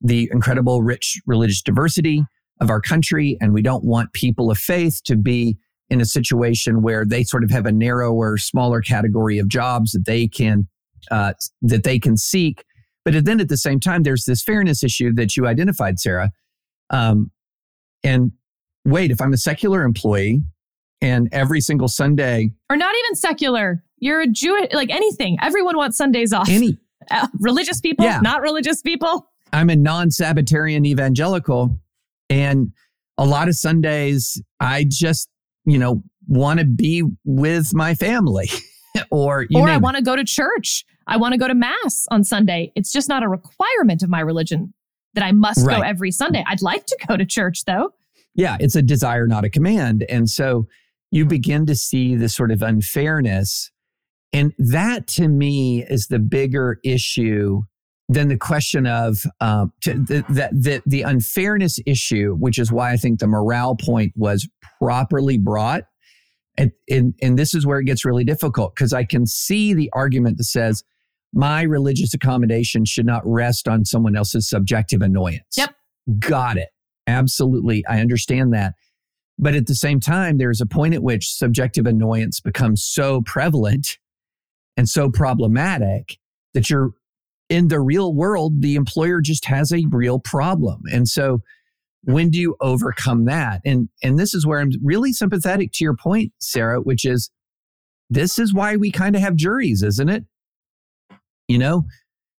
the 0.01 0.29
incredible 0.33 0.83
rich 0.83 1.20
religious 1.27 1.62
diversity 1.62 2.25
of 2.61 2.70
our 2.70 2.81
country. 2.81 3.37
And 3.41 3.53
we 3.53 3.62
don't 3.62 3.85
want 3.85 4.12
people 4.12 4.51
of 4.51 4.59
faith 4.59 5.01
to 5.05 5.16
be 5.16 5.57
in 5.91 6.01
a 6.01 6.05
situation 6.05 6.83
where 6.83 7.05
they 7.05 7.25
sort 7.25 7.45
of 7.45 7.51
have 7.51 7.66
a 7.66 7.73
narrower, 7.73 8.39
smaller 8.39 8.81
category 8.81 9.39
of 9.39 9.49
jobs 9.49 9.93
that 9.93 10.07
they 10.07 10.27
can, 10.27 10.68
uh, 11.11 11.35
that 11.62 11.85
they 11.85 11.99
can 11.99 12.16
seek. 12.16 12.64
But 13.05 13.25
then 13.25 13.41
at 13.41 13.49
the 13.49 13.57
same 13.57 13.81
time, 13.81 14.05
there's 14.05 14.25
this 14.25 14.43
fairness 14.43 14.83
issue 14.85 15.12
that 15.14 15.37
you 15.37 15.47
identified, 15.47 15.99
Sarah. 15.99 16.31
Um, 16.93 17.30
and 18.05 18.32
wait, 18.84 19.11
if 19.11 19.20
I'm 19.20 19.32
a 19.32 19.36
secular 19.38 19.82
employee 19.82 20.43
and 21.01 21.28
every 21.32 21.61
single 21.61 21.88
Sunday, 21.88 22.51
or 22.70 22.76
not 22.76 22.95
even 23.05 23.14
secular, 23.16 23.82
you're 23.99 24.20
a 24.20 24.26
Jew, 24.28 24.68
like 24.72 24.90
anything. 24.90 25.38
Everyone 25.43 25.76
wants 25.76 25.97
Sundays 25.97 26.32
off. 26.32 26.49
any, 26.49 26.78
Uh, 27.11 27.26
religious 27.40 27.80
people, 27.80 28.05
Yeah. 28.05 28.20
not 28.20 28.43
religious 28.43 28.80
people. 28.80 29.28
I'm 29.53 29.68
a 29.70 29.74
non 29.74 30.11
Sabbatarian 30.11 30.86
evangelical. 30.86 31.80
And 32.30 32.72
a 33.18 33.26
lot 33.26 33.49
of 33.49 33.57
Sundays, 33.57 34.40
I 34.61 34.84
just, 34.88 35.28
you 35.64 35.78
know, 35.78 36.05
want 36.28 36.61
to 36.61 36.64
be 36.64 37.03
with 37.24 37.74
my 37.74 37.95
family 37.97 38.49
or 39.11 39.47
you 39.51 39.59
or 39.61 39.68
I 39.68 39.78
want 39.78 39.97
to 39.97 40.03
go 40.03 40.14
to 40.14 40.22
church. 40.24 40.84
I 41.09 41.16
want 41.16 41.32
to 41.32 41.38
go 41.38 41.49
to 41.49 41.55
mass 41.55 42.07
on 42.12 42.22
Sunday. 42.22 42.70
It's 42.76 42.93
just 42.93 43.09
not 43.09 43.24
a 43.24 43.28
requirement 43.28 44.05
of 44.05 44.09
my 44.09 44.20
religion 44.20 44.72
that 45.15 45.25
I 45.25 45.33
must 45.33 45.67
go 45.67 45.81
every 45.81 46.11
Sunday. 46.11 46.45
I'd 46.47 46.63
like 46.63 46.87
to 46.87 46.99
go 47.07 47.17
to 47.17 47.25
church 47.25 47.65
though. 47.65 47.93
Yeah, 48.35 48.57
it's 48.61 48.77
a 48.77 48.83
desire, 48.83 49.27
not 49.27 49.45
a 49.45 49.51
command. 49.51 50.05
And 50.09 50.29
so 50.29 50.67
you 51.11 51.27
begin 51.27 51.67
to 51.67 51.75
see 51.75 52.17
this 52.17 52.35
sort 52.35 52.51
of 52.51 52.63
unfairness. 52.63 53.71
And 54.33 54.55
that 54.59 55.07
to 55.09 55.29
me 55.29 55.85
is 55.85 56.07
the 56.07 56.19
bigger 56.19 56.79
issue 56.83 57.63
than 58.09 58.29
the 58.29 58.39
question 58.39 58.87
of 58.87 59.25
um, 59.41 59.73
to, 59.83 59.95
the, 59.95 60.25
the, 60.29 60.49
the, 60.53 60.83
the 60.87 61.03
unfairness 61.03 61.79
issue, 61.87 62.35
which 62.37 62.59
is 62.59 62.73
why 62.73 62.93
I 62.93 62.97
think 62.97 63.21
the 63.21 63.27
morale 63.27 63.77
point 63.77 64.13
was 64.17 64.49
properly 64.81 65.39
brought. 65.39 65.85
And, 66.59 66.73
and, 66.89 67.15
and 67.23 67.39
this 67.39 67.55
is 67.55 67.67
where 67.67 67.79
it 67.79 67.85
gets 67.85 68.05
really 68.05 68.25
difficult 68.25 68.75
because 68.75 68.93
I 68.93 69.05
can 69.05 69.27
see 69.27 69.75
the 69.75 69.91
argument 69.93 70.39
that 70.39 70.45
says 70.45 70.83
my 71.33 71.62
religious 71.62 72.14
accommodation 72.14 72.85
should 72.85 73.07
not 73.07 73.22
rest 73.24 73.68
on 73.68 73.85
someone 73.85 74.16
else's 74.16 74.49
subjective 74.49 75.03
annoyance. 75.03 75.57
Yep. 75.57 75.74
Got 76.18 76.59
it. 76.59 76.68
Absolutely. 77.07 77.85
I 77.87 78.01
understand 78.01 78.53
that. 78.53 78.74
But 79.39 79.55
at 79.55 79.66
the 79.66 79.74
same 79.74 79.99
time, 79.99 80.39
there's 80.39 80.61
a 80.61 80.66
point 80.66 80.95
at 80.95 81.03
which 81.03 81.33
subjective 81.33 81.87
annoyance 81.87 82.41
becomes 82.41 82.85
so 82.85 83.22
prevalent 83.22 83.99
and 84.76 84.89
so 84.89 85.11
problematic 85.11 86.18
that 86.55 86.70
you're 86.70 86.91
in 87.49 87.68
the 87.68 87.80
real 87.80 88.14
world, 88.14 88.62
the 88.62 88.76
employer 88.76 89.20
just 89.20 89.45
has 89.47 89.72
a 89.72 89.85
real 89.91 90.18
problem. 90.18 90.83
And 90.91 91.09
so 91.09 91.43
when 92.05 92.30
do 92.30 92.39
you 92.39 92.57
overcome 92.61 93.26
that? 93.26 93.61
And 93.64 93.89
and 94.03 94.18
this 94.18 94.35
is 94.35 94.47
where 94.47 94.59
I'm 94.59 94.70
really 94.83 95.12
sympathetic 95.12 95.72
to 95.74 95.85
your 95.85 95.95
point, 95.95 96.33
Sarah, 96.39 96.80
which 96.80 97.05
is 97.05 97.30
this 98.09 98.39
is 98.39 98.55
why 98.55 98.76
we 98.76 98.91
kind 98.91 99.16
of 99.16 99.22
have 99.22 99.37
juries, 99.37 99.83
isn't 99.83 100.09
it? 100.09 100.24
You 101.49 101.59
know, 101.59 101.84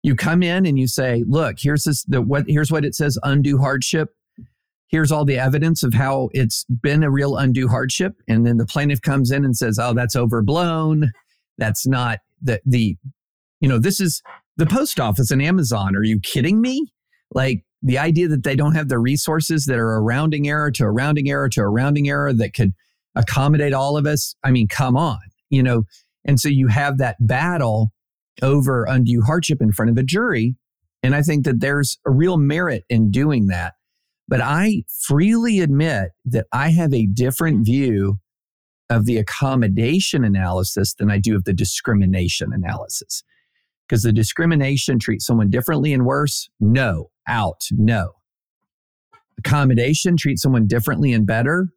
you 0.03 0.15
come 0.15 0.43
in 0.43 0.67
and 0.67 0.79
you 0.79 0.87
say, 0.87 1.25
look, 1.27 1.57
here's 1.59 1.85
this 1.85 2.03
the 2.05 2.23
what 2.23 2.45
here's 2.49 2.73
what 2.73 2.85
it 2.85 2.95
says 2.95 3.19
undue 3.23 3.59
hardship. 3.59 4.11
Here's 4.89 5.11
all 5.11 5.25
the 5.25 5.39
evidence 5.39 5.83
of 5.83 5.95
how 5.95 6.29
it's 6.33 6.65
been 6.65 7.03
a 7.03 7.11
real 7.11 7.37
undue 7.37 7.69
hardship. 7.69 8.15
And 8.29 8.47
then 8.47 8.59
the 8.59 8.67
plaintiff 8.67 9.01
comes 9.01 9.31
in 9.31 9.43
and 9.43 9.57
says, 9.57 9.79
oh, 9.79 9.95
that's 9.95 10.15
overblown. 10.17 11.13
That's 11.57 11.87
not 11.87 12.19
the 12.43 12.61
the, 12.67 12.97
you 13.61 13.69
know, 13.69 13.79
this 13.79 14.01
is 14.01 14.23
the 14.57 14.67
post 14.67 15.01
office 15.01 15.31
and 15.31 15.43
Amazon. 15.43 15.97
Are 15.97 16.05
you 16.05 16.21
kidding 16.21 16.61
me? 16.61 16.93
Like 17.31 17.65
the 17.83 17.99
idea 17.99 18.29
that 18.29 18.45
they 18.45 18.55
don't 18.55 18.75
have 18.75 18.89
the 18.89 18.99
resources 18.99 19.65
that 19.65 19.79
are 19.79 19.95
a 19.95 20.01
rounding 20.01 20.49
error 20.49 20.71
to 20.73 20.85
a 20.85 20.91
rounding 20.91 21.31
error 21.31 21.49
to 21.49 21.63
a 21.63 21.69
rounding 21.69 22.09
error 22.09 22.33
that 22.33 22.55
could 22.55 22.73
accommodate 23.15 23.73
all 23.73 23.97
of 23.97 24.07
us. 24.07 24.35
I 24.45 24.51
mean, 24.51 24.69
come 24.69 24.97
on, 24.97 25.19
you 25.51 25.63
know. 25.63 25.85
And 26.25 26.39
so 26.39 26.49
you 26.49 26.69
have 26.69 26.99
that 26.99 27.17
battle 27.21 27.93
over 28.43 28.85
undue 28.85 29.23
hardship 29.23 29.63
in 29.63 29.73
front 29.73 29.91
of 29.91 29.97
a 29.97 30.03
jury. 30.03 30.57
And 31.03 31.15
I 31.15 31.23
think 31.23 31.45
that 31.45 31.61
there's 31.61 31.99
a 32.07 32.11
real 32.11 32.37
merit 32.37 32.85
in 32.89 33.11
doing 33.11 33.47
that. 33.47 33.75
But 34.29 34.41
I 34.41 34.85
freely 35.07 35.61
admit 35.61 36.11
that 36.25 36.47
I 36.53 36.71
have 36.71 36.93
a 36.93 37.07
different 37.07 37.65
view 37.65 38.19
of 38.89 39.07
the 39.07 39.17
accommodation 39.17 40.25
analysis 40.25 40.95
than 40.95 41.11
I 41.11 41.19
do 41.19 41.35
of 41.35 41.45
the 41.45 41.53
discrimination 41.53 42.53
analysis. 42.53 43.25
Because 43.89 44.03
the 44.03 44.13
discrimination 44.13 44.99
treats 44.99 45.27
someone 45.27 45.51
differently 45.51 45.93
and 45.93 46.05
worse? 46.07 46.49
No, 46.61 47.11
out, 47.27 47.65
no. 47.73 48.13
Accommodation 49.39 50.17
treats 50.17 50.43
someone 50.43 50.67
differently 50.67 51.13
and 51.13 51.27
better? 51.27 51.69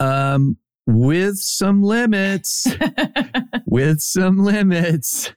Um, 0.00 0.56
with 0.86 1.38
some 1.38 1.82
limits, 1.82 2.66
with 3.66 4.00
some 4.00 4.38
limits. 4.38 5.32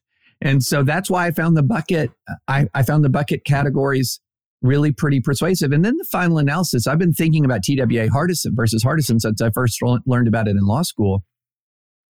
And 0.45 0.63
so 0.63 0.83
that's 0.83 1.09
why 1.09 1.25
I 1.25 1.31
found 1.31 1.57
the 1.57 1.63
bucket, 1.63 2.11
I, 2.47 2.67
I 2.75 2.83
found 2.83 3.03
the 3.03 3.09
bucket 3.09 3.45
categories 3.45 4.19
really 4.61 4.91
pretty 4.91 5.19
persuasive. 5.19 5.71
And 5.71 5.83
then 5.83 5.97
the 5.97 6.07
final 6.11 6.37
analysis, 6.37 6.85
I've 6.85 6.99
been 6.99 7.13
thinking 7.13 7.43
about 7.43 7.63
TWA 7.63 8.09
Hardison 8.09 8.51
versus 8.53 8.83
Hardison 8.83 9.19
since 9.19 9.41
I 9.41 9.49
first 9.49 9.81
learned 10.05 10.27
about 10.27 10.47
it 10.47 10.51
in 10.51 10.63
law 10.67 10.83
school. 10.83 11.23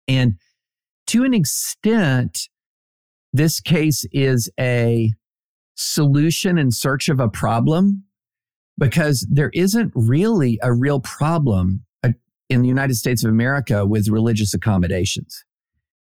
And 0.06 0.34
to 1.08 1.24
an 1.24 1.34
extent, 1.34 2.48
this 3.32 3.60
case 3.60 4.06
is 4.12 4.48
a 4.60 5.12
solution 5.74 6.56
in 6.56 6.70
search 6.70 7.08
of 7.08 7.18
a 7.18 7.28
problem 7.28 8.04
because 8.78 9.26
there 9.28 9.50
isn't 9.54 9.90
really 9.96 10.56
a 10.62 10.72
real 10.72 11.00
problem 11.00 11.84
uh, 12.04 12.10
in 12.48 12.62
the 12.62 12.68
United 12.68 12.94
States 12.94 13.24
of 13.24 13.30
America 13.30 13.84
with 13.84 14.08
religious 14.08 14.54
accommodations. 14.54 15.44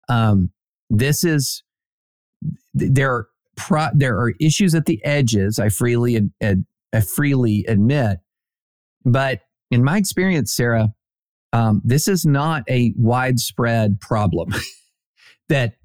Um, 0.10 0.52
this 0.90 1.24
is 1.24 1.64
there 2.74 3.14
are 3.14 3.28
pro, 3.56 3.88
there 3.94 4.18
are 4.20 4.34
issues 4.40 4.76
at 4.76 4.86
the 4.86 5.04
edges. 5.04 5.60
I 5.60 5.70
freely 5.70 6.16
ad, 6.16 6.32
ad, 6.42 6.66
I 6.94 7.02
freely 7.02 7.66
admit, 7.68 8.20
but 9.06 9.42
in 9.72 9.84
my 9.84 9.98
experience, 9.98 10.54
Sarah, 10.54 10.94
um, 11.54 11.82
this 11.84 12.08
is 12.08 12.26
not 12.26 12.64
a 12.70 12.94
widespread 12.98 14.00
problem 14.00 14.54
that 15.50 15.76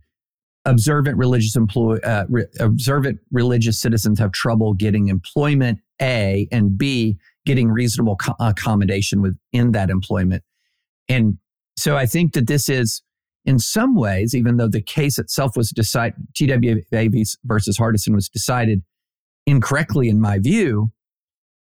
observant 0.65 1.17
religious 1.17 1.57
employ 1.57 1.97
uh, 1.99 2.25
re- 2.29 2.47
observant 2.61 3.19
religious 3.33 3.81
citizens 3.81 4.19
have 4.19 4.33
trouble 4.33 4.75
getting 4.75 5.09
employment. 5.09 5.81
A 6.01 6.49
and 6.51 6.77
B 6.77 7.17
getting 7.47 7.71
reasonable 7.71 8.17
co- 8.17 8.35
accommodation 8.41 9.23
within 9.23 9.73
that 9.73 9.89
employment, 9.89 10.43
and 11.09 11.39
so 11.77 11.97
I 11.97 12.07
think 12.07 12.33
that 12.35 12.49
this 12.49 12.69
is 12.69 13.03
in 13.45 13.59
some 13.59 13.95
ways, 13.95 14.34
even 14.34 14.57
though 14.57 14.68
the 14.68 14.82
case 14.82 15.18
itself 15.18 15.57
was 15.57 15.70
decided, 15.70 16.14
TWA 16.34 17.24
versus 17.45 17.78
Hardison 17.78 18.14
was 18.14 18.28
decided 18.28 18.82
incorrectly, 19.47 20.09
in 20.09 20.20
my 20.20 20.38
view, 20.38 20.93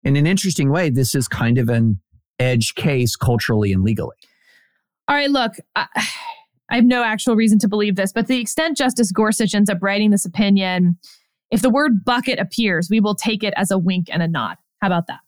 in 0.03 0.17
an 0.17 0.27
interesting 0.27 0.71
way, 0.71 0.89
this 0.89 1.15
is 1.15 1.29
kind 1.29 1.59
of 1.59 1.69
an 1.69 2.01
edge 2.39 2.75
case 2.75 3.17
culturally 3.17 3.73
and 3.73 3.83
legally. 3.83 4.17
All 5.09 5.17
right, 5.17 5.31
look, 5.31 5.53
I, 5.75 5.87
I 6.71 6.77
have 6.77 6.85
no 6.85 7.03
actual 7.03 7.37
reason 7.37 7.59
to 7.61 7.69
believe 7.69 7.97
this, 7.97 8.13
but 8.13 8.23
to 8.23 8.29
the 8.29 8.41
extent 8.41 8.77
Justice 8.77 9.13
Gorsuch 9.13 9.55
ends 9.55 9.69
up 9.69 9.79
writing 9.83 10.11
this 10.11 10.25
opinion, 10.25 10.99
if 11.51 11.61
the 11.61 11.71
word 11.71 12.05
bucket 12.05 12.39
appears, 12.39 12.89
we 12.91 13.01
will 13.01 13.15
take 13.15 13.45
it 13.45 13.53
as 13.57 13.71
a 13.71 13.79
wink 13.79 14.07
and 14.11 14.23
a 14.23 14.29
nod. 14.29 14.57
How 14.81 14.89
about 14.89 15.07
that? 15.09 15.21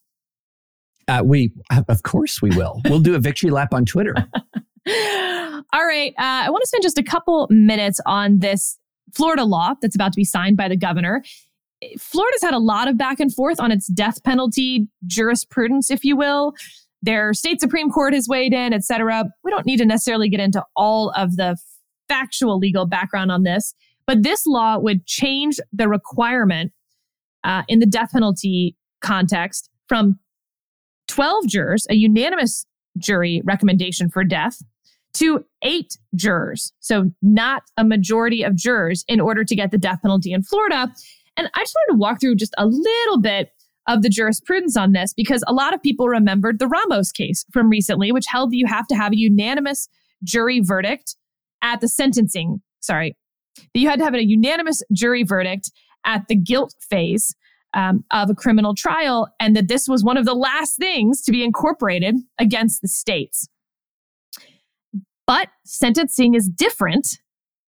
Uh, 1.08 1.22
we, 1.24 1.52
of 1.70 2.02
course, 2.02 2.42
we 2.42 2.50
will. 2.50 2.80
We'll 2.84 3.00
do 3.00 3.14
a 3.14 3.18
victory 3.18 3.50
lap 3.50 3.72
on 3.72 3.84
Twitter. 3.84 4.14
All 4.86 5.86
right. 5.86 6.12
Uh, 6.18 6.46
I 6.46 6.50
want 6.50 6.62
to 6.62 6.68
spend 6.68 6.82
just 6.82 6.98
a 6.98 7.02
couple 7.02 7.46
minutes 7.50 8.00
on 8.06 8.38
this 8.38 8.78
Florida 9.14 9.44
law 9.44 9.74
that's 9.80 9.94
about 9.94 10.12
to 10.12 10.16
be 10.16 10.24
signed 10.24 10.56
by 10.56 10.68
the 10.68 10.76
governor. 10.76 11.22
Florida's 11.98 12.42
had 12.42 12.54
a 12.54 12.58
lot 12.58 12.88
of 12.88 12.98
back 12.98 13.20
and 13.20 13.32
forth 13.32 13.60
on 13.60 13.70
its 13.70 13.86
death 13.86 14.22
penalty 14.24 14.88
jurisprudence, 15.06 15.90
if 15.90 16.04
you 16.04 16.16
will. 16.16 16.54
Their 17.02 17.32
state 17.32 17.60
Supreme 17.60 17.90
Court 17.90 18.14
has 18.14 18.26
weighed 18.28 18.52
in, 18.52 18.72
et 18.72 18.82
cetera. 18.82 19.24
We 19.44 19.50
don't 19.50 19.66
need 19.66 19.76
to 19.76 19.86
necessarily 19.86 20.28
get 20.28 20.40
into 20.40 20.64
all 20.74 21.10
of 21.10 21.36
the 21.36 21.56
factual 22.08 22.58
legal 22.58 22.86
background 22.86 23.30
on 23.30 23.44
this, 23.44 23.74
but 24.06 24.22
this 24.22 24.46
law 24.46 24.78
would 24.78 25.06
change 25.06 25.58
the 25.72 25.88
requirement 25.88 26.72
uh, 27.44 27.62
in 27.68 27.78
the 27.78 27.86
death 27.86 28.10
penalty 28.12 28.76
context 29.00 29.70
from 29.86 30.18
12 31.06 31.46
jurors, 31.46 31.86
a 31.88 31.94
unanimous 31.94 32.66
jury 32.98 33.42
recommendation 33.44 34.08
for 34.08 34.24
death, 34.24 34.58
to 35.14 35.44
eight 35.62 35.96
jurors. 36.14 36.72
So, 36.80 37.10
not 37.22 37.62
a 37.76 37.84
majority 37.84 38.42
of 38.42 38.56
jurors 38.56 39.04
in 39.08 39.20
order 39.20 39.44
to 39.44 39.56
get 39.56 39.70
the 39.70 39.78
death 39.78 40.00
penalty 40.02 40.32
in 40.32 40.42
Florida. 40.42 40.92
And 41.36 41.48
I 41.54 41.60
just 41.60 41.74
wanted 41.74 41.96
to 41.96 42.00
walk 42.00 42.20
through 42.20 42.36
just 42.36 42.54
a 42.58 42.66
little 42.66 43.20
bit 43.20 43.50
of 43.86 44.02
the 44.02 44.08
jurisprudence 44.08 44.76
on 44.76 44.92
this 44.92 45.14
because 45.14 45.42
a 45.46 45.52
lot 45.52 45.72
of 45.72 45.82
people 45.82 46.08
remembered 46.08 46.58
the 46.58 46.68
Ramos 46.68 47.10
case 47.10 47.44
from 47.52 47.70
recently, 47.70 48.12
which 48.12 48.26
held 48.28 48.50
that 48.50 48.56
you 48.56 48.66
have 48.66 48.86
to 48.88 48.94
have 48.94 49.12
a 49.12 49.18
unanimous 49.18 49.88
jury 50.22 50.60
verdict 50.60 51.16
at 51.62 51.80
the 51.80 51.88
sentencing. 51.88 52.60
Sorry, 52.80 53.16
that 53.56 53.80
you 53.80 53.88
had 53.88 53.98
to 53.98 54.04
have 54.04 54.14
a 54.14 54.24
unanimous 54.24 54.82
jury 54.92 55.22
verdict 55.22 55.70
at 56.04 56.28
the 56.28 56.36
guilt 56.36 56.74
phase 56.88 57.34
um, 57.74 58.04
of 58.10 58.30
a 58.30 58.34
criminal 58.34 58.74
trial, 58.74 59.28
and 59.40 59.54
that 59.56 59.68
this 59.68 59.88
was 59.88 60.04
one 60.04 60.16
of 60.16 60.24
the 60.24 60.34
last 60.34 60.76
things 60.76 61.22
to 61.22 61.32
be 61.32 61.44
incorporated 61.44 62.16
against 62.38 62.82
the 62.82 62.88
states. 62.88 63.48
But 65.26 65.48
sentencing 65.64 66.34
is 66.34 66.48
different 66.48 67.18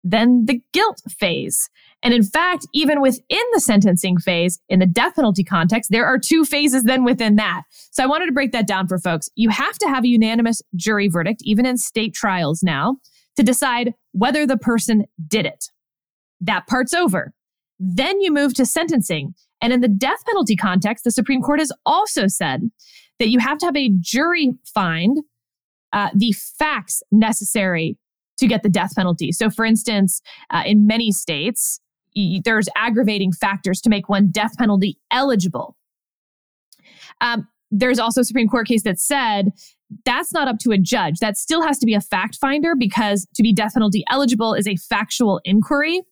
than 0.05 0.47
the 0.47 0.61
guilt 0.73 1.03
phase. 1.09 1.69
And 2.03 2.15
in 2.15 2.23
fact, 2.23 2.67
even 2.73 3.01
within 3.01 3.43
the 3.55 3.61
sentencing 3.61 4.19
phase, 4.19 4.61
in 4.69 4.79
the 4.79 4.87
death 4.87 5.17
penalty 5.17 5.43
context, 5.43 5.91
there 5.91 6.07
are 6.07 6.19
two 6.19 6.45
phases 6.45 6.85
then 6.85 7.03
within 7.03 7.37
that. 7.37 7.63
So 7.91 8.05
I 8.05 8.07
wanted 8.07 8.27
to 8.27 8.33
break 8.33 8.53
that 8.53 8.69
down 8.69 8.87
for 8.87 8.99
folks. 8.99 9.29
You 9.35 9.49
have 9.51 9.79
to 9.79 9.89
have 9.89 10.05
a 10.05 10.09
unanimous 10.09 10.63
jury 10.77 11.09
verdict, 11.09 11.41
even 11.45 11.67
in 11.67 11.79
state 11.79 12.15
trials 12.15 12.63
now, 12.63 12.99
to 13.37 13.43
decide 13.43 13.95
whether 14.13 14.47
the 14.47 14.59
person 14.59 15.07
did 15.27 15.47
it. 15.47 15.71
That 16.41 16.67
part's 16.67 16.95
over. 16.95 17.33
Then 17.81 18.21
you 18.21 18.33
move 18.33 18.55
to 18.55 18.67
sentencing. 18.67 19.35
And 19.61 19.73
in 19.73 19.81
the 19.81 19.89
death 19.89 20.25
penalty 20.27 20.57
context, 20.57 21.05
the 21.05 21.11
Supreme 21.11 21.43
Court 21.43 21.61
has 21.61 21.73
also 21.85 22.27
said 22.27 22.71
that 23.19 23.29
you 23.29 23.39
have 23.39 23.59
to 23.59 23.67
have 23.67 23.77
a 23.77 23.91
jury 24.01 24.53
find 24.75 25.19
uh, 25.93 26.11
the 26.15 26.33
facts 26.33 27.03
necessary 27.11 27.97
to 28.39 28.47
get 28.47 28.63
the 28.63 28.69
death 28.69 28.95
penalty. 28.95 29.33
So, 29.33 29.49
for 29.49 29.65
instance, 29.65 30.21
uh, 30.51 30.63
in 30.67 30.87
many 30.87 31.11
states, 31.11 31.81
y- 32.15 32.41
there's 32.45 32.69
aggravating 32.77 33.33
factors 33.33 33.81
to 33.83 33.91
make 33.91 34.09
one 34.09 34.29
death 34.31 34.59
penalty 34.59 34.99
eligible. 35.11 35.77
Um, 37.21 37.49
there's 37.71 37.99
also 37.99 38.21
a 38.21 38.25
Supreme 38.25 38.49
Court 38.49 38.69
case 38.69 38.83
that 38.83 38.99
said 38.99 39.53
that's 40.05 40.33
not 40.33 40.49
up 40.49 40.59
to 40.61 40.73
a 40.73 40.79
judge. 40.79 41.19
That 41.21 41.37
still 41.37 41.63
has 41.63 41.79
to 41.79 41.87
be 41.87 41.95
a 41.95 42.01
fact 42.01 42.37
finder 42.37 42.75
because 42.77 43.27
to 43.35 43.43
be 43.43 43.53
death 43.53 43.75
penalty 43.75 44.05
eligible 44.11 44.55
is 44.55 44.67
a 44.67 44.77
factual 44.77 45.41
inquiry. 45.45 46.03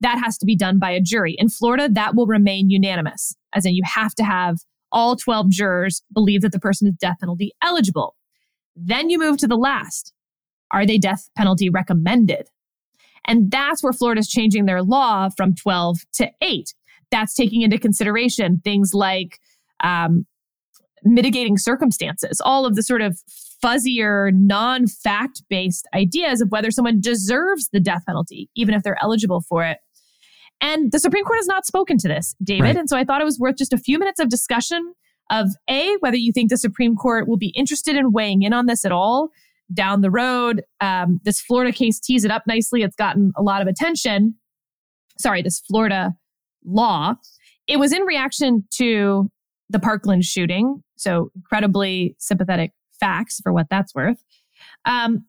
That 0.00 0.18
has 0.18 0.38
to 0.38 0.46
be 0.46 0.56
done 0.56 0.78
by 0.78 0.90
a 0.90 1.00
jury. 1.00 1.34
In 1.38 1.48
Florida, 1.48 1.88
that 1.92 2.14
will 2.14 2.26
remain 2.26 2.70
unanimous, 2.70 3.36
as 3.54 3.66
in 3.66 3.74
you 3.74 3.82
have 3.84 4.14
to 4.14 4.24
have 4.24 4.58
all 4.92 5.16
12 5.16 5.50
jurors 5.50 6.02
believe 6.12 6.42
that 6.42 6.52
the 6.52 6.58
person 6.58 6.88
is 6.88 6.94
death 6.94 7.18
penalty 7.20 7.52
eligible. 7.62 8.16
Then 8.74 9.10
you 9.10 9.18
move 9.18 9.36
to 9.38 9.46
the 9.46 9.56
last. 9.56 10.12
Are 10.70 10.86
they 10.86 10.98
death 10.98 11.28
penalty 11.36 11.68
recommended? 11.68 12.48
And 13.26 13.50
that's 13.50 13.82
where 13.82 13.92
Florida's 13.92 14.28
changing 14.28 14.66
their 14.66 14.82
law 14.82 15.28
from 15.36 15.54
12 15.54 15.98
to 16.14 16.30
8. 16.40 16.74
That's 17.10 17.34
taking 17.34 17.62
into 17.62 17.78
consideration 17.78 18.60
things 18.64 18.94
like 18.94 19.38
um, 19.82 20.26
mitigating 21.04 21.58
circumstances, 21.58 22.40
all 22.44 22.64
of 22.66 22.76
the 22.76 22.82
sort 22.82 23.02
of 23.02 23.18
fuzzier, 23.62 24.32
non 24.32 24.86
fact 24.86 25.42
based 25.48 25.86
ideas 25.94 26.40
of 26.40 26.50
whether 26.50 26.70
someone 26.70 27.00
deserves 27.00 27.68
the 27.72 27.80
death 27.80 28.04
penalty, 28.06 28.48
even 28.54 28.74
if 28.74 28.82
they're 28.82 29.02
eligible 29.02 29.40
for 29.40 29.64
it. 29.64 29.78
And 30.60 30.92
the 30.92 30.98
Supreme 30.98 31.24
Court 31.24 31.38
has 31.38 31.46
not 31.46 31.66
spoken 31.66 31.96
to 31.98 32.08
this, 32.08 32.34
David. 32.42 32.62
Right. 32.62 32.76
And 32.76 32.88
so 32.88 32.96
I 32.96 33.04
thought 33.04 33.20
it 33.20 33.24
was 33.24 33.38
worth 33.38 33.56
just 33.56 33.72
a 33.72 33.78
few 33.78 33.98
minutes 33.98 34.20
of 34.20 34.28
discussion 34.28 34.94
of 35.30 35.48
A, 35.68 35.96
whether 36.00 36.16
you 36.16 36.32
think 36.32 36.50
the 36.50 36.56
Supreme 36.56 36.96
Court 36.96 37.28
will 37.28 37.36
be 37.36 37.48
interested 37.50 37.96
in 37.96 38.12
weighing 38.12 38.42
in 38.42 38.52
on 38.52 38.66
this 38.66 38.84
at 38.84 38.92
all 38.92 39.30
down 39.72 40.00
the 40.00 40.10
road. 40.10 40.62
Um, 40.80 41.20
this 41.24 41.40
Florida 41.40 41.72
case 41.72 42.00
tees 42.00 42.24
it 42.24 42.30
up 42.30 42.42
nicely. 42.46 42.82
It's 42.82 42.96
gotten 42.96 43.32
a 43.36 43.42
lot 43.42 43.62
of 43.62 43.68
attention. 43.68 44.34
Sorry, 45.18 45.42
this 45.42 45.60
Florida 45.60 46.14
law. 46.64 47.14
It 47.66 47.78
was 47.78 47.92
in 47.92 48.02
reaction 48.02 48.64
to 48.74 49.30
the 49.68 49.78
Parkland 49.78 50.24
shooting. 50.24 50.82
So 50.96 51.30
incredibly 51.36 52.16
sympathetic 52.18 52.72
facts 52.98 53.40
for 53.40 53.52
what 53.52 53.68
that's 53.70 53.94
worth. 53.94 54.22
Um, 54.84 55.24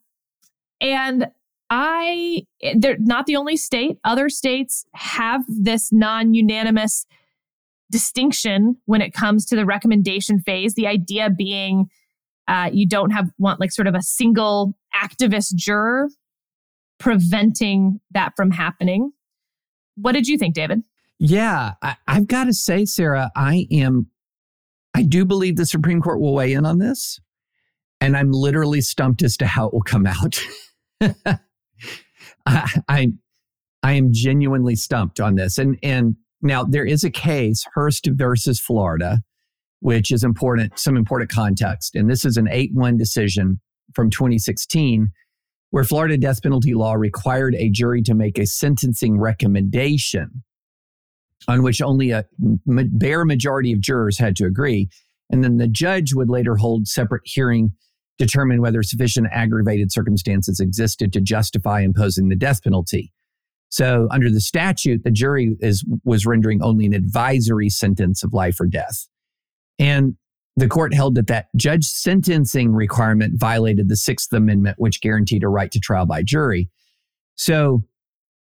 and 0.82 1.28
I, 1.72 2.44
they're 2.76 2.98
not 3.00 3.26
the 3.28 3.38
only 3.38 3.56
state. 3.56 3.98
Other 4.04 4.28
states 4.28 4.86
have 4.94 5.42
this 5.48 5.92
non 5.92 6.34
unanimous 6.34 7.06
distinction 7.90 8.76
when 8.86 9.02
it 9.02 9.14
comes 9.14 9.46
to 9.48 9.56
the 9.56 9.66
recommendation 9.66 10.40
phase. 10.40 10.76
The 10.76 10.88
idea 10.88 11.30
being 11.30 11.90
uh, 12.48 12.70
you 12.74 12.86
don't 12.86 13.12
have 13.12 13.32
want 13.38 13.62
like 13.62 13.72
sort 13.72 13.88
of 13.88 13.96
a 13.96 14.02
single 14.02 14.76
activist 14.94 15.56
juror 15.56 16.10
preventing 17.00 18.02
that 18.12 18.34
from 18.36 18.52
happening. 18.52 19.14
What 19.96 20.12
did 20.12 20.28
you 20.28 20.38
think, 20.38 20.54
David? 20.54 20.84
Yeah, 21.20 21.74
I, 21.82 21.96
I've 22.08 22.28
got 22.28 22.46
to 22.46 22.54
say, 22.54 22.84
Sarah, 22.84 23.32
I 23.36 23.68
am, 23.72 24.08
I 24.94 25.04
do 25.04 25.24
believe 25.24 25.56
the 25.56 25.66
Supreme 25.66 26.02
Court 26.02 26.20
will 26.20 26.34
weigh 26.34 26.52
in 26.52 26.66
on 26.66 26.80
this. 26.80 27.22
And 28.02 28.18
I'm 28.18 28.32
literally 28.32 28.82
stumped 28.82 29.24
as 29.24 29.38
to 29.38 29.48
how 29.48 29.68
it 29.68 29.74
will 29.74 29.84
come 29.84 30.06
out. 30.06 30.44
I, 32.90 33.12
I 33.84 33.94
am 33.94 34.10
genuinely 34.12 34.76
stumped 34.76 35.20
on 35.20 35.36
this. 35.36 35.58
And 35.58 35.78
and 35.84 36.16
now 36.42 36.64
there 36.64 36.86
is 36.86 37.04
a 37.04 37.12
case, 37.12 37.66
Hurst 37.74 38.08
versus 38.14 38.60
Florida, 38.60 39.20
which 39.80 40.12
is 40.12 40.24
important, 40.24 40.78
some 40.80 40.98
important 40.98 41.30
context. 41.30 41.96
And 41.96 42.10
this 42.10 42.26
is 42.26 42.38
an 42.38 42.48
8-1 42.48 42.98
decision 42.98 43.60
from 43.94 44.10
2016 44.10 45.12
where 45.72 45.84
Florida 45.84 46.18
death 46.18 46.44
penalty 46.44 46.74
law 46.74 46.94
required 46.94 47.56
a 47.56 47.70
jury 47.70 48.02
to 48.04 48.14
make 48.14 48.38
a 48.38 48.46
sentencing 48.46 49.20
recommendation 49.20 50.44
on 51.48 51.64
which 51.64 51.82
only 51.82 52.12
a 52.12 52.26
bare 52.68 53.26
majority 53.26 53.72
of 53.72 53.80
jurors 53.80 54.20
had 54.20 54.36
to 54.36 54.46
agree. 54.46 54.90
And 55.30 55.44
then 55.44 55.58
the 55.58 55.68
judge 55.68 56.14
would 56.14 56.30
later 56.30 56.58
hold 56.58 56.88
separate 56.88 57.24
hearing, 57.26 57.72
determine 58.22 58.62
whether 58.62 58.84
sufficient 58.84 59.28
aggravated 59.32 59.92
circumstances 59.92 60.60
existed 60.60 61.12
to 61.12 61.20
justify 61.20 61.82
imposing 61.82 62.30
the 62.30 62.36
death 62.36 62.64
penalty. 62.64 63.12
So 63.70 64.08
under 64.12 64.30
the 64.30 64.42
statute, 64.42 65.04
the 65.04 65.10
jury 65.10 65.58
is 65.60 65.84
was 66.04 66.26
rendering 66.26 66.62
only 66.62 66.86
an 66.86 66.94
advisory 66.94 67.70
sentence 67.70 68.24
of 68.24 68.32
life 68.32 68.60
or 68.60 68.68
death. 68.68 69.08
And 69.80 70.18
the 70.56 70.68
court 70.68 70.94
held 70.94 71.16
that 71.16 71.28
that 71.28 71.48
judge 71.56 71.86
sentencing 71.86 72.74
requirement 72.74 73.40
violated 73.40 73.90
the 73.90 73.96
Sixth 73.96 74.32
Amendment, 74.34 74.76
which 74.78 75.02
guaranteed 75.02 75.44
a 75.44 75.48
right 75.48 75.72
to 75.72 75.80
trial 75.80 76.06
by 76.06 76.22
jury. 76.22 76.70
So 77.36 77.82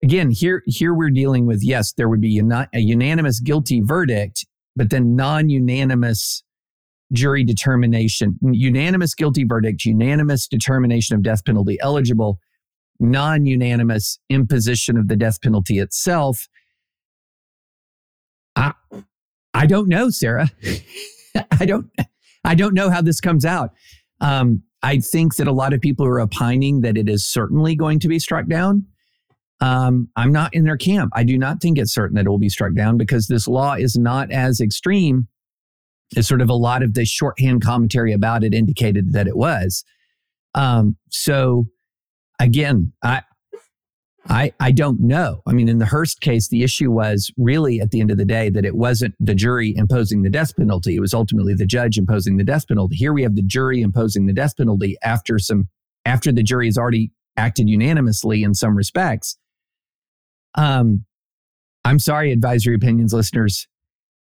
again, 0.03 0.31
here 0.31 0.63
here 0.67 0.95
we're 0.95 1.11
dealing 1.11 1.45
with 1.45 1.63
yes, 1.63 1.93
there 1.93 2.09
would 2.09 2.23
be 2.23 2.39
a 2.39 2.79
unanimous 2.79 3.41
guilty 3.41 3.83
verdict, 3.83 4.47
but 4.75 4.89
then 4.89 5.17
non-unanimous 5.17 6.45
jury 7.13 7.45
determination, 7.45 8.39
unanimous 8.43 9.15
guilty 9.15 9.45
verdict, 9.45 9.85
unanimous 9.85 10.49
determination 10.49 11.15
of 11.17 11.23
death 11.23 11.45
penalty 11.45 11.79
eligible, 11.81 12.39
non 12.99 13.47
unanimous 13.47 14.19
imposition 14.29 14.97
of 14.97 15.09
the 15.09 15.17
death 15.17 15.41
penalty 15.41 15.79
itself. 15.79 16.49
I, 18.57 18.73
I 19.55 19.67
don't 19.67 19.89
know, 19.89 20.11
Sarah. 20.11 20.51
I 21.61 21.67
don't 21.67 21.91
I 22.45 22.55
don't 22.55 22.75
know 22.75 22.91
how 22.91 23.03
this 23.03 23.21
comes 23.21 23.45
out. 23.45 23.71
Um, 24.21 24.63
I 24.83 24.99
think 24.99 25.37
that 25.37 25.49
a 25.49 25.53
lot 25.53 25.73
of 25.73 25.81
people 25.81 26.07
are 26.07 26.21
opining 26.21 26.81
that 26.83 26.97
it 26.97 27.09
is 27.09 27.27
certainly 27.27 27.75
going 27.75 27.99
to 28.01 28.09
be 28.09 28.19
struck 28.19 28.47
down. 28.47 28.87
Um, 29.61 30.09
I'm 30.17 30.33
not 30.33 30.55
in 30.55 30.65
their 30.65 30.77
camp. 30.77 31.13
I 31.15 31.25
do 31.25 31.37
not 31.39 31.61
think 31.61 31.79
it's 31.79 31.93
certain 31.93 32.15
that 32.17 32.27
it 32.27 32.29
will 32.29 32.39
be 32.39 32.49
struck 32.49 32.75
down 32.75 32.99
because 32.99 33.27
this 33.27 33.49
law 33.49 33.75
is 33.75 33.97
not 33.97 34.31
as 34.31 34.61
extreme 34.61 35.29
as 36.17 36.29
sort 36.29 36.41
of 36.41 36.49
a 36.49 36.55
lot 36.55 36.83
of 36.83 36.95
the 36.95 37.05
shorthand 37.05 37.63
commentary 37.63 38.13
about 38.13 38.45
it 38.45 38.55
indicated 38.55 39.13
that 39.13 39.27
it 39.27 39.37
was. 39.37 39.85
Um, 40.55 40.97
so 41.11 41.67
again, 42.39 42.93
I, 43.03 43.23
I, 44.29 44.53
I 44.59 44.73
don't 44.73 45.01
know. 45.01 45.43
I 45.47 45.53
mean, 45.53 45.69
in 45.69 45.79
the 45.79 45.87
Hurst 45.87 46.21
case, 46.21 46.49
the 46.49 46.63
issue 46.63 46.91
was 46.91 47.31
really 47.37 47.81
at 47.81 47.91
the 47.91 48.01
end 48.01 48.11
of 48.11 48.17
the 48.17 48.25
day 48.25 48.51
that 48.51 48.65
it 48.65 48.75
wasn't 48.75 49.15
the 49.21 49.35
jury 49.35 49.75
imposing 49.77 50.23
the 50.23 50.31
death 50.31 50.57
penalty. 50.57 50.97
It 50.97 51.01
was 51.01 51.15
ultimately 51.15 51.55
the 51.55 51.67
judge 51.67 51.97
imposing 51.99 52.37
the 52.37 52.45
death 52.45 52.67
penalty. 52.67 52.97
Here 52.97 53.13
we 53.13 53.23
have 53.23 53.37
the 53.37 53.43
jury 53.43 53.83
imposing 53.83 54.27
the 54.27 54.33
death 54.33 54.57
penalty 54.57 54.97
after 55.03 55.39
some, 55.39 55.69
after 56.05 56.33
the 56.33 56.43
jury 56.43 56.67
has 56.67 56.79
already 56.79 57.13
acted 57.37 57.69
unanimously 57.69 58.43
in 58.43 58.55
some 58.55 58.75
respects. 58.75 59.39
Um, 60.57 61.05
I'm 61.85 61.99
sorry, 61.99 62.33
advisory 62.33 62.75
opinions 62.75 63.13
listeners. 63.13 63.69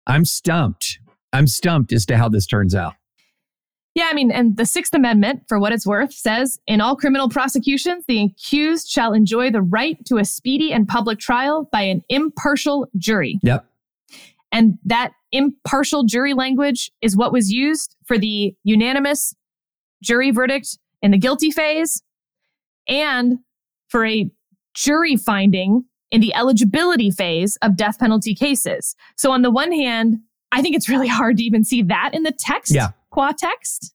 I'm 0.06 0.26
stumped. 0.26 0.98
I'm 1.34 1.48
stumped 1.48 1.92
as 1.92 2.06
to 2.06 2.16
how 2.16 2.28
this 2.28 2.46
turns 2.46 2.74
out. 2.74 2.94
Yeah, 3.94 4.08
I 4.10 4.14
mean, 4.14 4.30
and 4.30 4.56
the 4.56 4.66
Sixth 4.66 4.94
Amendment, 4.94 5.42
for 5.48 5.58
what 5.58 5.72
it's 5.72 5.86
worth, 5.86 6.12
says 6.12 6.58
in 6.66 6.80
all 6.80 6.96
criminal 6.96 7.28
prosecutions, 7.28 8.04
the 8.06 8.22
accused 8.24 8.88
shall 8.88 9.12
enjoy 9.12 9.50
the 9.50 9.62
right 9.62 10.02
to 10.06 10.18
a 10.18 10.24
speedy 10.24 10.72
and 10.72 10.86
public 10.88 11.18
trial 11.18 11.68
by 11.70 11.82
an 11.82 12.02
impartial 12.08 12.88
jury. 12.96 13.38
Yep. 13.42 13.66
And 14.50 14.78
that 14.84 15.12
impartial 15.32 16.04
jury 16.04 16.34
language 16.34 16.92
is 17.02 17.16
what 17.16 17.32
was 17.32 17.52
used 17.52 17.96
for 18.04 18.16
the 18.16 18.54
unanimous 18.62 19.34
jury 20.02 20.30
verdict 20.30 20.78
in 21.02 21.10
the 21.10 21.18
guilty 21.18 21.50
phase 21.50 22.02
and 22.88 23.38
for 23.88 24.06
a 24.06 24.30
jury 24.74 25.16
finding 25.16 25.84
in 26.10 26.20
the 26.20 26.34
eligibility 26.34 27.10
phase 27.10 27.56
of 27.62 27.76
death 27.76 27.98
penalty 27.98 28.34
cases. 28.34 28.94
So, 29.16 29.32
on 29.32 29.42
the 29.42 29.50
one 29.50 29.72
hand, 29.72 30.18
I 30.54 30.62
think 30.62 30.74
it's 30.74 30.88
really 30.88 31.08
hard 31.08 31.36
to 31.36 31.42
even 31.42 31.64
see 31.64 31.82
that 31.82 32.10
in 32.14 32.22
the 32.22 32.32
text. 32.32 32.74
Yeah 32.74 32.90
qua 33.14 33.32
text. 33.32 33.94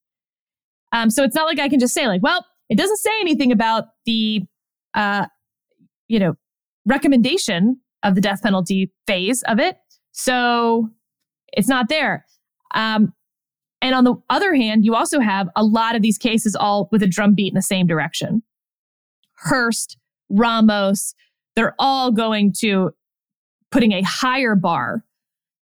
Um, 0.93 1.12
so 1.12 1.24
it's 1.24 1.36
not 1.36 1.45
like 1.45 1.60
I 1.60 1.70
can 1.70 1.80
just 1.80 1.93
say 1.93 2.07
like, 2.07 2.24
well, 2.24 2.43
it 2.70 2.78
doesn't 2.78 2.97
say 2.97 3.12
anything 3.20 3.51
about 3.51 3.89
the, 4.05 4.43
uh, 4.93 5.26
you 6.07 6.20
know, 6.20 6.36
recommendation 6.86 7.80
of 8.01 8.16
the 8.16 8.22
death 8.22 8.41
penalty 8.41 8.91
phase 9.05 9.43
of 9.43 9.60
it. 9.60 9.78
So 10.14 10.89
it's 11.51 11.68
not 11.68 11.89
there. 11.89 12.26
Um, 12.74 13.14
and 13.82 13.93
on 13.93 14.05
the 14.05 14.16
other 14.30 14.55
hand, 14.55 14.86
you 14.86 14.95
also 14.95 15.20
have 15.20 15.49
a 15.55 15.64
lot 15.64 15.95
of 15.95 16.01
these 16.01 16.18
cases 16.18 16.55
all 16.55 16.88
with 16.91 17.03
a 17.03 17.07
drumbeat 17.07 17.51
in 17.51 17.55
the 17.55 17.62
same 17.62 17.88
direction. 17.88 18.41
Hurst, 19.36 19.97
Ramos, 20.30 21.14
they're 21.55 21.76
all 21.78 22.12
going 22.12 22.53
to 22.60 22.91
putting 23.70 23.91
a 23.91 24.01
higher 24.01 24.55
bar 24.55 25.03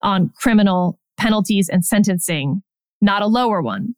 on 0.02 0.30
criminal 0.36 0.98
penalties 1.16 1.68
and 1.68 1.84
sentencing 1.84 2.62
not 3.00 3.22
a 3.22 3.26
lower 3.26 3.62
one. 3.62 3.94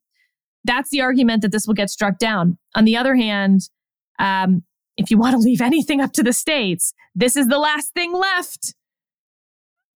That's 0.64 0.90
the 0.90 1.00
argument 1.00 1.42
that 1.42 1.52
this 1.52 1.66
will 1.66 1.74
get 1.74 1.90
struck 1.90 2.18
down. 2.18 2.58
On 2.74 2.84
the 2.84 2.96
other 2.96 3.14
hand, 3.14 3.62
um, 4.18 4.64
if 4.96 5.10
you 5.10 5.18
want 5.18 5.32
to 5.32 5.38
leave 5.38 5.60
anything 5.60 6.00
up 6.00 6.12
to 6.14 6.22
the 6.22 6.32
states, 6.32 6.92
this 7.14 7.36
is 7.36 7.46
the 7.46 7.58
last 7.58 7.94
thing 7.94 8.12
left. 8.12 8.74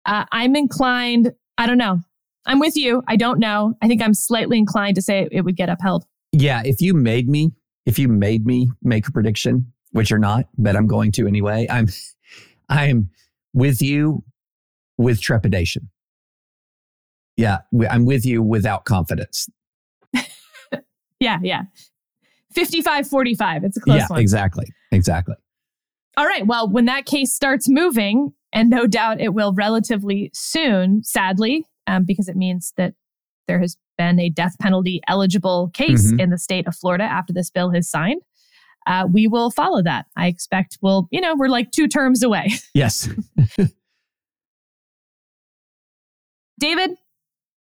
Uh, 0.07 0.25
I'm 0.33 0.57
inclined, 0.57 1.33
I 1.59 1.67
don't 1.67 1.79
know. 1.79 2.01
I'm 2.47 2.59
with 2.59 2.77
you. 2.77 3.03
I 3.07 3.17
don't 3.17 3.39
know. 3.39 3.75
I 3.83 3.89
think 3.89 4.03
I'm 4.03 4.15
slightly 4.15 4.59
inclined 4.59 4.97
to 4.97 5.03
say 5.03 5.29
it 5.31 5.43
would 5.43 5.57
get 5.57 5.69
upheld. 5.69 6.05
Yeah. 6.33 6.63
If 6.65 6.81
you 6.81 6.95
made 6.95 7.29
me, 7.29 7.53
if 7.87 7.99
you 7.99 8.09
made 8.09 8.47
me 8.47 8.69
make 8.83 9.07
a 9.07 9.13
prediction, 9.13 9.73
which 9.93 10.11
you're 10.11 10.19
not, 10.19 10.47
but 10.59 10.75
I'm 10.75 10.87
going 10.87 11.13
to 11.13 11.27
anyway, 11.27 11.67
I'm, 11.71 11.89
I'm 12.69 13.11
with 13.53 13.83
you 13.83 14.25
with 14.99 15.21
trepidation 15.21 15.89
yeah, 17.37 17.59
I'm 17.91 18.05
with 18.05 18.27
you 18.27 18.43
without 18.43 18.85
confidence. 18.85 19.49
yeah, 21.21 21.39
yeah. 21.43 21.63
55 22.55 23.09
45. 23.09 23.65
It's 23.65 23.77
a 23.77 23.81
close 23.81 23.99
yeah, 23.99 24.07
one. 24.09 24.21
exactly. 24.21 24.67
Exactly. 24.91 25.35
All 26.17 26.27
right. 26.27 26.47
Well, 26.47 26.69
when 26.69 26.85
that 26.87 27.07
case 27.07 27.33
starts 27.33 27.69
moving, 27.69 28.33
and 28.53 28.69
no 28.69 28.87
doubt 28.87 29.21
it 29.21 29.33
will 29.33 29.55
relatively 29.55 30.31
soon, 30.35 31.03
sadly, 31.03 31.65
um, 31.87 32.05
because 32.05 32.29
it 32.29 32.37
means 32.37 32.75
that 32.77 32.93
there 33.49 33.59
has 33.61 33.79
been 33.97 34.21
a 34.21 34.29
death 34.29 34.59
penalty 34.61 35.01
eligible 35.09 35.71
case 35.73 36.07
mm-hmm. 36.09 36.21
in 36.21 36.31
the 36.31 36.39
state 36.39 36.67
of 36.67 36.77
Florida 36.77 37.05
after 37.05 37.33
this 37.33 37.51
bill 37.51 37.71
has 37.71 37.89
signed. 37.89 38.21
Uh, 38.87 39.07
we 39.11 39.27
will 39.27 39.51
follow 39.51 39.83
that. 39.83 40.07
I 40.17 40.27
expect 40.27 40.77
we'll, 40.83 41.09
you 41.11 41.21
know, 41.21 41.35
we're 41.35 41.49
like 41.49 41.71
two 41.71 41.89
terms 41.89 42.23
away. 42.23 42.51
Yes. 42.75 43.09
David, 46.63 46.93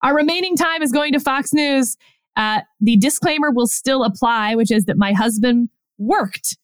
our 0.02 0.14
remaining 0.14 0.56
time 0.56 0.82
is 0.82 0.92
going 0.92 1.14
to 1.14 1.20
Fox 1.20 1.54
News. 1.54 1.96
Uh, 2.36 2.60
the 2.82 2.98
disclaimer 2.98 3.50
will 3.50 3.66
still 3.66 4.04
apply, 4.04 4.54
which 4.54 4.70
is 4.70 4.84
that 4.84 4.98
my 4.98 5.14
husband 5.14 5.70
worked 5.96 6.58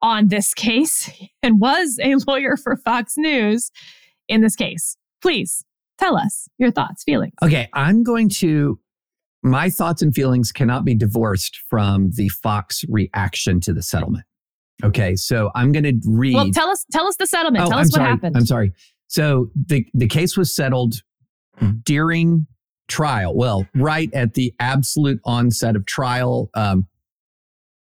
on 0.00 0.28
this 0.28 0.54
case 0.54 1.10
and 1.42 1.60
was 1.60 1.98
a 2.02 2.14
lawyer 2.26 2.56
for 2.56 2.76
Fox 2.76 3.18
News 3.18 3.70
in 4.26 4.40
this 4.40 4.56
case. 4.56 4.96
Please 5.20 5.66
tell 5.98 6.16
us 6.16 6.48
your 6.56 6.70
thoughts, 6.70 7.04
feelings. 7.04 7.34
Okay, 7.42 7.68
I'm 7.74 8.02
going 8.02 8.30
to. 8.30 8.80
My 9.42 9.68
thoughts 9.68 10.00
and 10.00 10.14
feelings 10.14 10.50
cannot 10.50 10.86
be 10.86 10.94
divorced 10.94 11.60
from 11.68 12.12
the 12.12 12.30
Fox 12.30 12.86
reaction 12.88 13.60
to 13.60 13.74
the 13.74 13.82
settlement. 13.82 14.24
Okay, 14.82 15.14
so 15.14 15.50
I'm 15.54 15.72
going 15.72 15.84
to 15.84 16.00
read. 16.08 16.36
Well, 16.36 16.50
tell 16.52 16.70
us, 16.70 16.86
tell 16.90 17.06
us 17.06 17.16
the 17.16 17.26
settlement. 17.26 17.66
Oh, 17.66 17.68
tell 17.68 17.78
I'm 17.78 17.82
us 17.82 17.90
sorry. 17.90 18.04
what 18.04 18.10
happened. 18.12 18.36
I'm 18.38 18.46
sorry. 18.46 18.72
So 19.08 19.50
the 19.54 19.86
the 19.92 20.08
case 20.08 20.38
was 20.38 20.56
settled 20.56 21.02
during 21.84 22.46
trial. 22.88 23.34
Well, 23.34 23.66
right 23.74 24.12
at 24.12 24.34
the 24.34 24.54
absolute 24.60 25.20
onset 25.24 25.76
of 25.76 25.86
trial. 25.86 26.50
Um, 26.54 26.86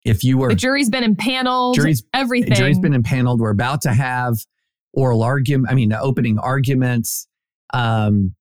if 0.04 0.24
you 0.24 0.38
were 0.38 0.48
the 0.48 0.54
jury's 0.54 0.90
been 0.90 1.04
impaneled, 1.04 1.74
jury's, 1.74 2.02
everything. 2.14 2.54
Jury's 2.54 2.78
been 2.78 2.94
impaneled. 2.94 3.40
We're 3.40 3.50
about 3.50 3.82
to 3.82 3.92
have 3.92 4.36
oral 4.92 5.22
argument. 5.22 5.70
I 5.70 5.74
mean, 5.74 5.92
opening 5.92 6.38
arguments. 6.38 7.26
Um, 7.74 8.34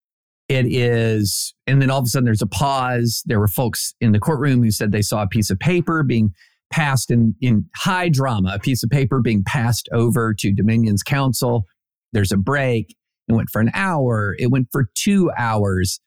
it 0.48 0.66
is, 0.66 1.54
and 1.66 1.82
then 1.82 1.90
all 1.90 2.00
of 2.00 2.06
a 2.06 2.08
sudden 2.08 2.26
there's 2.26 2.42
a 2.42 2.48
pause. 2.48 3.22
There 3.26 3.40
were 3.40 3.50
folks 3.50 3.94
in 4.00 4.14
the 4.14 4.20
courtroom 4.20 4.64
who 4.64 4.72
said 4.72 4.94
they 4.94 5.02
saw 5.02 5.24
a 5.24 5.28
piece 5.28 5.50
of 5.50 5.60
paper 5.60 6.04
being 6.04 6.34
passed 6.72 7.12
in 7.12 7.36
in 7.42 7.66
high 7.76 8.10
drama, 8.10 8.54
a 8.56 8.60
piece 8.60 8.84
of 8.84 8.90
paper 8.90 9.22
being 9.22 9.44
passed 9.46 9.90
over 9.92 10.34
to 10.36 10.54
Dominion's 10.54 11.04
counsel. 11.04 11.66
There's 12.14 12.32
a 12.32 12.38
break. 12.38 12.96
It 13.28 13.34
went 13.34 13.50
for 13.50 13.62
an 13.62 13.72
hour. 13.74 14.36
It 14.40 14.48
went 14.48 14.68
for 14.72 14.90
two 14.96 15.32
hours 15.38 16.00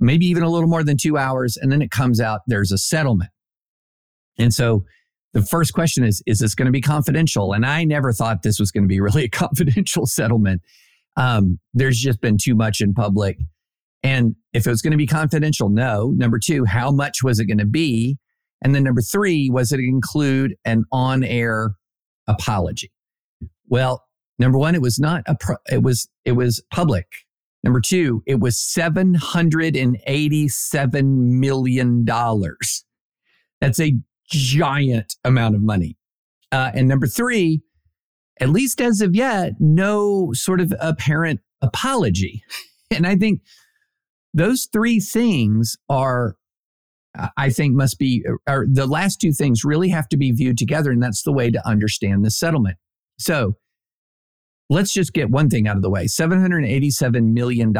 maybe 0.00 0.26
even 0.26 0.42
a 0.42 0.48
little 0.48 0.68
more 0.68 0.82
than 0.82 0.96
two 0.96 1.16
hours. 1.18 1.56
And 1.56 1.70
then 1.70 1.82
it 1.82 1.90
comes 1.90 2.20
out 2.20 2.40
there's 2.46 2.72
a 2.72 2.78
settlement. 2.78 3.30
And 4.38 4.52
so 4.52 4.84
the 5.34 5.42
first 5.42 5.74
question 5.74 6.02
is, 6.02 6.22
is 6.26 6.38
this 6.38 6.54
going 6.54 6.66
to 6.66 6.72
be 6.72 6.80
confidential? 6.80 7.52
And 7.52 7.64
I 7.64 7.84
never 7.84 8.12
thought 8.12 8.42
this 8.42 8.58
was 8.58 8.72
going 8.72 8.84
to 8.84 8.88
be 8.88 9.00
really 9.00 9.24
a 9.24 9.28
confidential 9.28 10.06
settlement. 10.06 10.62
Um, 11.16 11.60
there's 11.74 11.98
just 11.98 12.20
been 12.20 12.38
too 12.38 12.54
much 12.54 12.80
in 12.80 12.94
public. 12.94 13.36
And 14.02 14.34
if 14.54 14.66
it 14.66 14.70
was 14.70 14.80
going 14.80 14.92
to 14.92 14.96
be 14.96 15.06
confidential, 15.06 15.68
no. 15.68 16.14
Number 16.16 16.38
two, 16.38 16.64
how 16.64 16.90
much 16.90 17.22
was 17.22 17.38
it 17.38 17.44
going 17.44 17.58
to 17.58 17.66
be? 17.66 18.16
And 18.62 18.74
then 18.74 18.82
number 18.82 19.02
three, 19.02 19.50
was 19.50 19.72
it 19.72 19.80
include 19.80 20.54
an 20.64 20.84
on 20.90 21.22
air 21.22 21.72
apology? 22.26 22.90
Well, 23.68 24.02
number 24.40 24.58
one, 24.58 24.74
it 24.74 24.82
was 24.82 24.98
not 24.98 25.22
a, 25.26 25.36
pro- 25.38 25.56
it 25.70 25.82
was, 25.82 26.08
it 26.24 26.32
was 26.32 26.64
public. 26.72 27.06
Number 27.62 27.80
two, 27.80 28.22
it 28.26 28.40
was 28.40 28.56
$787 28.56 31.04
million. 31.04 32.04
That's 33.60 33.80
a 33.80 33.94
giant 34.30 35.16
amount 35.24 35.54
of 35.54 35.62
money. 35.62 35.98
Uh, 36.50 36.72
and 36.74 36.88
number 36.88 37.06
three, 37.06 37.60
at 38.40 38.48
least 38.48 38.80
as 38.80 39.02
of 39.02 39.14
yet, 39.14 39.52
no 39.60 40.32
sort 40.32 40.60
of 40.60 40.72
apparent 40.80 41.40
apology. 41.60 42.42
And 42.92 43.06
I 43.06 43.14
think 43.14 43.42
those 44.34 44.66
three 44.72 44.98
things 44.98 45.76
are, 45.88 46.34
I 47.36 47.50
think, 47.50 47.76
must 47.76 48.00
be, 48.00 48.24
or 48.48 48.66
the 48.68 48.88
last 48.88 49.20
two 49.20 49.32
things 49.32 49.64
really 49.64 49.90
have 49.90 50.08
to 50.08 50.16
be 50.16 50.32
viewed 50.32 50.58
together. 50.58 50.90
And 50.90 51.00
that's 51.00 51.22
the 51.22 51.32
way 51.32 51.52
to 51.52 51.64
understand 51.64 52.24
the 52.24 52.32
settlement. 52.32 52.78
So 53.16 53.54
let's 54.70 54.92
just 54.92 55.12
get 55.12 55.30
one 55.30 55.50
thing 55.50 55.66
out 55.66 55.76
of 55.76 55.82
the 55.82 55.90
way 55.90 56.06
$787 56.06 57.32
million 57.32 57.74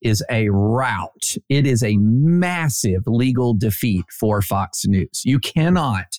is 0.00 0.24
a 0.30 0.48
rout. 0.48 1.36
It 1.48 1.66
is 1.66 1.84
a 1.84 1.96
massive 1.98 3.02
legal 3.06 3.54
defeat 3.54 4.06
for 4.18 4.42
Fox 4.42 4.86
News. 4.86 5.22
You 5.24 5.38
cannot 5.38 6.18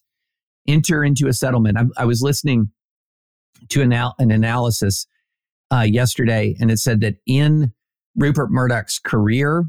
enter 0.68 1.04
into 1.04 1.28
a 1.28 1.34
settlement. 1.34 1.78
I, 1.78 2.04
I 2.04 2.06
was 2.06 2.22
listening 2.22 2.72
to 3.70 3.82
an, 3.82 3.92
an 3.92 4.32
analysis 4.32 5.08
uh, 5.74 5.82
yesterday, 5.82 6.56
and 6.60 6.70
it 6.70 6.78
said 6.78 7.02
that 7.02 7.16
in 7.26 7.74
Rupert 8.16 8.52
Murdoch's 8.52 9.00
career, 9.00 9.66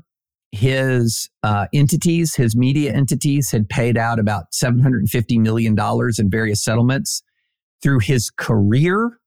his 0.53 1.30
uh, 1.42 1.66
entities, 1.72 2.34
his 2.34 2.55
media 2.55 2.92
entities, 2.92 3.51
had 3.51 3.68
paid 3.68 3.97
out 3.97 4.18
about 4.18 4.53
$750 4.53 5.38
million 5.38 5.74
in 6.18 6.30
various 6.30 6.62
settlements 6.62 7.22
through 7.82 8.01
his 8.01 8.30
career 8.30 9.18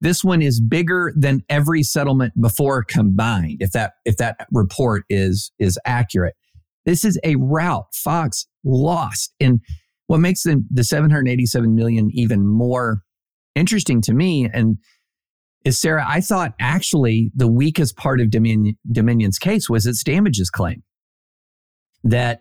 this 0.00 0.24
one 0.24 0.42
is 0.42 0.60
bigger 0.60 1.12
than 1.16 1.42
every 1.48 1.82
settlement 1.82 2.32
before 2.40 2.82
combined. 2.82 3.58
If 3.60 3.72
that 3.72 3.92
if 4.04 4.16
that 4.16 4.46
report 4.52 5.04
is 5.08 5.52
is 5.58 5.78
accurate, 5.84 6.34
this 6.84 7.04
is 7.04 7.18
a 7.24 7.36
rout. 7.36 7.94
Fox 7.94 8.46
lost, 8.64 9.34
and 9.40 9.60
what 10.06 10.18
makes 10.18 10.42
the 10.42 10.64
the 10.70 10.84
787 10.84 11.74
million 11.74 12.10
even 12.12 12.46
more 12.46 13.02
interesting 13.54 14.00
to 14.02 14.14
me 14.14 14.48
and 14.52 14.78
is 15.64 15.78
Sarah. 15.78 16.04
I 16.06 16.20
thought 16.20 16.54
actually 16.58 17.30
the 17.34 17.48
weakest 17.50 17.96
part 17.96 18.20
of 18.20 18.30
Dominion, 18.30 18.76
Dominion's 18.90 19.38
case 19.38 19.68
was 19.68 19.86
its 19.86 20.02
damages 20.02 20.50
claim. 20.50 20.82
That 22.02 22.40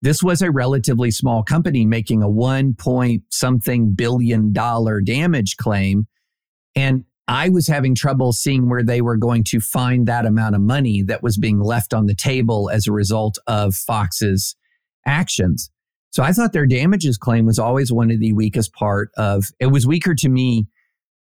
this 0.00 0.22
was 0.22 0.42
a 0.42 0.50
relatively 0.50 1.10
small 1.10 1.42
company 1.42 1.84
making 1.84 2.22
a 2.22 2.30
one 2.30 2.74
point 2.74 3.24
something 3.30 3.94
billion 3.94 4.52
dollar 4.52 5.00
damage 5.00 5.56
claim 5.56 6.06
and 6.74 7.04
I 7.28 7.48
was 7.48 7.68
having 7.68 7.94
trouble 7.94 8.32
seeing 8.32 8.68
where 8.68 8.82
they 8.82 9.00
were 9.00 9.16
going 9.16 9.44
to 9.44 9.60
find 9.60 10.06
that 10.06 10.26
amount 10.26 10.54
of 10.54 10.60
money 10.60 11.02
that 11.02 11.22
was 11.22 11.38
being 11.38 11.60
left 11.60 11.94
on 11.94 12.06
the 12.06 12.14
table 12.14 12.68
as 12.70 12.86
a 12.86 12.92
result 12.92 13.38
of 13.46 13.74
Fox's 13.74 14.56
actions. 15.06 15.70
So 16.10 16.22
I 16.22 16.32
thought 16.32 16.52
their 16.52 16.66
damages 16.66 17.16
claim 17.16 17.46
was 17.46 17.58
always 17.58 17.92
one 17.92 18.10
of 18.10 18.20
the 18.20 18.34
weakest 18.34 18.74
part 18.74 19.10
of 19.16 19.46
it 19.60 19.66
was 19.66 19.86
weaker 19.86 20.14
to 20.16 20.28
me 20.28 20.66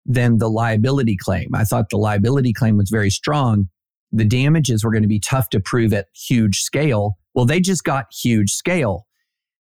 than 0.05 0.39
the 0.39 0.51
liability 0.51 1.17
claim. 1.17 1.55
I 1.55 1.65
thought 1.65 1.91
the 1.91 1.97
liability 1.97 2.53
claim 2.53 2.77
was 2.77 2.91
very 2.91 3.11
strong. 3.11 3.69
The 4.11 4.25
damages 4.25 4.83
were 4.83 4.91
going 4.91 5.03
to 5.03 5.09
be 5.09 5.21
tough 5.21 5.51
to 5.51 5.61
prove 5.61 5.93
at 5.93 6.09
huge 6.15 6.61
scale. 6.63 7.19
Well, 7.35 7.45
they 7.45 7.61
just 7.61 7.85
got 7.85 8.07
huge 8.13 8.51
scale. 8.51 9.07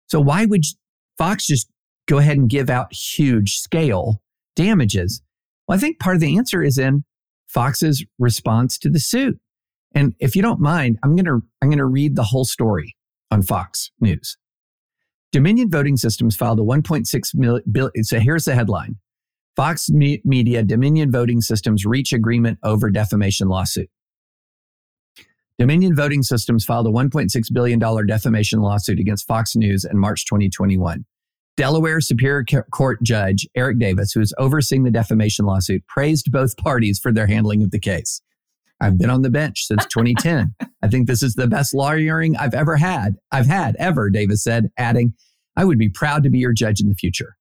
So 0.07 0.21
why 0.21 0.47
would 0.47 0.65
Fox 1.19 1.47
just 1.47 1.69
go 2.07 2.19
ahead 2.19 2.39
and 2.39 2.49
give 2.49 2.71
out 2.71 2.95
huge 2.95 3.57
scale 3.59 4.23
damages? 4.57 5.21
Well, 5.69 5.77
I 5.77 5.81
think 5.81 6.01
part 6.01 6.17
of 6.17 6.21
the 6.21 6.37
answer 6.37 6.63
is 6.63 6.79
in 6.79 7.05
Fox's 7.47 8.05
response 8.19 8.79
to 8.79 8.91
the 8.91 8.99
suit. 8.99 9.39
And 9.95 10.15
if 10.19 10.35
you 10.35 10.43
don't 10.43 10.61
mind, 10.61 10.99
I'm 11.03 11.15
going 11.15 11.27
to 11.27 11.43
I'm 11.63 11.69
going 11.69 11.79
to 11.79 11.87
read 11.87 12.17
the 12.17 12.25
whole 12.25 12.45
story 12.45 12.97
on 13.31 13.43
Fox 13.43 13.91
News. 14.01 14.37
Dominion 15.31 15.71
Voting 15.71 15.97
Systems 15.97 16.37
filed 16.37 16.59
a 16.59 16.63
1.6 16.63 17.35
million. 17.35 18.05
So 18.05 18.19
here's 18.19 18.45
the 18.45 18.55
headline: 18.55 18.97
Fox 19.57 19.91
Media 19.91 20.63
Dominion 20.63 21.11
Voting 21.11 21.41
Systems 21.41 21.85
reach 21.85 22.13
agreement 22.13 22.59
over 22.63 22.91
defamation 22.91 23.49
lawsuit. 23.49 23.91
Dominion 25.59 25.97
Voting 25.97 26.23
Systems 26.23 26.65
filed 26.65 26.87
a 26.87 26.91
$1.6 26.91 27.53
billion 27.53 27.81
defamation 28.07 28.61
lawsuit 28.61 29.01
against 29.01 29.27
Fox 29.27 29.57
News 29.57 29.85
in 29.85 29.99
March 29.99 30.25
2021. 30.27 31.05
Delaware 31.59 32.01
Superior 32.01 32.45
Court 32.71 33.03
Judge 33.03 33.45
Eric 33.57 33.81
Davis, 33.81 34.13
who 34.13 34.21
is 34.21 34.33
overseeing 34.39 34.85
the 34.85 34.93
defamation 34.93 35.45
lawsuit, 35.45 35.85
praised 35.89 36.31
both 36.31 36.57
parties 36.57 37.01
for 37.01 37.11
their 37.11 37.27
handling 37.27 37.65
of 37.65 37.73
the 37.73 37.81
case. 37.81 38.23
I've 38.81 38.97
been 38.97 39.11
on 39.11 39.23
the 39.23 39.29
bench 39.29 39.65
since 39.67 39.85
2010. 39.91 40.55
I 40.85 40.87
think 40.87 41.09
this 41.09 41.21
is 41.21 41.35
the 41.35 41.49
best 41.49 41.75
lawyering 41.75 42.37
I've 42.37 42.55
ever 42.55 42.77
had. 42.77 43.17
I've 43.33 43.47
had 43.47 43.75
ever, 43.81 44.09
Davis 44.09 44.45
said, 44.45 44.71
adding, 44.79 45.15
I 45.57 45.65
would 45.65 45.79
be 45.79 45.89
proud 45.89 46.23
to 46.23 46.31
be 46.31 46.39
your 46.39 46.53
judge 46.53 46.81
in 46.81 46.89
the 46.89 46.95
future. 46.95 47.37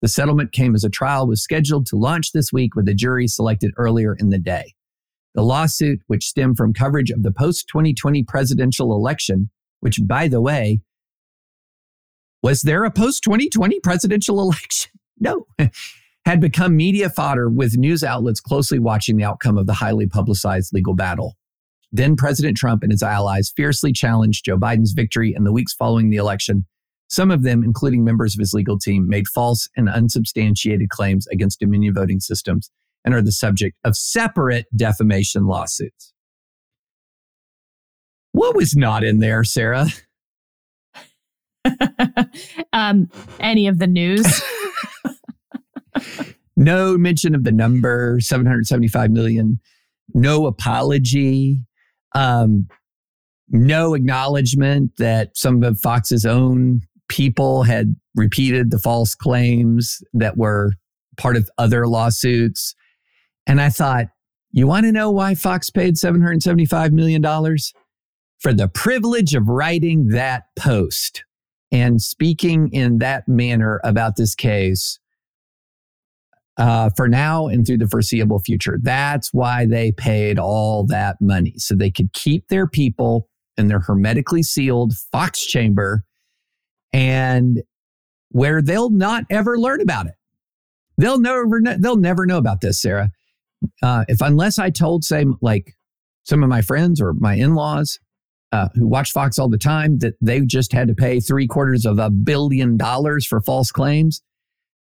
The 0.00 0.08
settlement 0.08 0.52
came 0.52 0.74
as 0.74 0.82
a 0.82 0.88
trial 0.88 1.26
was 1.26 1.42
scheduled 1.42 1.84
to 1.88 1.96
launch 1.96 2.32
this 2.32 2.50
week 2.50 2.74
with 2.74 2.88
a 2.88 2.94
jury 2.94 3.28
selected 3.28 3.72
earlier 3.76 4.14
in 4.14 4.30
the 4.30 4.38
day. 4.38 4.72
The 5.34 5.42
lawsuit, 5.42 6.00
which 6.06 6.24
stemmed 6.24 6.56
from 6.56 6.72
coverage 6.72 7.10
of 7.10 7.22
the 7.22 7.32
post 7.32 7.68
2020 7.68 8.24
presidential 8.24 8.94
election, 8.94 9.50
which, 9.80 10.00
by 10.06 10.26
the 10.26 10.40
way, 10.40 10.80
was 12.42 12.62
there 12.62 12.84
a 12.84 12.90
post 12.90 13.24
2020 13.24 13.80
presidential 13.80 14.40
election? 14.40 14.92
No. 15.18 15.46
Had 16.24 16.40
become 16.40 16.76
media 16.76 17.08
fodder 17.08 17.48
with 17.48 17.78
news 17.78 18.04
outlets 18.04 18.40
closely 18.40 18.78
watching 18.78 19.16
the 19.16 19.24
outcome 19.24 19.56
of 19.56 19.66
the 19.66 19.72
highly 19.74 20.06
publicized 20.06 20.74
legal 20.74 20.94
battle. 20.94 21.36
Then 21.90 22.16
President 22.16 22.56
Trump 22.56 22.82
and 22.82 22.92
his 22.92 23.02
allies 23.02 23.50
fiercely 23.56 23.92
challenged 23.92 24.44
Joe 24.44 24.58
Biden's 24.58 24.92
victory 24.92 25.32
in 25.34 25.44
the 25.44 25.52
weeks 25.52 25.72
following 25.72 26.10
the 26.10 26.18
election. 26.18 26.66
Some 27.08 27.30
of 27.30 27.42
them, 27.42 27.64
including 27.64 28.04
members 28.04 28.34
of 28.34 28.40
his 28.40 28.52
legal 28.52 28.78
team, 28.78 29.08
made 29.08 29.26
false 29.26 29.70
and 29.74 29.88
unsubstantiated 29.88 30.90
claims 30.90 31.26
against 31.28 31.60
Dominion 31.60 31.94
voting 31.94 32.20
systems 32.20 32.70
and 33.04 33.14
are 33.14 33.22
the 33.22 33.32
subject 33.32 33.78
of 33.84 33.96
separate 33.96 34.66
defamation 34.76 35.46
lawsuits. 35.46 36.12
What 38.32 38.54
was 38.54 38.76
not 38.76 39.02
in 39.02 39.20
there, 39.20 39.42
Sarah? 39.44 39.86
um, 42.72 43.08
any 43.40 43.66
of 43.66 43.78
the 43.78 43.86
news. 43.86 44.26
no 46.56 46.96
mention 46.96 47.34
of 47.34 47.44
the 47.44 47.52
number 47.52 48.18
775 48.20 49.10
million. 49.10 49.60
No 50.14 50.46
apology. 50.46 51.60
Um, 52.14 52.68
no 53.50 53.94
acknowledgement 53.94 54.92
that 54.98 55.36
some 55.36 55.62
of 55.62 55.80
Fox's 55.80 56.26
own 56.26 56.80
people 57.08 57.62
had 57.62 57.96
repeated 58.14 58.70
the 58.70 58.78
false 58.78 59.14
claims 59.14 60.02
that 60.12 60.36
were 60.36 60.72
part 61.16 61.36
of 61.36 61.48
other 61.58 61.86
lawsuits. 61.86 62.74
And 63.46 63.60
I 63.60 63.70
thought, 63.70 64.06
you 64.52 64.66
want 64.66 64.84
to 64.84 64.92
know 64.92 65.10
why 65.10 65.34
Fox 65.34 65.70
paid 65.70 65.94
$775 65.94 66.92
million? 66.92 67.22
For 68.40 68.52
the 68.52 68.68
privilege 68.68 69.34
of 69.34 69.48
writing 69.48 70.08
that 70.08 70.44
post 70.56 71.24
and 71.70 72.00
speaking 72.00 72.70
in 72.72 72.98
that 72.98 73.28
manner 73.28 73.80
about 73.84 74.16
this 74.16 74.34
case 74.34 74.98
uh, 76.56 76.90
for 76.96 77.08
now 77.08 77.46
and 77.46 77.66
through 77.66 77.78
the 77.78 77.88
foreseeable 77.88 78.40
future. 78.40 78.78
That's 78.82 79.32
why 79.32 79.66
they 79.66 79.92
paid 79.92 80.38
all 80.38 80.84
that 80.86 81.16
money 81.20 81.54
so 81.56 81.74
they 81.74 81.90
could 81.90 82.12
keep 82.12 82.48
their 82.48 82.66
people 82.66 83.28
in 83.56 83.68
their 83.68 83.80
hermetically 83.80 84.42
sealed 84.42 84.94
Fox 85.12 85.44
chamber 85.44 86.04
and 86.92 87.62
where 88.30 88.60
they'll 88.60 88.90
not 88.90 89.24
ever 89.30 89.58
learn 89.58 89.80
about 89.80 90.06
it. 90.06 90.14
They'll 90.96 91.20
never 91.20 91.60
they'll 91.78 91.96
never 91.96 92.26
know 92.26 92.38
about 92.38 92.60
this, 92.60 92.80
Sarah. 92.80 93.10
Uh, 93.82 94.04
if 94.08 94.20
unless 94.20 94.58
I 94.58 94.70
told, 94.70 95.04
say, 95.04 95.24
like 95.40 95.76
some 96.24 96.42
of 96.42 96.48
my 96.48 96.60
friends 96.60 97.00
or 97.00 97.14
my 97.14 97.34
in-laws, 97.34 97.98
uh, 98.52 98.68
who 98.74 98.86
watch 98.86 99.12
Fox 99.12 99.38
all 99.38 99.48
the 99.48 99.58
time 99.58 99.98
that 99.98 100.14
they 100.20 100.40
just 100.40 100.72
had 100.72 100.88
to 100.88 100.94
pay 100.94 101.20
three 101.20 101.46
quarters 101.46 101.84
of 101.84 101.98
a 101.98 102.10
billion 102.10 102.76
dollars 102.76 103.26
for 103.26 103.40
false 103.40 103.70
claims. 103.70 104.22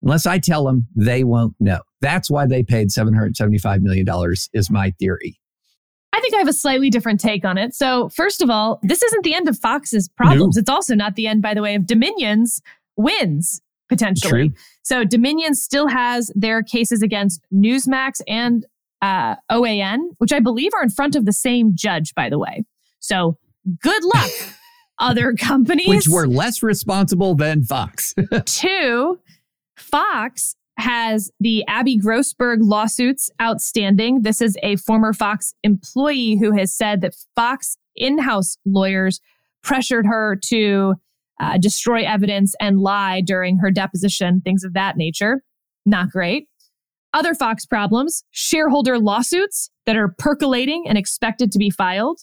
Unless 0.01 0.25
I 0.25 0.37
tell 0.39 0.65
them, 0.65 0.87
they 0.95 1.23
won't 1.23 1.55
know. 1.59 1.79
That's 2.01 2.29
why 2.29 2.45
they 2.45 2.61
paid 2.61 2.89
$775 2.89 3.81
million, 3.81 4.05
is 4.53 4.69
my 4.69 4.91
theory. 4.99 5.39
I 6.11 6.19
think 6.19 6.35
I 6.35 6.39
have 6.39 6.47
a 6.49 6.53
slightly 6.53 6.89
different 6.89 7.21
take 7.21 7.45
on 7.45 7.57
it. 7.57 7.73
So, 7.73 8.09
first 8.09 8.41
of 8.41 8.49
all, 8.49 8.79
this 8.83 9.01
isn't 9.01 9.23
the 9.23 9.33
end 9.33 9.47
of 9.47 9.57
Fox's 9.57 10.09
problems. 10.09 10.57
No. 10.57 10.59
It's 10.59 10.69
also 10.69 10.93
not 10.93 11.15
the 11.15 11.25
end, 11.27 11.41
by 11.41 11.53
the 11.53 11.61
way, 11.61 11.73
of 11.75 11.87
Dominion's 11.87 12.61
wins. 12.97 13.61
potentially. 13.89 14.49
True. 14.49 14.57
So 14.83 15.03
Dominion 15.03 15.55
still 15.55 15.87
has 15.87 16.31
their 16.35 16.61
cases 16.61 17.01
against 17.01 17.41
Newsmax 17.53 18.21
and 18.27 18.65
uh, 19.01 19.35
OAN, 19.51 19.99
which 20.17 20.33
I 20.33 20.39
believe 20.39 20.71
are 20.75 20.83
in 20.83 20.89
front 20.89 21.15
of 21.15 21.25
the 21.25 21.33
same 21.33 21.75
judge, 21.75 22.13
by 22.13 22.29
the 22.29 22.39
way. 22.39 22.63
So 22.99 23.37
good 23.81 24.03
luck, 24.03 24.31
other 24.99 25.33
companies. 25.33 25.87
Which 25.87 26.07
were 26.07 26.27
less 26.27 26.63
responsible 26.63 27.35
than 27.35 27.63
Fox. 27.63 28.13
Two, 28.45 29.19
Fox 29.77 30.55
has 30.77 31.31
the 31.39 31.63
Abby 31.67 31.99
Grossberg 31.99 32.57
lawsuits 32.61 33.29
outstanding. 33.41 34.23
This 34.23 34.41
is 34.41 34.57
a 34.63 34.75
former 34.77 35.13
Fox 35.13 35.53
employee 35.63 36.35
who 36.35 36.51
has 36.57 36.73
said 36.73 37.01
that 37.01 37.15
Fox 37.35 37.77
in 37.95 38.17
house 38.17 38.57
lawyers 38.65 39.21
pressured 39.61 40.05
her 40.05 40.35
to 40.47 40.95
uh, 41.39 41.57
destroy 41.57 42.03
evidence 42.03 42.55
and 42.59 42.79
lie 42.79 43.21
during 43.21 43.57
her 43.57 43.71
deposition, 43.71 44.41
things 44.41 44.63
of 44.63 44.73
that 44.73 44.97
nature. 44.97 45.43
Not 45.85 46.09
great. 46.09 46.47
Other 47.13 47.35
Fox 47.35 47.65
problems 47.65 48.23
shareholder 48.31 48.97
lawsuits 48.97 49.69
that 49.85 49.95
are 49.95 50.15
percolating 50.17 50.85
and 50.87 50.97
expected 50.97 51.51
to 51.51 51.59
be 51.59 51.69
filed. 51.69 52.21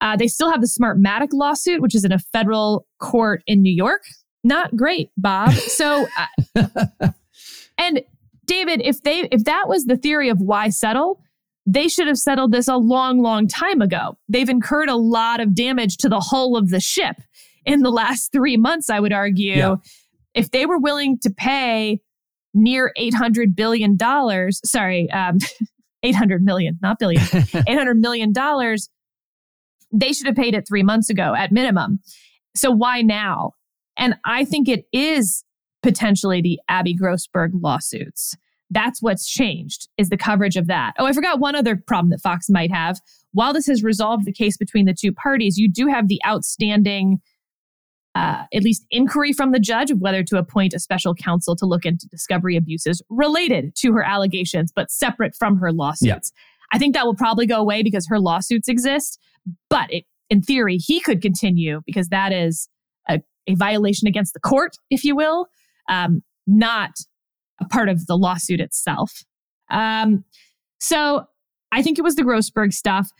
Uh, 0.00 0.16
they 0.16 0.28
still 0.28 0.50
have 0.50 0.60
the 0.60 0.66
Smartmatic 0.68 1.28
lawsuit, 1.32 1.80
which 1.82 1.94
is 1.94 2.04
in 2.04 2.12
a 2.12 2.18
federal 2.18 2.86
court 3.00 3.42
in 3.46 3.62
New 3.62 3.74
York. 3.74 4.02
Not 4.44 4.76
great, 4.76 5.10
Bob. 5.16 5.52
So, 5.52 6.06
uh, 6.56 7.08
and 7.78 8.00
David, 8.46 8.80
if 8.84 9.02
they 9.02 9.28
if 9.32 9.44
that 9.44 9.68
was 9.68 9.84
the 9.86 9.96
theory 9.96 10.28
of 10.28 10.40
why 10.40 10.68
settle, 10.70 11.20
they 11.66 11.88
should 11.88 12.06
have 12.06 12.16
settled 12.18 12.52
this 12.52 12.68
a 12.68 12.76
long, 12.76 13.20
long 13.20 13.46
time 13.46 13.82
ago. 13.82 14.16
They've 14.28 14.48
incurred 14.48 14.88
a 14.88 14.96
lot 14.96 15.40
of 15.40 15.54
damage 15.54 15.96
to 15.98 16.08
the 16.08 16.20
hull 16.20 16.56
of 16.56 16.70
the 16.70 16.80
ship 16.80 17.16
in 17.66 17.80
the 17.82 17.90
last 17.90 18.32
three 18.32 18.56
months. 18.56 18.88
I 18.88 19.00
would 19.00 19.12
argue, 19.12 19.54
Yeah. 19.56 19.76
if 20.34 20.50
they 20.50 20.64
were 20.64 20.78
willing 20.78 21.18
to 21.20 21.30
pay 21.30 22.00
near 22.54 22.92
eight 22.96 23.14
hundred 23.14 23.54
billion 23.54 23.96
dollars, 23.96 24.60
sorry, 24.64 25.10
um, 25.10 25.38
eight 26.02 26.14
hundred 26.14 26.42
million, 26.42 26.78
not 26.80 26.98
billion, 26.98 27.22
eight 27.66 27.76
hundred 27.76 27.98
million 27.98 28.32
dollars, 28.32 28.88
they 29.92 30.12
should 30.12 30.26
have 30.26 30.36
paid 30.36 30.54
it 30.54 30.66
three 30.66 30.82
months 30.82 31.10
ago 31.10 31.34
at 31.34 31.52
minimum. 31.52 32.00
So 32.54 32.70
why 32.70 33.02
now? 33.02 33.52
And 33.96 34.16
I 34.24 34.44
think 34.44 34.68
it 34.68 34.84
is 34.92 35.44
potentially 35.82 36.40
the 36.40 36.60
Abby 36.68 36.96
Grossberg 36.96 37.50
lawsuits. 37.54 38.34
That's 38.70 39.00
what's 39.00 39.28
changed 39.28 39.88
is 39.96 40.10
the 40.10 40.16
coverage 40.16 40.56
of 40.56 40.66
that. 40.66 40.92
Oh, 40.98 41.06
I 41.06 41.12
forgot 41.12 41.40
one 41.40 41.54
other 41.54 41.76
problem 41.76 42.10
that 42.10 42.20
Fox 42.20 42.50
might 42.50 42.70
have. 42.70 43.00
While 43.32 43.52
this 43.52 43.66
has 43.66 43.82
resolved 43.82 44.26
the 44.26 44.32
case 44.32 44.56
between 44.56 44.84
the 44.84 44.94
two 44.94 45.12
parties, 45.12 45.56
you 45.56 45.70
do 45.70 45.86
have 45.86 46.08
the 46.08 46.20
outstanding, 46.26 47.18
uh, 48.14 48.44
at 48.52 48.62
least 48.62 48.84
inquiry 48.90 49.32
from 49.32 49.52
the 49.52 49.58
judge 49.58 49.90
of 49.90 50.00
whether 50.00 50.22
to 50.24 50.36
appoint 50.36 50.74
a 50.74 50.80
special 50.80 51.14
counsel 51.14 51.56
to 51.56 51.66
look 51.66 51.86
into 51.86 52.06
discovery 52.08 52.56
abuses 52.56 53.02
related 53.08 53.74
to 53.76 53.92
her 53.92 54.02
allegations, 54.02 54.70
but 54.74 54.90
separate 54.90 55.34
from 55.34 55.58
her 55.58 55.72
lawsuits. 55.72 56.30
I 56.70 56.78
think 56.78 56.94
that 56.94 57.06
will 57.06 57.14
probably 57.14 57.46
go 57.46 57.58
away 57.58 57.82
because 57.82 58.06
her 58.08 58.20
lawsuits 58.20 58.68
exist. 58.68 59.18
But 59.70 59.92
it, 59.92 60.04
in 60.30 60.42
theory, 60.42 60.76
he 60.76 61.00
could 61.00 61.22
continue 61.22 61.80
because 61.86 62.08
that 62.08 62.32
is 62.32 62.68
a, 63.08 63.20
a 63.46 63.54
violation 63.54 64.08
against 64.08 64.34
the 64.34 64.40
court, 64.40 64.76
if 64.90 65.04
you 65.04 65.16
will, 65.16 65.46
um, 65.88 66.22
not 66.46 66.90
a 67.60 67.64
part 67.66 67.88
of 67.88 68.06
the 68.06 68.16
lawsuit 68.16 68.60
itself. 68.60 69.24
Um, 69.70 70.24
so 70.80 71.24
I 71.72 71.82
think 71.82 71.98
it 71.98 72.02
was 72.02 72.16
the 72.16 72.22
Grossberg 72.22 72.72
stuff. 72.72 73.10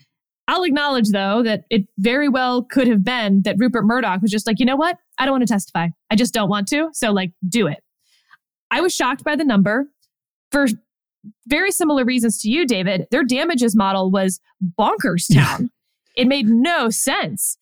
I'll 0.46 0.62
acknowledge, 0.62 1.10
though, 1.10 1.42
that 1.42 1.64
it 1.68 1.82
very 1.98 2.28
well 2.28 2.62
could 2.62 2.88
have 2.88 3.04
been 3.04 3.42
that 3.42 3.56
Rupert 3.58 3.84
Murdoch 3.84 4.22
was 4.22 4.30
just 4.30 4.46
like, 4.46 4.58
you 4.58 4.64
know 4.64 4.76
what? 4.76 4.96
I 5.18 5.26
don't 5.26 5.32
want 5.32 5.46
to 5.46 5.52
testify. 5.52 5.88
I 6.10 6.16
just 6.16 6.32
don't 6.32 6.48
want 6.48 6.68
to. 6.68 6.88
So, 6.92 7.12
like, 7.12 7.32
do 7.46 7.66
it. 7.66 7.82
I 8.70 8.80
was 8.80 8.94
shocked 8.94 9.24
by 9.24 9.36
the 9.36 9.44
number 9.44 9.86
for 10.50 10.66
very 11.46 11.70
similar 11.70 12.04
reasons 12.04 12.40
to 12.42 12.48
you, 12.48 12.66
David. 12.66 13.06
Their 13.10 13.24
damages 13.24 13.76
model 13.76 14.10
was 14.10 14.40
bonkers 14.78 15.32
town. 15.32 15.70
It 16.18 16.26
made 16.26 16.48
no 16.48 16.90
sense. 16.90 17.56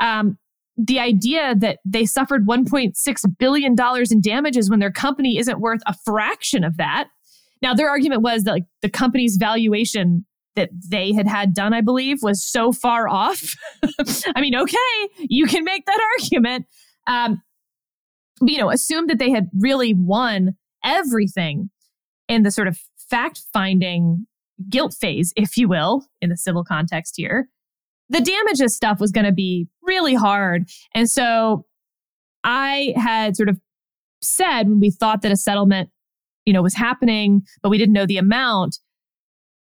Um, 0.00 0.38
the 0.78 0.98
idea 0.98 1.54
that 1.56 1.78
they 1.84 2.06
suffered 2.06 2.46
$1.6 2.46 3.38
billion 3.38 3.76
in 4.10 4.20
damages 4.20 4.70
when 4.70 4.78
their 4.78 4.92
company 4.92 5.38
isn't 5.38 5.60
worth 5.60 5.80
a 5.86 5.94
fraction 6.04 6.64
of 6.64 6.76
that. 6.78 7.08
Now, 7.60 7.74
their 7.74 7.90
argument 7.90 8.22
was 8.22 8.44
that 8.44 8.52
like 8.52 8.64
the 8.80 8.88
company's 8.88 9.36
valuation 9.36 10.24
that 10.56 10.70
they 10.88 11.12
had 11.12 11.26
had 11.26 11.52
done, 11.52 11.74
I 11.74 11.82
believe, 11.82 12.22
was 12.22 12.42
so 12.42 12.72
far 12.72 13.08
off. 13.08 13.54
I 14.34 14.40
mean, 14.40 14.56
okay, 14.56 15.08
you 15.18 15.46
can 15.46 15.64
make 15.64 15.84
that 15.86 16.00
argument. 16.18 16.66
Um, 17.06 17.42
but, 18.40 18.50
you 18.50 18.58
know, 18.58 18.70
assume 18.70 19.08
that 19.08 19.18
they 19.18 19.30
had 19.30 19.48
really 19.58 19.94
won 19.94 20.56
everything 20.84 21.70
in 22.28 22.42
the 22.44 22.50
sort 22.50 22.68
of 22.68 22.78
fact 23.10 23.42
finding 23.52 24.26
guilt 24.68 24.94
phase, 24.98 25.32
if 25.36 25.56
you 25.56 25.68
will, 25.68 26.06
in 26.20 26.30
the 26.30 26.36
civil 26.36 26.64
context 26.64 27.14
here. 27.16 27.48
The 28.10 28.20
damages 28.20 28.74
stuff 28.74 29.00
was 29.00 29.12
going 29.12 29.26
to 29.26 29.32
be 29.32 29.68
really 29.82 30.14
hard. 30.14 30.68
And 30.94 31.10
so 31.10 31.66
I 32.44 32.94
had 32.96 33.36
sort 33.36 33.48
of 33.48 33.60
said 34.22 34.68
when 34.68 34.80
we 34.80 34.90
thought 34.90 35.22
that 35.22 35.32
a 35.32 35.36
settlement, 35.36 35.90
you 36.46 36.52
know, 36.52 36.62
was 36.62 36.74
happening, 36.74 37.42
but 37.62 37.68
we 37.68 37.78
didn't 37.78 37.92
know 37.92 38.06
the 38.06 38.16
amount, 38.16 38.78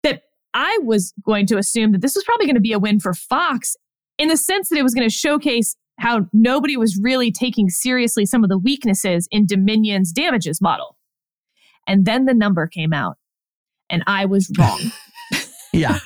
that 0.03 0.23
I 0.53 0.79
was 0.83 1.13
going 1.25 1.45
to 1.47 1.57
assume 1.57 1.91
that 1.91 2.01
this 2.01 2.15
was 2.15 2.23
probably 2.23 2.45
going 2.45 2.55
to 2.55 2.61
be 2.61 2.73
a 2.73 2.79
win 2.79 2.99
for 2.99 3.13
Fox 3.13 3.75
in 4.17 4.29
the 4.29 4.37
sense 4.37 4.69
that 4.69 4.77
it 4.77 4.83
was 4.83 4.93
going 4.93 5.07
to 5.07 5.13
showcase 5.13 5.75
how 5.99 6.27
nobody 6.31 6.77
was 6.77 6.99
really 7.01 7.31
taking 7.31 7.69
seriously 7.69 8.25
some 8.25 8.43
of 8.43 8.49
the 8.49 8.57
weaknesses 8.57 9.27
in 9.31 9.45
Dominion's 9.45 10.11
damages 10.11 10.61
model. 10.61 10.97
And 11.87 12.05
then 12.05 12.25
the 12.25 12.33
number 12.33 12.67
came 12.67 12.93
out, 12.93 13.17
and 13.89 14.03
I 14.05 14.25
was 14.25 14.51
wrong. 14.57 14.91
yeah. 15.77 15.99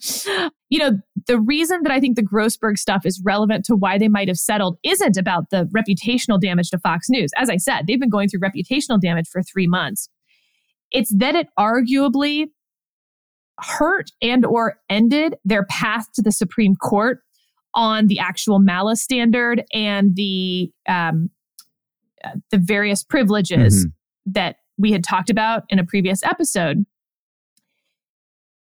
you 0.68 0.78
know, 0.78 0.98
the 1.26 1.40
reason 1.40 1.82
that 1.82 1.92
I 1.92 2.00
think 2.00 2.16
the 2.16 2.22
Grossberg 2.22 2.78
stuff 2.78 3.04
is 3.04 3.20
relevant 3.24 3.64
to 3.66 3.76
why 3.76 3.98
they 3.98 4.08
might 4.08 4.28
have 4.28 4.36
settled 4.36 4.78
isn't 4.82 5.16
about 5.16 5.50
the 5.50 5.68
reputational 5.76 6.40
damage 6.40 6.70
to 6.70 6.78
Fox 6.78 7.08
News. 7.08 7.30
As 7.36 7.50
I 7.50 7.56
said, 7.56 7.86
they've 7.86 8.00
been 8.00 8.10
going 8.10 8.28
through 8.28 8.40
reputational 8.40 9.00
damage 9.00 9.28
for 9.28 9.42
three 9.42 9.66
months. 9.66 10.08
It's 10.90 11.14
that 11.16 11.34
it 11.34 11.48
arguably 11.58 12.46
hurt 13.60 14.10
and 14.22 14.46
or 14.46 14.78
ended 14.88 15.36
their 15.44 15.64
path 15.64 16.06
to 16.14 16.22
the 16.22 16.32
Supreme 16.32 16.76
Court 16.76 17.20
on 17.74 18.06
the 18.06 18.18
actual 18.18 18.58
malice 18.58 19.02
standard 19.02 19.64
and 19.74 20.14
the 20.16 20.72
um, 20.88 21.30
uh, 22.24 22.30
the 22.50 22.58
various 22.58 23.04
privileges 23.04 23.86
that 24.26 24.56
we 24.78 24.92
had 24.92 25.04
talked 25.04 25.30
about 25.30 25.64
in 25.68 25.78
a 25.78 25.84
previous 25.84 26.22
episode 26.22 26.84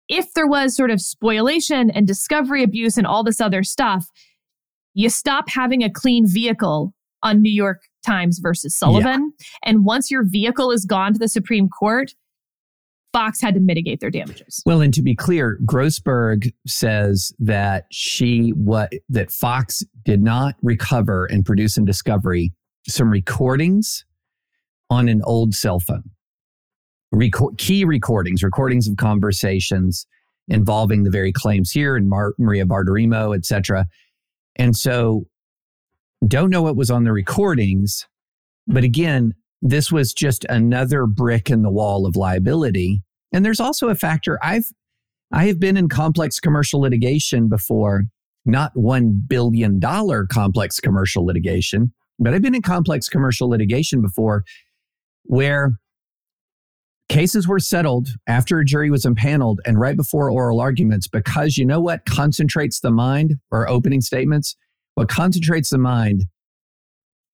if 0.09 0.33
there 0.35 0.47
was 0.47 0.77
sort 0.77 0.91
of 0.91 1.01
spoliation 1.01 1.91
and 1.91 2.07
discovery 2.07 2.63
abuse 2.63 2.97
and 2.97 3.07
all 3.07 3.25
this 3.25 3.41
other 3.41 3.63
stuff, 3.63 4.07
you 4.95 5.11
stop 5.11 5.49
having 5.49 5.83
a 5.83 5.91
clean 5.91 6.27
vehicle 6.27 6.95
on 7.23 7.43
New 7.43 7.53
York 7.53 7.83
Times 8.05 8.39
versus 8.39 8.79
Sullivan. 8.79 9.33
And 9.65 9.85
once 9.85 10.11
your 10.11 10.25
vehicle 10.25 10.71
is 10.71 10.85
gone 10.85 11.13
to 11.13 11.19
the 11.19 11.29
Supreme 11.29 11.69
Court, 11.69 12.13
Fox 13.13 13.41
had 13.41 13.55
to 13.55 13.61
mitigate 13.61 14.01
their 14.01 14.11
damages. 14.11 14.63
Well, 14.67 14.83
and 14.83 14.93
to 14.95 15.03
be 15.03 15.15
clear, 15.15 15.59
Grossberg 15.65 16.53
says 16.67 17.33
that 17.39 17.87
she 17.91 18.51
what 18.51 18.93
that 19.09 19.31
Fox 19.31 19.83
did 20.05 20.23
not 20.23 20.57
recover 20.63 21.25
and 21.27 21.45
produce 21.45 21.77
in 21.77 21.85
discovery 21.85 22.53
some 22.87 23.11
recordings 23.11 24.05
on 24.91 25.09
an 25.09 25.23
old 25.25 25.55
cell 25.55 25.81
phone. 25.81 26.11
Record, 27.13 27.59
key 27.59 27.85
recordings, 27.85 28.43
recordings 28.43 28.89
of 28.89 28.97
conversations 28.97 30.07
involving 30.49 31.03
the 31.03 31.11
very 31.11 31.33
claims 31.33 31.71
here 31.71 31.97
and 31.97 32.09
Mar- 32.09 32.35
Maria 32.39 32.67
et 33.35 33.45
cetera. 33.45 33.87
And 34.57 34.77
so 34.77 35.27
don't 36.27 36.51
know 36.51 36.63
what 36.63 36.77
was 36.77 36.91
on 36.91 37.05
the 37.05 37.13
recordings, 37.13 38.07
but 38.67 38.85
again, 38.85 39.35
this 39.63 39.91
was 39.91 40.13
just 40.13 40.45
another 40.49 41.07
brick 41.07 41.51
in 41.51 41.63
the 41.63 41.71
wall 41.71 42.07
of 42.07 42.17
liability. 42.17 43.03
And 43.33 43.45
there's 43.45 43.61
also 43.61 43.89
a 43.89 43.95
factor 43.95 44.39
I've 44.43 44.71
I 45.33 45.47
have 45.47 45.59
been 45.59 45.77
in 45.77 45.89
complex 45.89 46.39
commercial 46.39 46.81
litigation 46.81 47.49
before, 47.49 48.05
not 48.45 48.71
1 48.77 49.25
billion 49.27 49.81
dollar 49.81 50.25
complex 50.25 50.79
commercial 50.79 51.27
litigation, 51.27 51.93
but 52.21 52.33
I've 52.33 52.43
been 52.43 52.55
in 52.55 52.63
complex 52.63 53.09
commercial 53.09 53.49
litigation 53.49 54.01
before 54.01 54.45
where 55.25 55.73
cases 57.09 57.47
were 57.47 57.61
settled 57.61 58.09
after 58.27 58.59
a 58.59 58.65
jury 58.65 58.91
was 58.91 59.05
impaneled 59.05 59.61
and 59.65 59.79
right 59.79 59.97
before 59.97 60.31
oral 60.31 60.61
arguments 60.61 61.07
because 61.07 61.57
you 61.57 61.65
know 61.65 61.81
what 61.81 62.05
concentrates 62.05 62.81
the 62.81 62.91
mind 62.91 63.37
or 63.51 63.69
opening 63.69 64.01
statements 64.01 64.57
what 64.95 65.09
concentrates 65.09 65.71
the 65.71 65.79
mind 65.79 66.25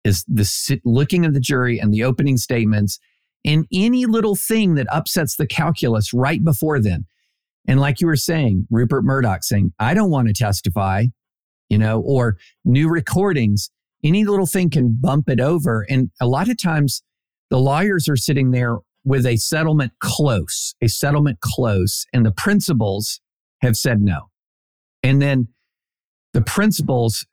is 0.05 0.25
the 0.29 0.81
looking 0.85 1.25
at 1.25 1.33
the 1.33 1.41
jury 1.41 1.79
and 1.79 1.93
the 1.95 2.05
opening 2.05 2.37
statements 2.37 2.99
and 3.45 3.67
any 3.73 4.05
little 4.07 4.37
thing 4.37 4.75
that 4.75 4.87
upsets 4.91 5.37
the 5.37 5.47
calculus 5.47 6.13
right 6.13 6.45
before 6.45 6.79
then 6.79 7.07
and 7.67 7.81
like 7.81 8.01
you 8.01 8.07
were 8.07 8.17
saying 8.17 8.67
rupert 8.71 9.05
murdoch 9.05 9.43
saying 9.43 9.73
i 9.79 9.95
don't 9.95 10.11
want 10.11 10.29
to 10.29 10.35
testify 10.35 11.05
you 11.71 11.79
know 11.79 12.01
or 12.01 12.37
new 12.65 12.89
recordings 12.89 13.71
any 14.05 14.25
little 14.25 14.47
thing 14.47 14.71
can 14.71 14.97
bump 14.99 15.29
it 15.29 15.41
over. 15.41 15.87
And 15.89 16.11
a 16.21 16.27
lot 16.27 16.49
of 16.49 16.61
times 16.61 17.03
the 17.51 17.59
lawyers 17.59 18.09
are 18.09 18.17
sitting 18.17 18.51
there 18.51 18.79
with 19.05 19.27
a 19.27 19.37
settlement 19.37 19.93
close, 20.01 20.75
a 20.81 20.89
settlement 20.89 21.41
close, 21.41 22.07
and 22.13 22.25
the 22.25 22.33
principals 22.33 23.21
have 23.61 23.77
said 23.77 24.01
no. 24.01 24.31
And 25.03 25.21
then 25.21 25.49
the 26.33 26.43
principals, 26.43 27.27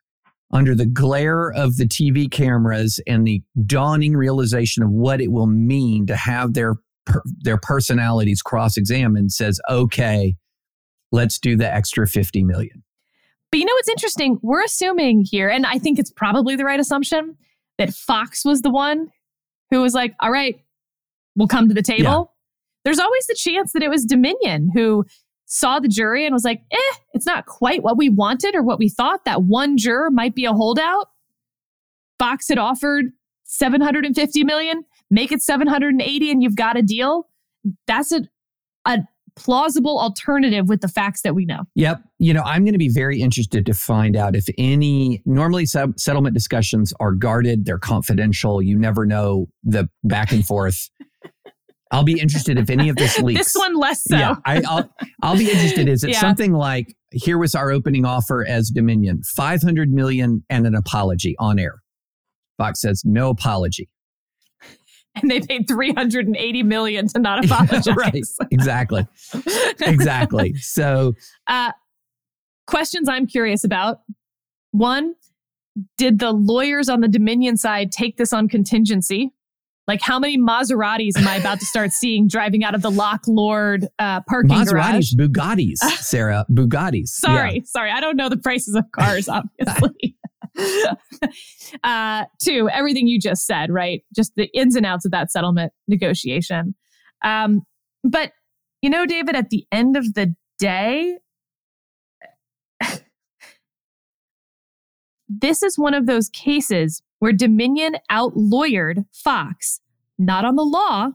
under 0.52 0.74
the 0.74 0.86
glare 0.86 1.50
of 1.52 1.76
the 1.76 1.86
TV 1.86 2.30
cameras 2.30 3.00
and 3.06 3.26
the 3.26 3.42
dawning 3.66 4.16
realization 4.16 4.82
of 4.82 4.90
what 4.90 5.20
it 5.20 5.30
will 5.30 5.46
mean 5.46 6.06
to 6.06 6.16
have 6.16 6.54
their 6.54 6.76
their 7.40 7.56
personalities 7.56 8.42
cross-examined, 8.42 9.32
says, 9.32 9.60
"Okay, 9.68 10.36
let's 11.12 11.38
do 11.38 11.56
the 11.56 11.72
extra 11.72 12.06
50 12.06 12.44
million." 12.44 12.82
But 13.50 13.58
you 13.58 13.64
know 13.64 13.72
what's 13.74 13.88
interesting? 13.88 14.38
We're 14.42 14.62
assuming 14.62 15.24
here, 15.24 15.48
and 15.48 15.66
I 15.66 15.78
think 15.78 15.98
it's 15.98 16.12
probably 16.12 16.56
the 16.56 16.64
right 16.64 16.78
assumption, 16.78 17.36
that 17.78 17.94
Fox 17.94 18.44
was 18.44 18.62
the 18.62 18.70
one 18.70 19.10
who 19.70 19.80
was 19.80 19.94
like, 19.94 20.14
all 20.20 20.30
right, 20.30 20.60
we'll 21.36 21.48
come 21.48 21.68
to 21.68 21.74
the 21.74 21.82
table. 21.82 22.02
Yeah. 22.04 22.36
There's 22.84 22.98
always 22.98 23.26
the 23.26 23.34
chance 23.34 23.72
that 23.72 23.82
it 23.82 23.90
was 23.90 24.04
Dominion 24.04 24.70
who 24.72 25.04
saw 25.46 25.80
the 25.80 25.88
jury 25.88 26.24
and 26.24 26.32
was 26.32 26.44
like, 26.44 26.62
eh, 26.70 26.96
it's 27.12 27.26
not 27.26 27.46
quite 27.46 27.82
what 27.82 27.96
we 27.96 28.08
wanted 28.08 28.54
or 28.54 28.62
what 28.62 28.78
we 28.78 28.88
thought. 28.88 29.24
That 29.24 29.42
one 29.42 29.76
juror 29.76 30.10
might 30.10 30.34
be 30.34 30.44
a 30.44 30.52
holdout. 30.52 31.08
Fox 32.18 32.48
had 32.48 32.58
offered 32.58 33.06
750 33.44 34.44
million, 34.44 34.84
make 35.10 35.32
it 35.32 35.42
780 35.42 36.30
and 36.30 36.42
you've 36.42 36.54
got 36.54 36.76
a 36.76 36.82
deal. 36.82 37.28
That's 37.86 38.12
a, 38.12 38.22
a 38.86 39.00
plausible 39.34 39.98
alternative 39.98 40.68
with 40.68 40.80
the 40.80 40.88
facts 40.88 41.22
that 41.22 41.34
we 41.34 41.44
know. 41.44 41.64
Yep. 41.74 42.02
You 42.18 42.32
know, 42.32 42.42
I'm 42.42 42.64
going 42.64 42.74
to 42.74 42.78
be 42.78 42.88
very 42.88 43.20
interested 43.20 43.66
to 43.66 43.74
find 43.74 44.16
out 44.16 44.36
if 44.36 44.48
any 44.56 45.22
normally 45.24 45.66
sub- 45.66 45.98
settlement 45.98 46.34
discussions 46.34 46.92
are 47.00 47.12
guarded, 47.12 47.64
they're 47.64 47.78
confidential. 47.78 48.62
You 48.62 48.78
never 48.78 49.04
know 49.04 49.48
the 49.64 49.88
back 50.04 50.30
and 50.30 50.46
forth. 50.46 50.90
I'll 51.90 52.04
be 52.04 52.20
interested 52.20 52.58
if 52.58 52.70
any 52.70 52.88
of 52.88 52.96
this 52.96 53.18
leaks. 53.22 53.40
this 53.40 53.54
one 53.54 53.76
less 53.76 54.04
so. 54.04 54.16
Yeah, 54.16 54.36
I, 54.44 54.60
will 54.60 54.90
I'll 55.22 55.36
be 55.36 55.50
interested. 55.50 55.88
Is 55.88 56.04
it 56.04 56.10
yeah. 56.10 56.20
something 56.20 56.52
like 56.52 56.94
here 57.12 57.38
was 57.38 57.54
our 57.54 57.70
opening 57.70 58.04
offer 58.04 58.46
as 58.46 58.70
Dominion, 58.70 59.22
500 59.24 59.90
million 59.90 60.44
and 60.48 60.66
an 60.66 60.74
apology 60.74 61.34
on 61.38 61.58
air. 61.58 61.82
Fox 62.58 62.80
says 62.80 63.02
no 63.04 63.30
apology 63.30 63.88
and 65.20 65.30
they 65.30 65.40
paid 65.40 65.66
380 65.66 66.62
million 66.62 67.08
to 67.08 67.18
not 67.18 67.44
apologize. 67.44 67.88
right. 67.96 68.22
Exactly. 68.50 69.06
exactly. 69.80 70.54
So, 70.54 71.14
uh, 71.46 71.72
questions 72.66 73.08
I'm 73.08 73.26
curious 73.26 73.64
about. 73.64 74.00
One, 74.72 75.14
did 75.98 76.18
the 76.18 76.32
lawyers 76.32 76.88
on 76.88 77.00
the 77.00 77.08
Dominion 77.08 77.56
side 77.56 77.90
take 77.90 78.16
this 78.16 78.32
on 78.32 78.48
contingency? 78.48 79.32
Like, 79.90 80.02
how 80.02 80.20
many 80.20 80.38
Maseratis 80.38 81.16
am 81.18 81.26
I 81.26 81.34
about 81.34 81.58
to 81.58 81.66
start 81.66 81.90
seeing 81.90 82.28
driving 82.28 82.62
out 82.62 82.76
of 82.76 82.82
the 82.82 82.92
Locke 82.92 83.24
Lord 83.26 83.88
uh, 83.98 84.20
parking 84.20 84.52
Maseratis, 84.52 84.70
garage? 84.70 85.14
Bugattis, 85.14 85.78
Sarah, 85.98 86.46
Bugattis. 86.48 87.08
sorry, 87.08 87.54
yeah. 87.54 87.60
sorry, 87.64 87.90
I 87.90 88.00
don't 88.00 88.16
know 88.16 88.28
the 88.28 88.36
prices 88.36 88.76
of 88.76 88.84
cars, 88.92 89.28
obviously. 89.58 90.16
uh, 91.82 92.26
two, 92.40 92.70
everything 92.70 93.08
you 93.08 93.18
just 93.18 93.46
said, 93.46 93.72
right? 93.72 94.04
Just 94.14 94.30
the 94.36 94.48
ins 94.56 94.76
and 94.76 94.86
outs 94.86 95.04
of 95.06 95.10
that 95.10 95.32
settlement 95.32 95.72
negotiation. 95.88 96.76
Um, 97.24 97.62
but, 98.04 98.30
you 98.82 98.90
know, 98.90 99.06
David, 99.06 99.34
at 99.34 99.50
the 99.50 99.66
end 99.72 99.96
of 99.96 100.14
the 100.14 100.36
day, 100.60 101.18
this 105.28 105.64
is 105.64 105.76
one 105.76 105.94
of 105.94 106.06
those 106.06 106.28
cases 106.28 107.02
where 107.20 107.32
Dominion 107.32 107.96
out 108.10 108.34
lawyered 108.34 109.06
Fox, 109.12 109.80
not 110.18 110.44
on 110.44 110.56
the 110.56 110.64
law, 110.64 111.12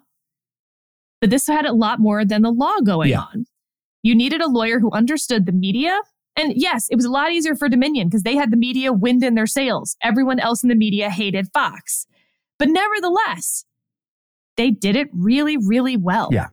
but 1.22 1.30
this 1.30 1.48
had 1.48 1.66
a 1.66 1.74
lot 1.74 2.00
more 2.00 2.26
than 2.26 2.42
the 2.42 2.52
law 2.52 2.80
going 2.84 3.10
yeah. 3.10 3.22
on. 3.22 3.46
You 4.02 4.16
needed 4.16 4.42
a 4.42 4.50
lawyer 4.50 4.80
who 4.80 4.92
understood 4.92 5.46
the 5.46 5.52
media 5.52 6.00
and 6.36 6.54
yes, 6.56 6.88
it 6.90 6.96
was 6.96 7.06
a 7.06 7.12
lot 7.12 7.32
easier 7.32 7.56
for 7.56 7.70
Dominion 7.70 8.08
because 8.08 8.24
they 8.24 8.36
had 8.36 8.52
the 8.52 8.58
media 8.58 8.92
wind 8.92 9.24
in 9.24 9.36
their 9.36 9.48
sails. 9.48 9.96
Everyone 10.04 10.40
else 10.40 10.64
in 10.64 10.70
the 10.70 10.76
media 10.76 11.10
hated 11.10 11.48
Fox. 11.54 12.08
But 12.60 12.70
nevertheless, 12.70 13.66
they 14.58 14.72
did 14.72 14.96
it 14.96 15.08
really, 15.14 15.58
really 15.58 15.98
well. 15.98 16.30
Yeah. 16.32 16.48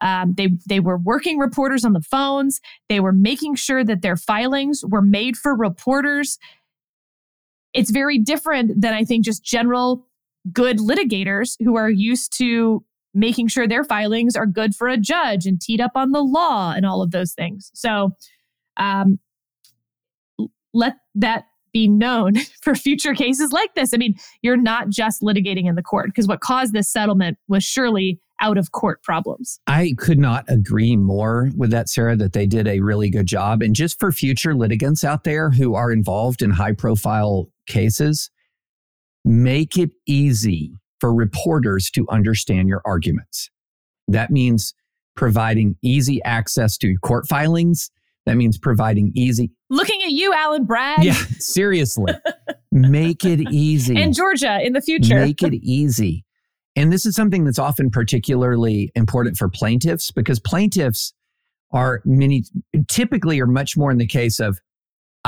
Um, 0.00 0.34
they 0.36 0.50
they 0.68 0.78
were 0.78 0.96
working 0.96 1.38
reporters 1.38 1.84
on 1.84 1.92
the 1.92 2.00
phones. 2.00 2.60
They 2.88 3.00
were 3.00 3.12
making 3.12 3.56
sure 3.56 3.82
that 3.82 4.02
their 4.02 4.16
filings 4.16 4.84
were 4.86 5.02
made 5.02 5.36
for 5.36 5.56
reporters. 5.56 6.38
It's 7.78 7.90
very 7.90 8.18
different 8.18 8.80
than 8.80 8.92
I 8.92 9.04
think 9.04 9.24
just 9.24 9.44
general 9.44 10.06
good 10.52 10.78
litigators 10.78 11.56
who 11.60 11.76
are 11.76 11.90
used 11.90 12.36
to 12.38 12.84
making 13.14 13.48
sure 13.48 13.66
their 13.66 13.84
filings 13.84 14.36
are 14.36 14.46
good 14.46 14.74
for 14.74 14.88
a 14.88 14.96
judge 14.96 15.46
and 15.46 15.60
teed 15.60 15.80
up 15.80 15.92
on 15.94 16.12
the 16.12 16.22
law 16.22 16.72
and 16.72 16.84
all 16.84 17.02
of 17.02 17.10
those 17.10 17.32
things. 17.32 17.70
So 17.74 18.10
um, 18.76 19.18
let 20.74 20.94
that 21.14 21.44
be 21.72 21.88
known 21.88 22.34
for 22.62 22.74
future 22.74 23.14
cases 23.14 23.52
like 23.52 23.74
this. 23.74 23.94
I 23.94 23.96
mean, 23.96 24.14
you're 24.42 24.56
not 24.56 24.88
just 24.88 25.22
litigating 25.22 25.66
in 25.66 25.74
the 25.74 25.82
court 25.82 26.06
because 26.06 26.26
what 26.26 26.40
caused 26.40 26.72
this 26.72 26.90
settlement 26.90 27.38
was 27.48 27.64
surely 27.64 28.20
out 28.40 28.56
of 28.56 28.72
court 28.72 29.02
problems. 29.02 29.58
I 29.66 29.94
could 29.98 30.18
not 30.18 30.44
agree 30.48 30.96
more 30.96 31.50
with 31.56 31.70
that, 31.70 31.88
Sarah, 31.88 32.16
that 32.16 32.32
they 32.32 32.46
did 32.46 32.68
a 32.68 32.80
really 32.80 33.10
good 33.10 33.26
job. 33.26 33.62
And 33.62 33.74
just 33.74 33.98
for 33.98 34.12
future 34.12 34.54
litigants 34.54 35.02
out 35.02 35.24
there 35.24 35.50
who 35.50 35.74
are 35.74 35.90
involved 35.90 36.40
in 36.42 36.50
high 36.50 36.72
profile 36.72 37.50
cases, 37.68 38.30
make 39.24 39.76
it 39.76 39.90
easy 40.06 40.72
for 41.00 41.14
reporters 41.14 41.90
to 41.90 42.06
understand 42.08 42.68
your 42.68 42.82
arguments. 42.84 43.50
That 44.08 44.30
means 44.30 44.74
providing 45.14 45.76
easy 45.82 46.22
access 46.24 46.76
to 46.78 46.96
court 47.02 47.28
filings 47.28 47.90
that 48.28 48.36
means 48.36 48.58
providing 48.58 49.10
easy. 49.14 49.50
Looking 49.70 50.02
at 50.02 50.10
you, 50.10 50.34
Alvin 50.34 50.66
Bragg. 50.66 51.02
Yeah, 51.02 51.14
seriously. 51.38 52.12
Make 52.70 53.24
it 53.24 53.40
easy. 53.50 53.96
And 54.02 54.14
Georgia 54.14 54.60
in 54.62 54.74
the 54.74 54.82
future. 54.82 55.18
Make 55.18 55.42
it 55.42 55.54
easy. 55.54 56.26
And 56.76 56.92
this 56.92 57.06
is 57.06 57.16
something 57.16 57.44
that's 57.44 57.58
often 57.58 57.88
particularly 57.88 58.92
important 58.94 59.38
for 59.38 59.48
plaintiffs 59.48 60.10
because 60.10 60.38
plaintiffs 60.40 61.14
are 61.72 62.02
many 62.04 62.44
typically 62.86 63.40
are 63.40 63.46
much 63.46 63.78
more 63.78 63.90
in 63.90 63.96
the 63.96 64.06
case 64.06 64.40
of 64.40 64.60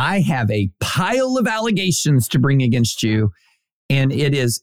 I 0.01 0.21
have 0.21 0.51
a 0.51 0.71
pile 0.81 1.37
of 1.37 1.47
allegations 1.47 2.27
to 2.29 2.39
bring 2.39 2.63
against 2.63 3.03
you 3.03 3.33
and 3.91 4.11
it 4.11 4.35
is 4.35 4.63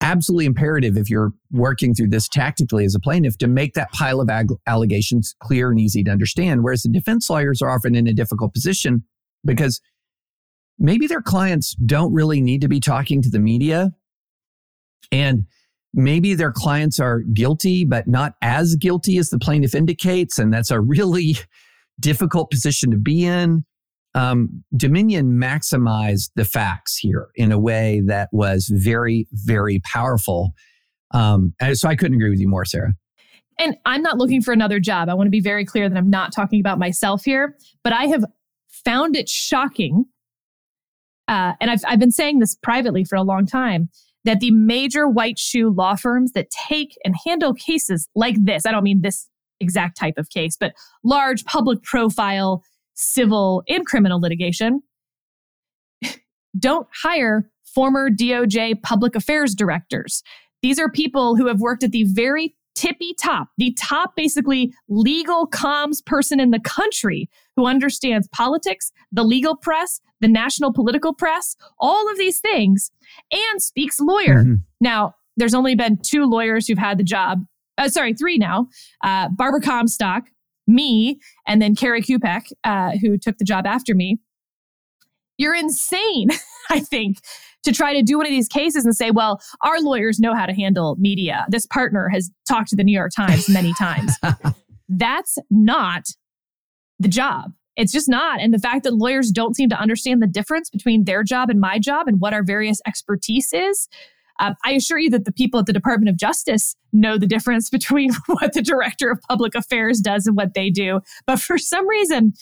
absolutely 0.00 0.46
imperative 0.46 0.96
if 0.96 1.10
you're 1.10 1.32
working 1.50 1.92
through 1.92 2.08
this 2.08 2.26
tactically 2.26 2.86
as 2.86 2.94
a 2.94 3.00
plaintiff 3.00 3.36
to 3.38 3.48
make 3.48 3.74
that 3.74 3.92
pile 3.92 4.18
of 4.18 4.30
ag- 4.30 4.54
allegations 4.66 5.34
clear 5.42 5.70
and 5.70 5.78
easy 5.78 6.02
to 6.04 6.10
understand. 6.10 6.64
Whereas 6.64 6.84
the 6.84 6.88
defense 6.88 7.28
lawyers 7.28 7.60
are 7.60 7.68
often 7.68 7.94
in 7.94 8.06
a 8.06 8.14
difficult 8.14 8.54
position 8.54 9.04
because 9.44 9.78
maybe 10.78 11.06
their 11.06 11.20
clients 11.20 11.74
don't 11.74 12.14
really 12.14 12.40
need 12.40 12.62
to 12.62 12.68
be 12.68 12.80
talking 12.80 13.20
to 13.20 13.28
the 13.28 13.40
media. 13.40 13.90
And 15.12 15.44
maybe 15.92 16.32
their 16.32 16.52
clients 16.52 16.98
are 16.98 17.18
guilty, 17.20 17.84
but 17.84 18.08
not 18.08 18.36
as 18.40 18.74
guilty 18.76 19.18
as 19.18 19.28
the 19.28 19.38
plaintiff 19.38 19.74
indicates. 19.74 20.38
And 20.38 20.50
that's 20.50 20.70
a 20.70 20.80
really 20.80 21.36
difficult 22.00 22.50
position 22.50 22.90
to 22.90 22.96
be 22.96 23.26
in 23.26 23.66
um, 24.14 24.64
Dominion 24.76 25.32
maximized 25.32 26.30
the 26.34 26.44
facts 26.44 26.96
here 26.96 27.28
in 27.34 27.52
a 27.52 27.58
way 27.58 28.02
that 28.06 28.28
was 28.32 28.70
very, 28.72 29.26
very 29.32 29.80
powerful. 29.92 30.50
Um, 31.12 31.54
and 31.60 31.76
so 31.76 31.88
I 31.88 31.96
couldn't 31.96 32.16
agree 32.16 32.30
with 32.30 32.40
you 32.40 32.48
more, 32.48 32.64
Sarah. 32.64 32.92
And 33.58 33.76
I'm 33.86 34.02
not 34.02 34.18
looking 34.18 34.40
for 34.40 34.52
another 34.52 34.78
job. 34.78 35.08
I 35.08 35.14
want 35.14 35.26
to 35.26 35.32
be 35.32 35.40
very 35.40 35.64
clear 35.64 35.88
that 35.88 35.98
I'm 35.98 36.10
not 36.10 36.32
talking 36.32 36.60
about 36.60 36.78
myself 36.78 37.24
here, 37.24 37.56
but 37.82 37.92
I 37.92 38.06
have 38.06 38.24
found 38.68 39.16
it 39.16 39.28
shocking. 39.28 40.04
Uh, 41.26 41.54
and 41.60 41.70
I've, 41.70 41.80
I've 41.86 41.98
been 41.98 42.12
saying 42.12 42.38
this 42.38 42.54
privately 42.54 43.04
for 43.04 43.16
a 43.16 43.22
long 43.22 43.46
time 43.46 43.88
that 44.24 44.40
the 44.40 44.50
major 44.50 45.08
white 45.08 45.38
shoe 45.38 45.70
law 45.70 45.96
firms 45.96 46.32
that 46.32 46.50
take 46.50 46.96
and 47.04 47.14
handle 47.26 47.52
cases 47.52 48.08
like 48.14 48.36
this, 48.44 48.64
I 48.64 48.72
don't 48.72 48.84
mean 48.84 49.02
this 49.02 49.28
exact 49.60 49.96
type 49.96 50.14
of 50.18 50.28
case, 50.30 50.56
but 50.58 50.72
large 51.02 51.44
public 51.44 51.82
profile 51.82 52.62
civil 52.98 53.62
and 53.68 53.86
criminal 53.86 54.20
litigation, 54.20 54.82
don't 56.58 56.88
hire 57.02 57.50
former 57.64 58.10
DOJ 58.10 58.82
public 58.82 59.14
affairs 59.14 59.54
directors. 59.54 60.22
These 60.62 60.78
are 60.78 60.90
people 60.90 61.36
who 61.36 61.46
have 61.46 61.60
worked 61.60 61.84
at 61.84 61.92
the 61.92 62.04
very 62.04 62.54
tippy 62.74 63.14
top, 63.20 63.48
the 63.58 63.72
top 63.78 64.14
basically 64.14 64.72
legal 64.88 65.48
comms 65.48 66.04
person 66.04 66.38
in 66.38 66.50
the 66.50 66.60
country 66.60 67.28
who 67.56 67.66
understands 67.66 68.28
politics, 68.28 68.92
the 69.10 69.24
legal 69.24 69.56
press, 69.56 70.00
the 70.20 70.28
national 70.28 70.72
political 70.72 71.12
press, 71.12 71.56
all 71.78 72.10
of 72.10 72.18
these 72.18 72.40
things, 72.40 72.90
and 73.32 73.62
speaks 73.62 74.00
lawyer. 74.00 74.42
Mm-hmm. 74.42 74.54
Now, 74.80 75.14
there's 75.36 75.54
only 75.54 75.74
been 75.74 75.98
two 76.02 76.24
lawyers 76.24 76.66
who've 76.66 76.78
had 76.78 76.98
the 76.98 77.04
job. 77.04 77.44
Uh, 77.78 77.88
sorry, 77.88 78.14
three 78.14 78.38
now. 78.38 78.68
Uh, 79.04 79.28
Barbara 79.28 79.60
Comstock, 79.60 80.24
me, 80.68 81.18
and 81.46 81.60
then 81.60 81.74
Kerri 81.74 82.04
Kupec, 82.04 82.52
uh, 82.64 82.92
who 83.00 83.18
took 83.18 83.38
the 83.38 83.44
job 83.44 83.66
after 83.66 83.94
me. 83.94 84.18
You're 85.38 85.54
insane, 85.54 86.28
I 86.70 86.80
think, 86.80 87.18
to 87.64 87.72
try 87.72 87.94
to 87.94 88.02
do 88.02 88.18
one 88.18 88.26
of 88.26 88.30
these 88.30 88.48
cases 88.48 88.84
and 88.84 88.94
say, 88.94 89.10
well, 89.10 89.40
our 89.62 89.80
lawyers 89.80 90.20
know 90.20 90.34
how 90.34 90.46
to 90.46 90.52
handle 90.52 90.96
media. 90.98 91.46
This 91.48 91.66
partner 91.66 92.08
has 92.08 92.30
talked 92.46 92.68
to 92.70 92.76
the 92.76 92.84
New 92.84 92.96
York 92.96 93.12
Times 93.16 93.48
many 93.48 93.72
times. 93.74 94.12
That's 94.88 95.38
not 95.50 96.06
the 96.98 97.08
job. 97.08 97.52
It's 97.76 97.92
just 97.92 98.08
not. 98.08 98.40
And 98.40 98.52
the 98.52 98.58
fact 98.58 98.82
that 98.84 98.94
lawyers 98.94 99.30
don't 99.30 99.54
seem 99.54 99.68
to 99.68 99.80
understand 99.80 100.20
the 100.20 100.26
difference 100.26 100.68
between 100.68 101.04
their 101.04 101.22
job 101.22 101.48
and 101.48 101.60
my 101.60 101.78
job 101.78 102.08
and 102.08 102.20
what 102.20 102.32
our 102.32 102.42
various 102.42 102.80
expertise 102.86 103.52
is. 103.52 103.88
Uh, 104.38 104.54
I 104.64 104.72
assure 104.72 104.98
you 104.98 105.10
that 105.10 105.24
the 105.24 105.32
people 105.32 105.60
at 105.60 105.66
the 105.66 105.72
Department 105.72 106.08
of 106.08 106.16
Justice 106.16 106.76
know 106.92 107.18
the 107.18 107.26
difference 107.26 107.70
between 107.78 108.10
what 108.26 108.52
the 108.52 108.62
Director 108.62 109.10
of 109.10 109.20
Public 109.28 109.54
Affairs 109.54 110.00
does 110.00 110.26
and 110.26 110.36
what 110.36 110.54
they 110.54 110.70
do. 110.70 111.00
But 111.26 111.40
for 111.40 111.58
some 111.58 111.88
reason, 111.88 112.32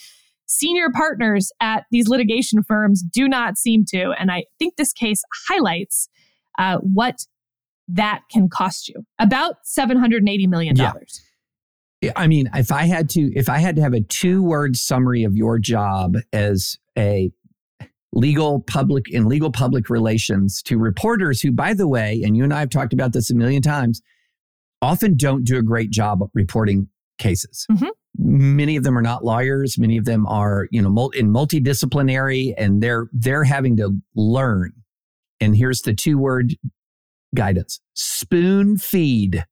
senior 0.47 0.89
partners 0.91 1.51
at 1.61 1.85
these 1.91 2.09
litigation 2.09 2.63
firms 2.63 3.03
do 3.03 3.29
not 3.29 3.59
seem 3.59 3.85
to. 3.87 4.13
And 4.19 4.31
I 4.31 4.45
think 4.59 4.77
this 4.77 4.93
case 4.93 5.23
highlights 5.49 6.09
uh, 6.59 6.79
what 6.79 7.27
that 7.89 8.23
can 8.31 8.49
cost 8.49 8.89
you 8.89 9.07
about 9.19 9.57
$780 9.65 10.49
million. 10.49 10.77
Yeah. 10.77 12.13
I 12.15 12.27
mean, 12.27 12.51
if 12.55 12.73
I 12.73 12.85
had 12.85 13.09
to, 13.11 13.33
if 13.35 13.49
I 13.49 13.59
had 13.59 13.77
to 13.77 13.83
have 13.83 13.95
a 13.95 14.01
two 14.01 14.43
word 14.43 14.77
summary 14.77 15.25
of 15.25 15.37
your 15.37 15.59
job 15.59 16.17
as 16.33 16.79
a 16.97 17.31
legal 18.17 18.61
public 18.61 19.09
in 19.11 19.27
legal 19.27 19.53
public 19.53 19.91
relations 19.91 20.63
to 20.63 20.79
reporters 20.79 21.41
who, 21.41 21.53
by 21.53 21.75
the 21.75 21.87
way, 21.87 22.23
and 22.25 22.37
you 22.37 22.43
and 22.43 22.53
I 22.53 22.61
have 22.61 22.71
talked 22.71 22.95
about 22.95 23.13
this 23.13 23.31
a 23.31 23.35
million 23.35 23.61
times, 23.61 24.01
often 24.81 25.17
don't 25.17 25.45
do 25.45 25.59
a 25.59 25.63
great 25.63 25.91
job 25.91 26.21
reporting 26.33 26.89
cases. 27.19 27.67
Mhm. 27.71 27.91
Many 28.19 28.77
of 28.77 28.85
them 28.85 28.97
are 28.97 29.03
not 29.03 29.25
lawyers. 29.25 29.79
Many 29.79 29.99
of 29.99 30.07
them 30.07 30.27
are, 30.27 30.67
you 30.71 30.81
know, 30.81 31.11
in 31.11 31.31
multidisciplinary, 31.31 32.55
and 32.57 32.83
they're 32.83 33.09
they're 33.13 33.45
having 33.45 33.77
to 33.77 34.01
learn. 34.15 34.73
And 35.39 35.55
here's 35.55 35.83
the 35.83 35.93
two 35.93 36.17
word 36.17 36.57
guidance: 37.35 37.81
spoon 37.95 38.79
feed. 38.79 39.45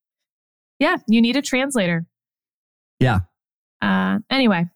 Yeah, 0.78 0.96
you 1.06 1.20
need 1.20 1.36
a 1.36 1.42
translator. 1.42 2.06
Yeah. 2.98 3.20
Uh, 3.82 4.20
anyway. 4.30 4.66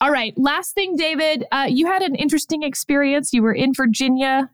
All 0.00 0.10
right. 0.12 0.32
Last 0.36 0.74
thing, 0.74 0.94
David, 0.96 1.44
uh, 1.50 1.66
you 1.68 1.86
had 1.86 2.02
an 2.02 2.14
interesting 2.14 2.62
experience. 2.62 3.32
You 3.32 3.42
were 3.42 3.52
in 3.52 3.72
Virginia 3.74 4.50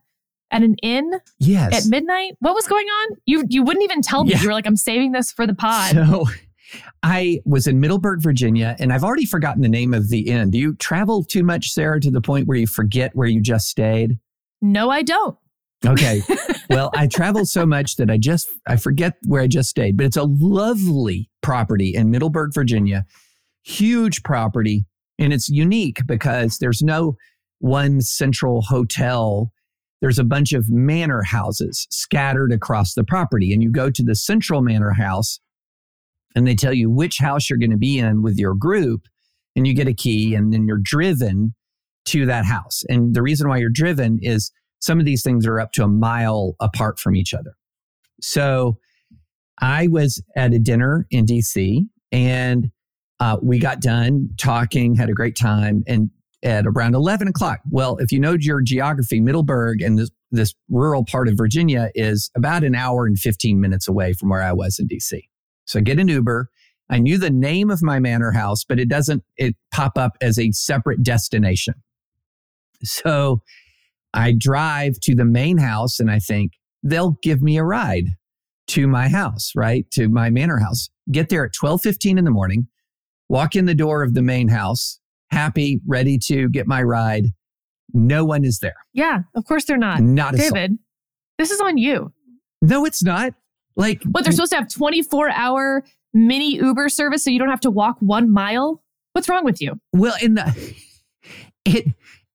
at 0.50 0.62
an 0.62 0.76
inn 0.82 1.10
Yes. 1.38 1.84
at 1.86 1.90
midnight. 1.90 2.34
What 2.40 2.54
was 2.54 2.66
going 2.66 2.86
on? 2.86 3.16
You 3.26 3.44
you 3.48 3.62
wouldn't 3.62 3.84
even 3.84 4.00
tell 4.02 4.24
me. 4.24 4.30
Yeah. 4.32 4.40
You 4.42 4.48
were 4.48 4.54
like, 4.54 4.66
I'm 4.66 4.76
saving 4.76 5.12
this 5.12 5.32
for 5.32 5.46
the 5.46 5.54
pod. 5.54 5.92
So 5.94 6.26
I 7.02 7.40
was 7.44 7.66
in 7.66 7.78
Middleburg, 7.78 8.22
Virginia, 8.22 8.74
and 8.78 8.92
I've 8.92 9.04
already 9.04 9.26
forgotten 9.26 9.62
the 9.62 9.68
name 9.68 9.92
of 9.94 10.08
the 10.08 10.20
inn. 10.30 10.50
Do 10.50 10.58
you 10.58 10.74
travel 10.76 11.22
too 11.22 11.42
much, 11.44 11.70
Sarah, 11.70 12.00
to 12.00 12.10
the 12.10 12.20
point 12.22 12.46
where 12.48 12.56
you 12.56 12.66
forget 12.66 13.14
where 13.14 13.28
you 13.28 13.40
just 13.40 13.68
stayed? 13.68 14.18
no, 14.62 14.88
I 14.90 15.02
don't. 15.02 15.36
Okay. 15.84 16.22
well, 16.70 16.90
I 16.94 17.06
travel 17.06 17.44
so 17.44 17.66
much 17.66 17.96
that 17.96 18.10
I 18.10 18.16
just 18.16 18.48
I 18.66 18.76
forget 18.76 19.18
where 19.26 19.42
I 19.42 19.46
just 19.46 19.68
stayed, 19.68 19.98
but 19.98 20.06
it's 20.06 20.16
a 20.16 20.22
lovely 20.24 21.28
property 21.42 21.94
in 21.94 22.10
Middleburg, 22.10 22.54
Virginia. 22.54 23.04
Huge 23.62 24.22
property, 24.22 24.86
and 25.18 25.32
it's 25.32 25.48
unique 25.48 26.00
because 26.06 26.58
there's 26.58 26.82
no 26.82 27.16
one 27.58 28.00
central 28.00 28.62
hotel. 28.62 29.52
There's 30.00 30.18
a 30.18 30.24
bunch 30.24 30.52
of 30.52 30.70
manor 30.70 31.22
houses 31.22 31.86
scattered 31.90 32.52
across 32.52 32.94
the 32.94 33.04
property, 33.04 33.52
and 33.52 33.62
you 33.62 33.70
go 33.70 33.90
to 33.90 34.02
the 34.02 34.14
central 34.14 34.60
manor 34.60 34.92
house, 34.92 35.40
and 36.34 36.46
they 36.46 36.54
tell 36.54 36.74
you 36.74 36.90
which 36.90 37.18
house 37.18 37.48
you're 37.48 37.58
going 37.58 37.70
to 37.70 37.76
be 37.76 37.98
in 37.98 38.22
with 38.22 38.38
your 38.38 38.54
group, 38.54 39.02
and 39.56 39.66
you 39.66 39.74
get 39.74 39.88
a 39.88 39.94
key, 39.94 40.34
and 40.34 40.52
then 40.52 40.66
you're 40.66 40.80
driven 40.82 41.54
to 42.06 42.26
that 42.26 42.44
house. 42.44 42.82
And 42.88 43.14
the 43.14 43.22
reason 43.22 43.48
why 43.48 43.58
you're 43.58 43.70
driven 43.70 44.18
is 44.20 44.52
some 44.80 45.00
of 45.00 45.06
these 45.06 45.22
things 45.22 45.46
are 45.46 45.58
up 45.58 45.72
to 45.72 45.84
a 45.84 45.88
mile 45.88 46.56
apart 46.60 46.98
from 46.98 47.16
each 47.16 47.32
other. 47.32 47.54
So 48.20 48.78
I 49.60 49.86
was 49.86 50.22
at 50.36 50.52
a 50.52 50.58
dinner 50.58 51.06
in 51.10 51.24
DC 51.24 51.80
and 52.12 52.70
uh, 53.20 53.38
we 53.42 53.58
got 53.58 53.80
done 53.80 54.28
talking, 54.38 54.94
had 54.94 55.08
a 55.08 55.14
great 55.14 55.36
time. 55.36 55.82
And 55.86 56.10
at 56.42 56.66
around 56.66 56.94
11 56.94 57.28
o'clock, 57.28 57.60
well, 57.70 57.96
if 57.98 58.12
you 58.12 58.20
know 58.20 58.36
your 58.38 58.60
geography, 58.60 59.20
Middleburg 59.20 59.80
and 59.80 59.98
this, 59.98 60.10
this 60.30 60.54
rural 60.68 61.04
part 61.04 61.28
of 61.28 61.36
Virginia 61.36 61.90
is 61.94 62.30
about 62.36 62.64
an 62.64 62.74
hour 62.74 63.06
and 63.06 63.18
15 63.18 63.60
minutes 63.60 63.88
away 63.88 64.12
from 64.12 64.28
where 64.28 64.42
I 64.42 64.52
was 64.52 64.78
in 64.78 64.88
DC. 64.88 65.22
So 65.64 65.78
I 65.78 65.82
get 65.82 65.98
an 65.98 66.08
Uber. 66.08 66.50
I 66.90 66.98
knew 66.98 67.16
the 67.16 67.30
name 67.30 67.70
of 67.70 67.82
my 67.82 67.98
manor 67.98 68.30
house, 68.30 68.64
but 68.64 68.78
it 68.78 68.88
doesn't 68.88 69.22
it 69.36 69.56
pop 69.72 69.96
up 69.96 70.16
as 70.20 70.38
a 70.38 70.50
separate 70.52 71.02
destination. 71.02 71.74
So 72.82 73.40
I 74.12 74.32
drive 74.32 75.00
to 75.00 75.14
the 75.14 75.24
main 75.24 75.58
house 75.58 75.98
and 75.98 76.10
I 76.10 76.18
think 76.18 76.52
they'll 76.82 77.16
give 77.22 77.42
me 77.42 77.56
a 77.56 77.64
ride 77.64 78.10
to 78.66 78.86
my 78.86 79.08
house, 79.08 79.52
right? 79.56 79.90
To 79.92 80.08
my 80.08 80.30
manor 80.30 80.58
house. 80.58 80.90
Get 81.10 81.28
there 81.28 81.44
at 81.44 81.52
12:15 81.52 82.18
in 82.18 82.24
the 82.24 82.30
morning, 82.30 82.68
walk 83.34 83.56
in 83.56 83.66
the 83.66 83.74
door 83.74 84.04
of 84.04 84.14
the 84.14 84.22
main 84.22 84.46
house, 84.46 85.00
happy, 85.32 85.80
ready 85.88 86.16
to 86.16 86.48
get 86.50 86.68
my 86.68 86.80
ride. 86.80 87.26
No 87.92 88.24
one 88.24 88.44
is 88.44 88.60
there. 88.60 88.76
Yeah, 88.92 89.22
of 89.34 89.44
course 89.44 89.64
they're 89.64 89.76
not. 89.76 90.00
Not. 90.00 90.36
David, 90.36 90.78
this 91.36 91.50
is 91.50 91.60
on 91.60 91.76
you. 91.76 92.12
No, 92.62 92.84
it's 92.84 93.02
not. 93.02 93.34
Like 93.74 94.04
What, 94.04 94.22
they're 94.22 94.32
supposed 94.32 94.52
to 94.52 94.56
have 94.56 94.68
24 94.68 95.30
hour 95.30 95.82
mini 96.12 96.54
Uber 96.54 96.88
service 96.88 97.24
so 97.24 97.30
you 97.30 97.40
don't 97.40 97.50
have 97.50 97.60
to 97.60 97.72
walk 97.72 97.96
one 97.98 98.32
mile? 98.32 98.80
What's 99.14 99.28
wrong 99.28 99.44
with 99.44 99.60
you? 99.60 99.80
well 99.92 100.14
in 100.22 100.34
the 100.34 100.74
it 101.64 101.88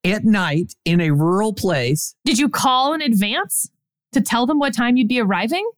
at 0.04 0.26
night 0.26 0.76
in 0.84 1.00
a 1.00 1.12
rural 1.12 1.54
place, 1.54 2.14
Did 2.26 2.40
you 2.40 2.50
call 2.50 2.94
in 2.94 3.02
advance 3.02 3.70
to 4.12 4.20
tell 4.22 4.46
them 4.46 4.60
what 4.60 4.74
time 4.74 4.98
you'd 4.98 5.08
be 5.08 5.22
arriving? 5.22 5.70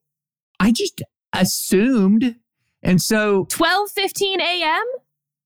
I 0.59 0.71
just 0.71 1.03
assumed. 1.33 2.35
And 2.81 2.99
so 2.99 3.45
12 3.49 3.91
15 3.91 4.41
a.m.? 4.41 4.83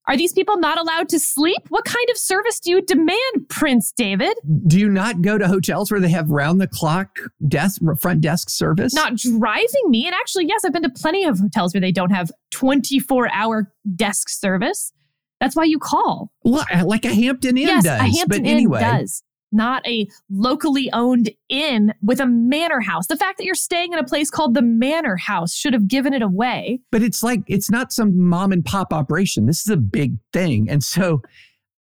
Are 0.08 0.16
these 0.16 0.34
people 0.34 0.58
not 0.58 0.78
allowed 0.78 1.10
to 1.10 1.20
sleep? 1.20 1.58
What 1.70 1.86
kind 1.86 2.08
of 2.12 2.18
service 2.18 2.60
do 2.60 2.70
you 2.70 2.82
demand, 2.82 3.50
Prince 3.50 3.92
David? 3.92 4.36
do 4.68 4.80
you 4.80 4.90
not 4.90 5.22
go 5.22 5.38
to 5.38 5.48
hotels 5.48 5.92
where 5.92 6.00
they 6.00 6.10
have 6.10 6.30
round 6.30 6.62
the 6.62 6.68
clock 6.68 7.20
desk 7.48 7.82
front 8.00 8.22
desk 8.22 8.50
service? 8.50 8.94
Not 8.94 9.16
driving 9.16 9.90
me. 9.90 10.06
And 10.06 10.16
actually, 10.16 10.46
yes, 10.48 10.64
I've 10.66 10.74
been 10.74 10.84
to 10.84 10.90
plenty 10.90 11.24
of 11.26 11.40
hotels 11.40 11.74
where 11.74 11.82
they 11.82 11.92
don't 11.92 12.12
have 12.12 12.32
24 12.52 13.32
hour 13.32 13.72
desk 13.96 14.30
service. 14.30 14.92
That's 15.40 15.56
why 15.56 15.66
you 15.66 15.80
call. 15.80 16.32
Well, 16.44 16.66
like 16.86 17.06
a 17.06 17.14
Hampton 17.14 17.58
Inn 17.58 17.68
yes, 17.68 17.84
does. 17.84 18.00
a 18.00 18.04
Hampton 18.04 18.28
but 18.28 18.38
Inn 18.38 18.46
anyway, 18.46 18.80
does. 18.80 19.24
Not 19.52 19.88
a 19.88 20.08
locally 20.30 20.90
owned 20.92 21.30
inn 21.50 21.94
with 22.02 22.20
a 22.20 22.26
manor 22.26 22.82
house. 22.82 23.08
The 23.08 23.16
fact 23.16 23.38
that 23.38 23.46
you're 23.46 23.56
staying 23.56 23.94
in 23.94 24.00
a 24.00 24.04
place 24.04 24.30
called 24.30 24.54
the 24.54 24.62
Manor 24.62 25.16
House 25.16 25.54
should 25.54 25.74
have 25.74 25.88
given 25.88 26.14
it 26.14 26.22
away. 26.22 26.80
but 26.92 27.02
it's 27.02 27.24
like 27.24 27.42
it's 27.48 27.70
not 27.70 27.94
some 27.94 28.18
mom 28.20 28.52
and 28.52 28.66
pop 28.66 28.92
operation. 28.92 29.46
This 29.46 29.62
is 29.62 29.70
a 29.70 29.78
big 29.78 30.18
thing. 30.34 30.70
And 30.70 30.84
so 30.84 31.22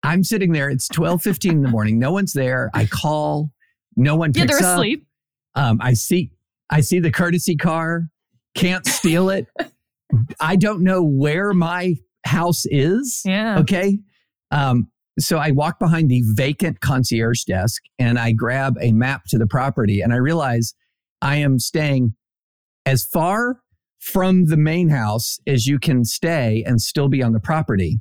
I'm 0.05 0.23
sitting 0.23 0.53
there. 0.53 0.69
It's 0.70 0.89
12:15 0.89 1.51
in 1.51 1.62
the 1.62 1.69
morning. 1.69 1.99
No 1.99 2.12
one's 2.12 2.32
there. 2.35 2.70
I 2.74 2.86
call. 2.86 3.51
No 3.97 4.15
one 4.16 4.32
Yeah, 4.35 4.43
picks 4.45 4.59
they're 4.59 4.69
up. 4.69 4.77
asleep. 4.77 5.07
Um, 5.57 5.78
I 5.81 5.95
see. 5.95 6.31
I 6.70 6.81
see 6.81 6.99
the 7.01 7.11
courtesy 7.11 7.57
car. 7.57 8.03
Can't 8.55 8.86
steal 8.86 9.31
it. 9.31 9.47
I 10.39 10.57
don't 10.57 10.82
know 10.82 11.03
where 11.03 11.53
my 11.55 11.95
house 12.24 12.65
is. 12.66 13.23
Yeah. 13.27 13.59
Okay. 13.61 13.99
Um, 14.51 14.91
so 15.19 15.39
I 15.39 15.53
walk 15.53 15.78
behind 15.78 16.11
the 16.11 16.23
vacant 16.24 16.81
concierge 16.81 17.45
desk 17.45 17.82
and 17.99 18.19
I 18.19 18.32
grab 18.32 18.77
a 18.81 18.93
map 18.93 19.24
to 19.28 19.39
the 19.39 19.47
property 19.47 20.01
and 20.01 20.12
I 20.12 20.16
realize 20.16 20.74
I 21.23 21.36
am 21.36 21.59
staying 21.59 22.15
as 22.85 23.05
far 23.05 23.61
from 24.01 24.47
the 24.47 24.57
main 24.57 24.89
house 24.89 25.41
as 25.47 25.66
you 25.66 25.78
can 25.78 26.05
stay 26.05 26.62
and 26.66 26.81
still 26.81 27.09
be 27.09 27.23
on 27.23 27.32
the 27.32 27.41
property. 27.41 28.01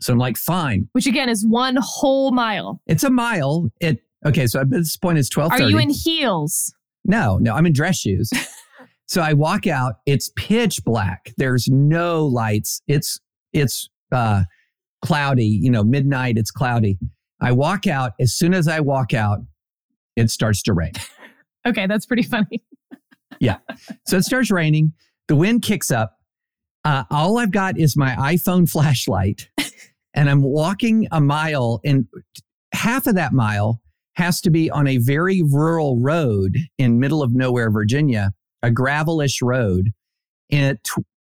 So 0.00 0.12
I'm 0.12 0.18
like, 0.18 0.36
fine. 0.36 0.88
Which 0.92 1.06
again 1.06 1.28
is 1.28 1.44
one 1.46 1.76
whole 1.80 2.32
mile. 2.32 2.80
It's 2.86 3.04
a 3.04 3.10
mile. 3.10 3.68
It 3.80 3.98
okay. 4.24 4.46
So 4.46 4.60
at 4.60 4.70
this 4.70 4.96
point, 4.96 5.18
it's 5.18 5.28
twelve 5.28 5.52
Are 5.52 5.60
you 5.60 5.78
in 5.78 5.90
heels? 5.90 6.74
No, 7.04 7.36
no, 7.38 7.54
I'm 7.54 7.66
in 7.66 7.74
dress 7.74 7.98
shoes. 7.98 8.30
so 9.06 9.20
I 9.20 9.34
walk 9.34 9.66
out. 9.66 9.96
It's 10.06 10.30
pitch 10.36 10.82
black. 10.84 11.32
There's 11.36 11.68
no 11.68 12.24
lights. 12.24 12.80
It's 12.88 13.20
it's 13.52 13.90
uh, 14.10 14.44
cloudy. 15.02 15.46
You 15.46 15.70
know, 15.70 15.84
midnight. 15.84 16.38
It's 16.38 16.50
cloudy. 16.50 16.98
I 17.40 17.52
walk 17.52 17.86
out. 17.86 18.12
As 18.20 18.34
soon 18.34 18.54
as 18.54 18.68
I 18.68 18.80
walk 18.80 19.14
out, 19.14 19.40
it 20.16 20.30
starts 20.30 20.62
to 20.64 20.72
rain. 20.72 20.92
Okay, 21.66 21.86
that's 21.86 22.06
pretty 22.06 22.22
funny. 22.22 22.62
Yeah. 23.38 23.58
So 24.06 24.16
it 24.18 24.24
starts 24.24 24.50
raining. 24.50 24.92
The 25.28 25.36
wind 25.36 25.62
kicks 25.62 25.90
up. 25.90 26.18
Uh, 26.84 27.04
all 27.10 27.38
I've 27.38 27.52
got 27.52 27.78
is 27.78 27.96
my 27.96 28.14
iPhone 28.16 28.68
flashlight, 28.68 29.48
and 30.14 30.28
I'm 30.28 30.42
walking 30.42 31.06
a 31.12 31.20
mile, 31.20 31.80
and 31.84 32.06
half 32.72 33.06
of 33.06 33.14
that 33.14 33.32
mile 33.32 33.80
has 34.14 34.40
to 34.42 34.50
be 34.50 34.70
on 34.70 34.86
a 34.86 34.98
very 34.98 35.42
rural 35.42 35.98
road 35.98 36.56
in 36.76 36.98
middle 36.98 37.22
of 37.22 37.32
nowhere, 37.32 37.70
Virginia, 37.70 38.32
a 38.62 38.70
gravelish 38.70 39.40
road, 39.42 39.90
at 40.52 40.78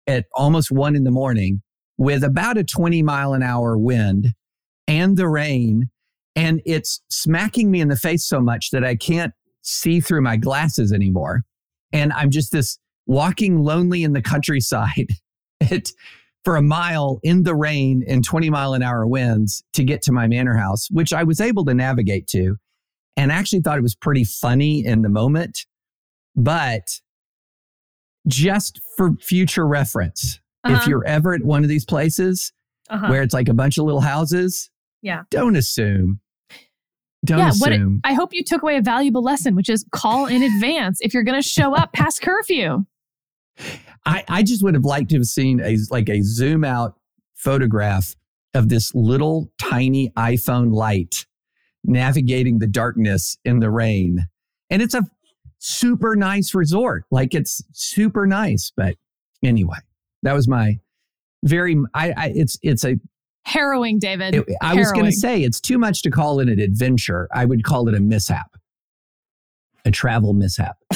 at 0.06 0.26
almost 0.32 0.70
one 0.70 0.96
in 0.96 1.04
the 1.04 1.10
morning, 1.10 1.60
with 1.98 2.22
about 2.22 2.58
a 2.58 2.64
20 2.64 3.02
mile 3.02 3.32
an 3.32 3.42
hour 3.42 3.76
wind, 3.76 4.34
and 4.86 5.16
the 5.16 5.28
rain, 5.28 5.90
and 6.34 6.60
it's 6.64 7.02
smacking 7.08 7.70
me 7.70 7.80
in 7.80 7.88
the 7.88 7.96
face 7.96 8.24
so 8.24 8.40
much 8.40 8.70
that 8.70 8.84
I 8.84 8.96
can't 8.96 9.32
see 9.62 10.00
through 10.00 10.22
my 10.22 10.36
glasses 10.36 10.92
anymore. 10.92 11.42
And 11.92 12.12
I'm 12.12 12.30
just 12.30 12.52
this 12.52 12.78
walking 13.06 13.58
lonely 13.58 14.02
in 14.02 14.12
the 14.12 14.22
countryside 14.22 15.08
at, 15.60 15.90
for 16.44 16.56
a 16.56 16.62
mile 16.62 17.18
in 17.22 17.42
the 17.42 17.54
rain 17.54 18.04
and 18.06 18.24
20 18.24 18.50
mile 18.50 18.74
an 18.74 18.82
hour 18.82 19.06
winds 19.06 19.64
to 19.72 19.82
get 19.82 20.02
to 20.02 20.12
my 20.12 20.28
manor 20.28 20.56
house, 20.56 20.88
which 20.90 21.12
I 21.12 21.24
was 21.24 21.40
able 21.40 21.64
to 21.64 21.74
navigate 21.74 22.26
to 22.28 22.56
and 23.16 23.32
actually 23.32 23.62
thought 23.62 23.78
it 23.78 23.82
was 23.82 23.94
pretty 23.94 24.24
funny 24.24 24.84
in 24.84 25.02
the 25.02 25.08
moment. 25.08 25.66
But 26.34 27.00
just 28.28 28.80
for 28.96 29.14
future 29.20 29.66
reference, 29.66 30.40
Uh-huh. 30.66 30.80
if 30.80 30.86
you're 30.86 31.06
ever 31.06 31.34
at 31.34 31.42
one 31.44 31.62
of 31.62 31.68
these 31.68 31.84
places 31.84 32.52
Uh-huh. 32.90 33.08
where 33.08 33.22
it's 33.22 33.34
like 33.34 33.48
a 33.48 33.54
bunch 33.54 33.78
of 33.78 33.84
little 33.84 34.00
houses, 34.00 34.70
Yeah. 35.02 35.22
don't 35.30 35.56
assume. 35.56 36.20
Don't 37.24 37.38
Yeah, 37.38 37.52
what 37.58 37.72
it- 37.72 37.76
assume. 37.76 38.00
I 38.04 38.12
hope 38.14 38.32
you 38.32 38.44
took 38.44 38.62
away 38.62 38.76
a 38.76 38.82
valuable 38.82 39.22
lesson, 39.22 39.54
which 39.56 39.68
is 39.68 39.84
call 39.90 40.26
in 40.26 40.42
advance 40.42 40.98
if 41.00 41.12
you're 41.14 41.24
going 41.24 41.40
to 41.40 41.48
show 41.48 41.74
up 41.74 41.92
past 41.92 42.22
curfew. 42.22 42.84
I, 44.06 44.22
I 44.28 44.42
just 44.44 44.62
would 44.62 44.74
have 44.74 44.84
liked 44.84 45.10
to 45.10 45.16
have 45.16 45.24
seen 45.24 45.60
a 45.60 45.76
like 45.90 46.08
a 46.08 46.22
zoom 46.22 46.62
out 46.62 46.96
photograph 47.34 48.14
of 48.54 48.68
this 48.68 48.94
little 48.94 49.50
tiny 49.58 50.10
iPhone 50.10 50.72
light 50.72 51.26
navigating 51.82 52.58
the 52.58 52.66
darkness 52.66 53.36
in 53.44 53.58
the 53.60 53.70
rain. 53.70 54.26
And 54.70 54.80
it's 54.82 54.94
a 54.94 55.02
super 55.58 56.14
nice 56.16 56.54
resort. 56.54 57.04
Like 57.10 57.34
it's 57.34 57.62
super 57.72 58.26
nice. 58.26 58.72
But 58.76 58.96
anyway, 59.42 59.78
that 60.22 60.34
was 60.34 60.48
my 60.48 60.78
very 61.44 61.76
I, 61.94 62.12
I 62.16 62.32
it's 62.34 62.58
it's 62.62 62.84
a 62.84 62.96
Harrowing, 63.46 64.00
David. 64.00 64.34
it- 64.34 64.44
I 64.60 64.74
was 64.74 64.90
going 64.90 65.04
to 65.04 65.12
say 65.12 65.44
it's 65.44 65.60
too 65.60 65.78
much 65.78 66.02
to 66.02 66.10
call 66.10 66.40
it 66.40 66.48
an 66.48 66.58
adventure. 66.58 67.28
I 67.32 67.44
would 67.44 67.62
call 67.62 67.88
it 67.88 67.94
a 67.94 68.00
mishap. 68.00 68.56
A 69.84 69.92
travel 69.92 70.34
mishap. 70.34 70.78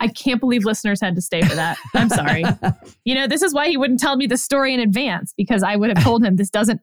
I 0.00 0.08
can't 0.08 0.40
believe 0.40 0.64
listeners 0.64 1.00
had 1.00 1.14
to 1.14 1.22
stay 1.22 1.40
for 1.42 1.54
that. 1.54 1.78
I'm 1.94 2.08
sorry. 2.08 2.42
you 3.04 3.14
know, 3.14 3.28
this 3.28 3.42
is 3.42 3.54
why 3.54 3.68
he 3.68 3.76
wouldn't 3.76 4.00
tell 4.00 4.16
me 4.16 4.26
the 4.26 4.36
story 4.36 4.74
in 4.74 4.80
advance 4.80 5.32
because 5.36 5.62
I 5.62 5.76
would 5.76 5.96
have 5.96 6.02
told 6.02 6.24
him 6.24 6.34
this 6.34 6.50
doesn't 6.50 6.80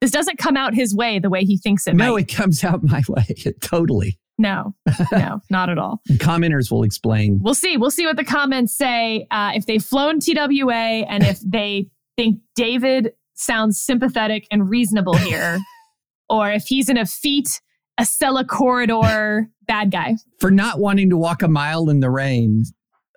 this 0.00 0.10
doesn't 0.10 0.38
come 0.38 0.56
out 0.56 0.74
his 0.74 0.94
way 0.94 1.18
the 1.18 1.28
way 1.28 1.44
he 1.44 1.58
thinks 1.58 1.86
it 1.86 1.96
no, 1.96 2.14
might. 2.14 2.22
it 2.22 2.34
comes 2.34 2.64
out 2.64 2.82
my 2.82 3.02
way. 3.08 3.26
totally. 3.60 4.18
No, 4.38 4.74
no, 5.12 5.40
not 5.50 5.70
at 5.70 5.78
all. 5.78 6.00
Commenters 6.12 6.70
will 6.70 6.82
explain. 6.82 7.38
We'll 7.42 7.54
see. 7.54 7.76
We'll 7.76 7.90
see 7.90 8.06
what 8.06 8.16
the 8.16 8.24
comments 8.24 8.74
say. 8.74 9.26
Uh, 9.30 9.52
if 9.54 9.66
they've 9.66 9.82
flown 9.82 10.20
TWA 10.20 10.72
and 10.72 11.24
if 11.24 11.40
they 11.46 11.88
think 12.16 12.40
David 12.54 13.12
sounds 13.34 13.80
sympathetic 13.80 14.46
and 14.50 14.68
reasonable 14.68 15.16
here, 15.16 15.58
or 16.28 16.50
if 16.50 16.66
he's 16.66 16.88
an 16.88 16.96
effete 16.96 17.60
Acela 17.98 18.46
corridor 18.46 19.48
bad 19.66 19.90
guy. 19.90 20.16
for 20.38 20.50
not 20.50 20.78
wanting 20.78 21.08
to 21.10 21.16
walk 21.16 21.42
a 21.42 21.48
mile 21.48 21.88
in 21.88 22.00
the 22.00 22.10
rain 22.10 22.64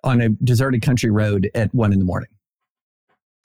on 0.02 0.20
a 0.22 0.30
deserted 0.30 0.80
country 0.80 1.10
road 1.10 1.50
at 1.54 1.72
one 1.74 1.92
in 1.92 1.98
the 1.98 2.04
morning 2.04 2.30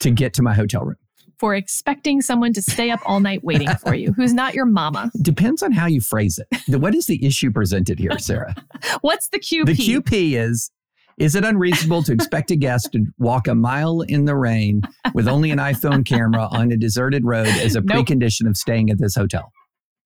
to 0.00 0.10
get 0.10 0.32
to 0.34 0.42
my 0.42 0.54
hotel 0.54 0.82
room. 0.82 0.96
For 1.38 1.54
expecting 1.54 2.22
someone 2.22 2.52
to 2.54 2.62
stay 2.62 2.90
up 2.90 3.00
all 3.04 3.20
night 3.20 3.44
waiting 3.44 3.68
for 3.76 3.94
you, 3.94 4.12
who's 4.12 4.32
not 4.32 4.54
your 4.54 4.64
mama. 4.64 5.10
Depends 5.22 5.62
on 5.62 5.70
how 5.72 5.86
you 5.86 6.00
phrase 6.00 6.38
it. 6.38 6.78
What 6.80 6.94
is 6.94 7.06
the 7.06 7.22
issue 7.24 7.50
presented 7.50 7.98
here, 7.98 8.18
Sarah? 8.18 8.54
What's 9.02 9.28
the 9.28 9.38
QP? 9.38 9.66
The 9.66 9.74
QP 9.74 10.32
is 10.38 10.70
Is 11.18 11.34
it 11.34 11.44
unreasonable 11.44 12.02
to 12.04 12.12
expect 12.12 12.50
a 12.50 12.56
guest 12.56 12.92
to 12.92 13.04
walk 13.18 13.48
a 13.48 13.54
mile 13.54 14.00
in 14.00 14.24
the 14.24 14.34
rain 14.34 14.80
with 15.12 15.28
only 15.28 15.50
an 15.50 15.58
iPhone 15.58 16.06
camera 16.06 16.48
on 16.50 16.72
a 16.72 16.76
deserted 16.76 17.24
road 17.24 17.48
as 17.48 17.74
a 17.76 17.80
Nope. 17.82 18.06
precondition 18.06 18.48
of 18.48 18.56
staying 18.56 18.88
at 18.90 18.98
this 18.98 19.14
hotel? 19.14 19.52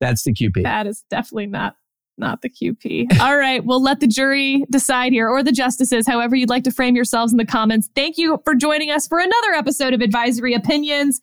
That's 0.00 0.24
the 0.24 0.32
QP. 0.32 0.62
That 0.64 0.86
is 0.86 1.04
definitely 1.10 1.46
not 1.46 1.74
not 2.20 2.42
the 2.42 2.50
QP. 2.50 3.20
All 3.20 3.36
right, 3.36 3.64
we'll 3.64 3.82
let 3.82 4.00
the 4.00 4.06
jury 4.06 4.64
decide 4.70 5.12
here 5.12 5.28
or 5.28 5.42
the 5.42 5.52
justices, 5.52 6.06
however 6.06 6.36
you'd 6.36 6.48
like 6.48 6.64
to 6.64 6.70
frame 6.70 6.94
yourselves 6.94 7.32
in 7.32 7.38
the 7.38 7.46
comments. 7.46 7.88
Thank 7.96 8.18
you 8.18 8.38
for 8.44 8.54
joining 8.54 8.90
us 8.90 9.08
for 9.08 9.18
another 9.18 9.52
episode 9.54 9.94
of 9.94 10.00
Advisory 10.00 10.54
Opinions. 10.54 11.20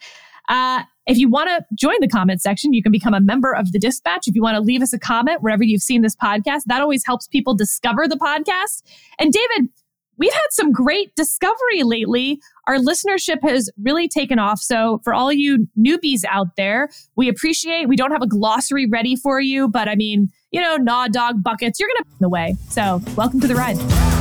Uh, 0.49 0.84
if 1.06 1.18
you 1.18 1.30
want 1.30 1.49
to 1.49 1.65
join 1.74 1.95
the 2.02 2.07
comment 2.07 2.41
section, 2.41 2.74
you 2.74 2.84
can 2.84 2.91
become 2.91 3.14
a 3.14 3.22
member 3.22 3.56
of 3.56 3.72
the 3.72 3.80
dispatch. 3.80 4.28
If 4.28 4.36
you 4.36 4.41
want 4.41 4.56
to 4.56 4.61
leave 4.61 4.82
us 4.82 4.91
a 4.91 4.99
comment 4.99 5.41
wherever 5.41 5.64
you've 5.64 5.82
seen 5.82 6.02
this 6.02 6.15
podcast, 6.15 6.64
that 6.65 6.82
always 6.82 7.06
helps 7.06 7.28
people 7.28 7.56
discover 7.56 8.07
the 8.07 8.18
podcast. 8.18 8.84
And 9.18 9.32
David, 9.32 9.69
we've 10.18 10.34
had 10.34 10.48
some 10.52 10.72
great 10.74 11.15
discovery 11.15 11.84
lately. 11.84 12.41
Our 12.68 12.77
listenership 12.77 13.38
has 13.44 13.69
really 13.81 14.10
taken 14.10 14.39
off. 14.39 14.60
So, 14.60 14.99
for 15.03 15.14
all 15.14 15.31
you 15.31 15.68
newbies 15.80 16.23
out 16.30 16.48
there, 16.57 16.89
we 17.15 17.30
appreciate 17.30 17.88
we 17.88 17.95
don't 17.95 18.11
have 18.11 18.22
a 18.22 18.27
glossary 18.27 18.85
ready 18.85 19.15
for 19.15 19.39
you, 19.39 19.69
but 19.69 19.88
I 19.88 19.95
mean, 19.95 20.30
you 20.52 20.60
know, 20.60 20.76
Gnaw 20.76 21.07
Dog 21.07 21.41
buckets, 21.41 21.80
you're 21.80 21.88
going 21.88 22.03
to 22.03 22.10
in 22.10 22.18
the 22.19 22.30
way. 22.30 22.57
So, 22.69 23.02
welcome 23.15 23.39
to 23.39 23.48
the 23.48 23.56
ride. 23.56 24.16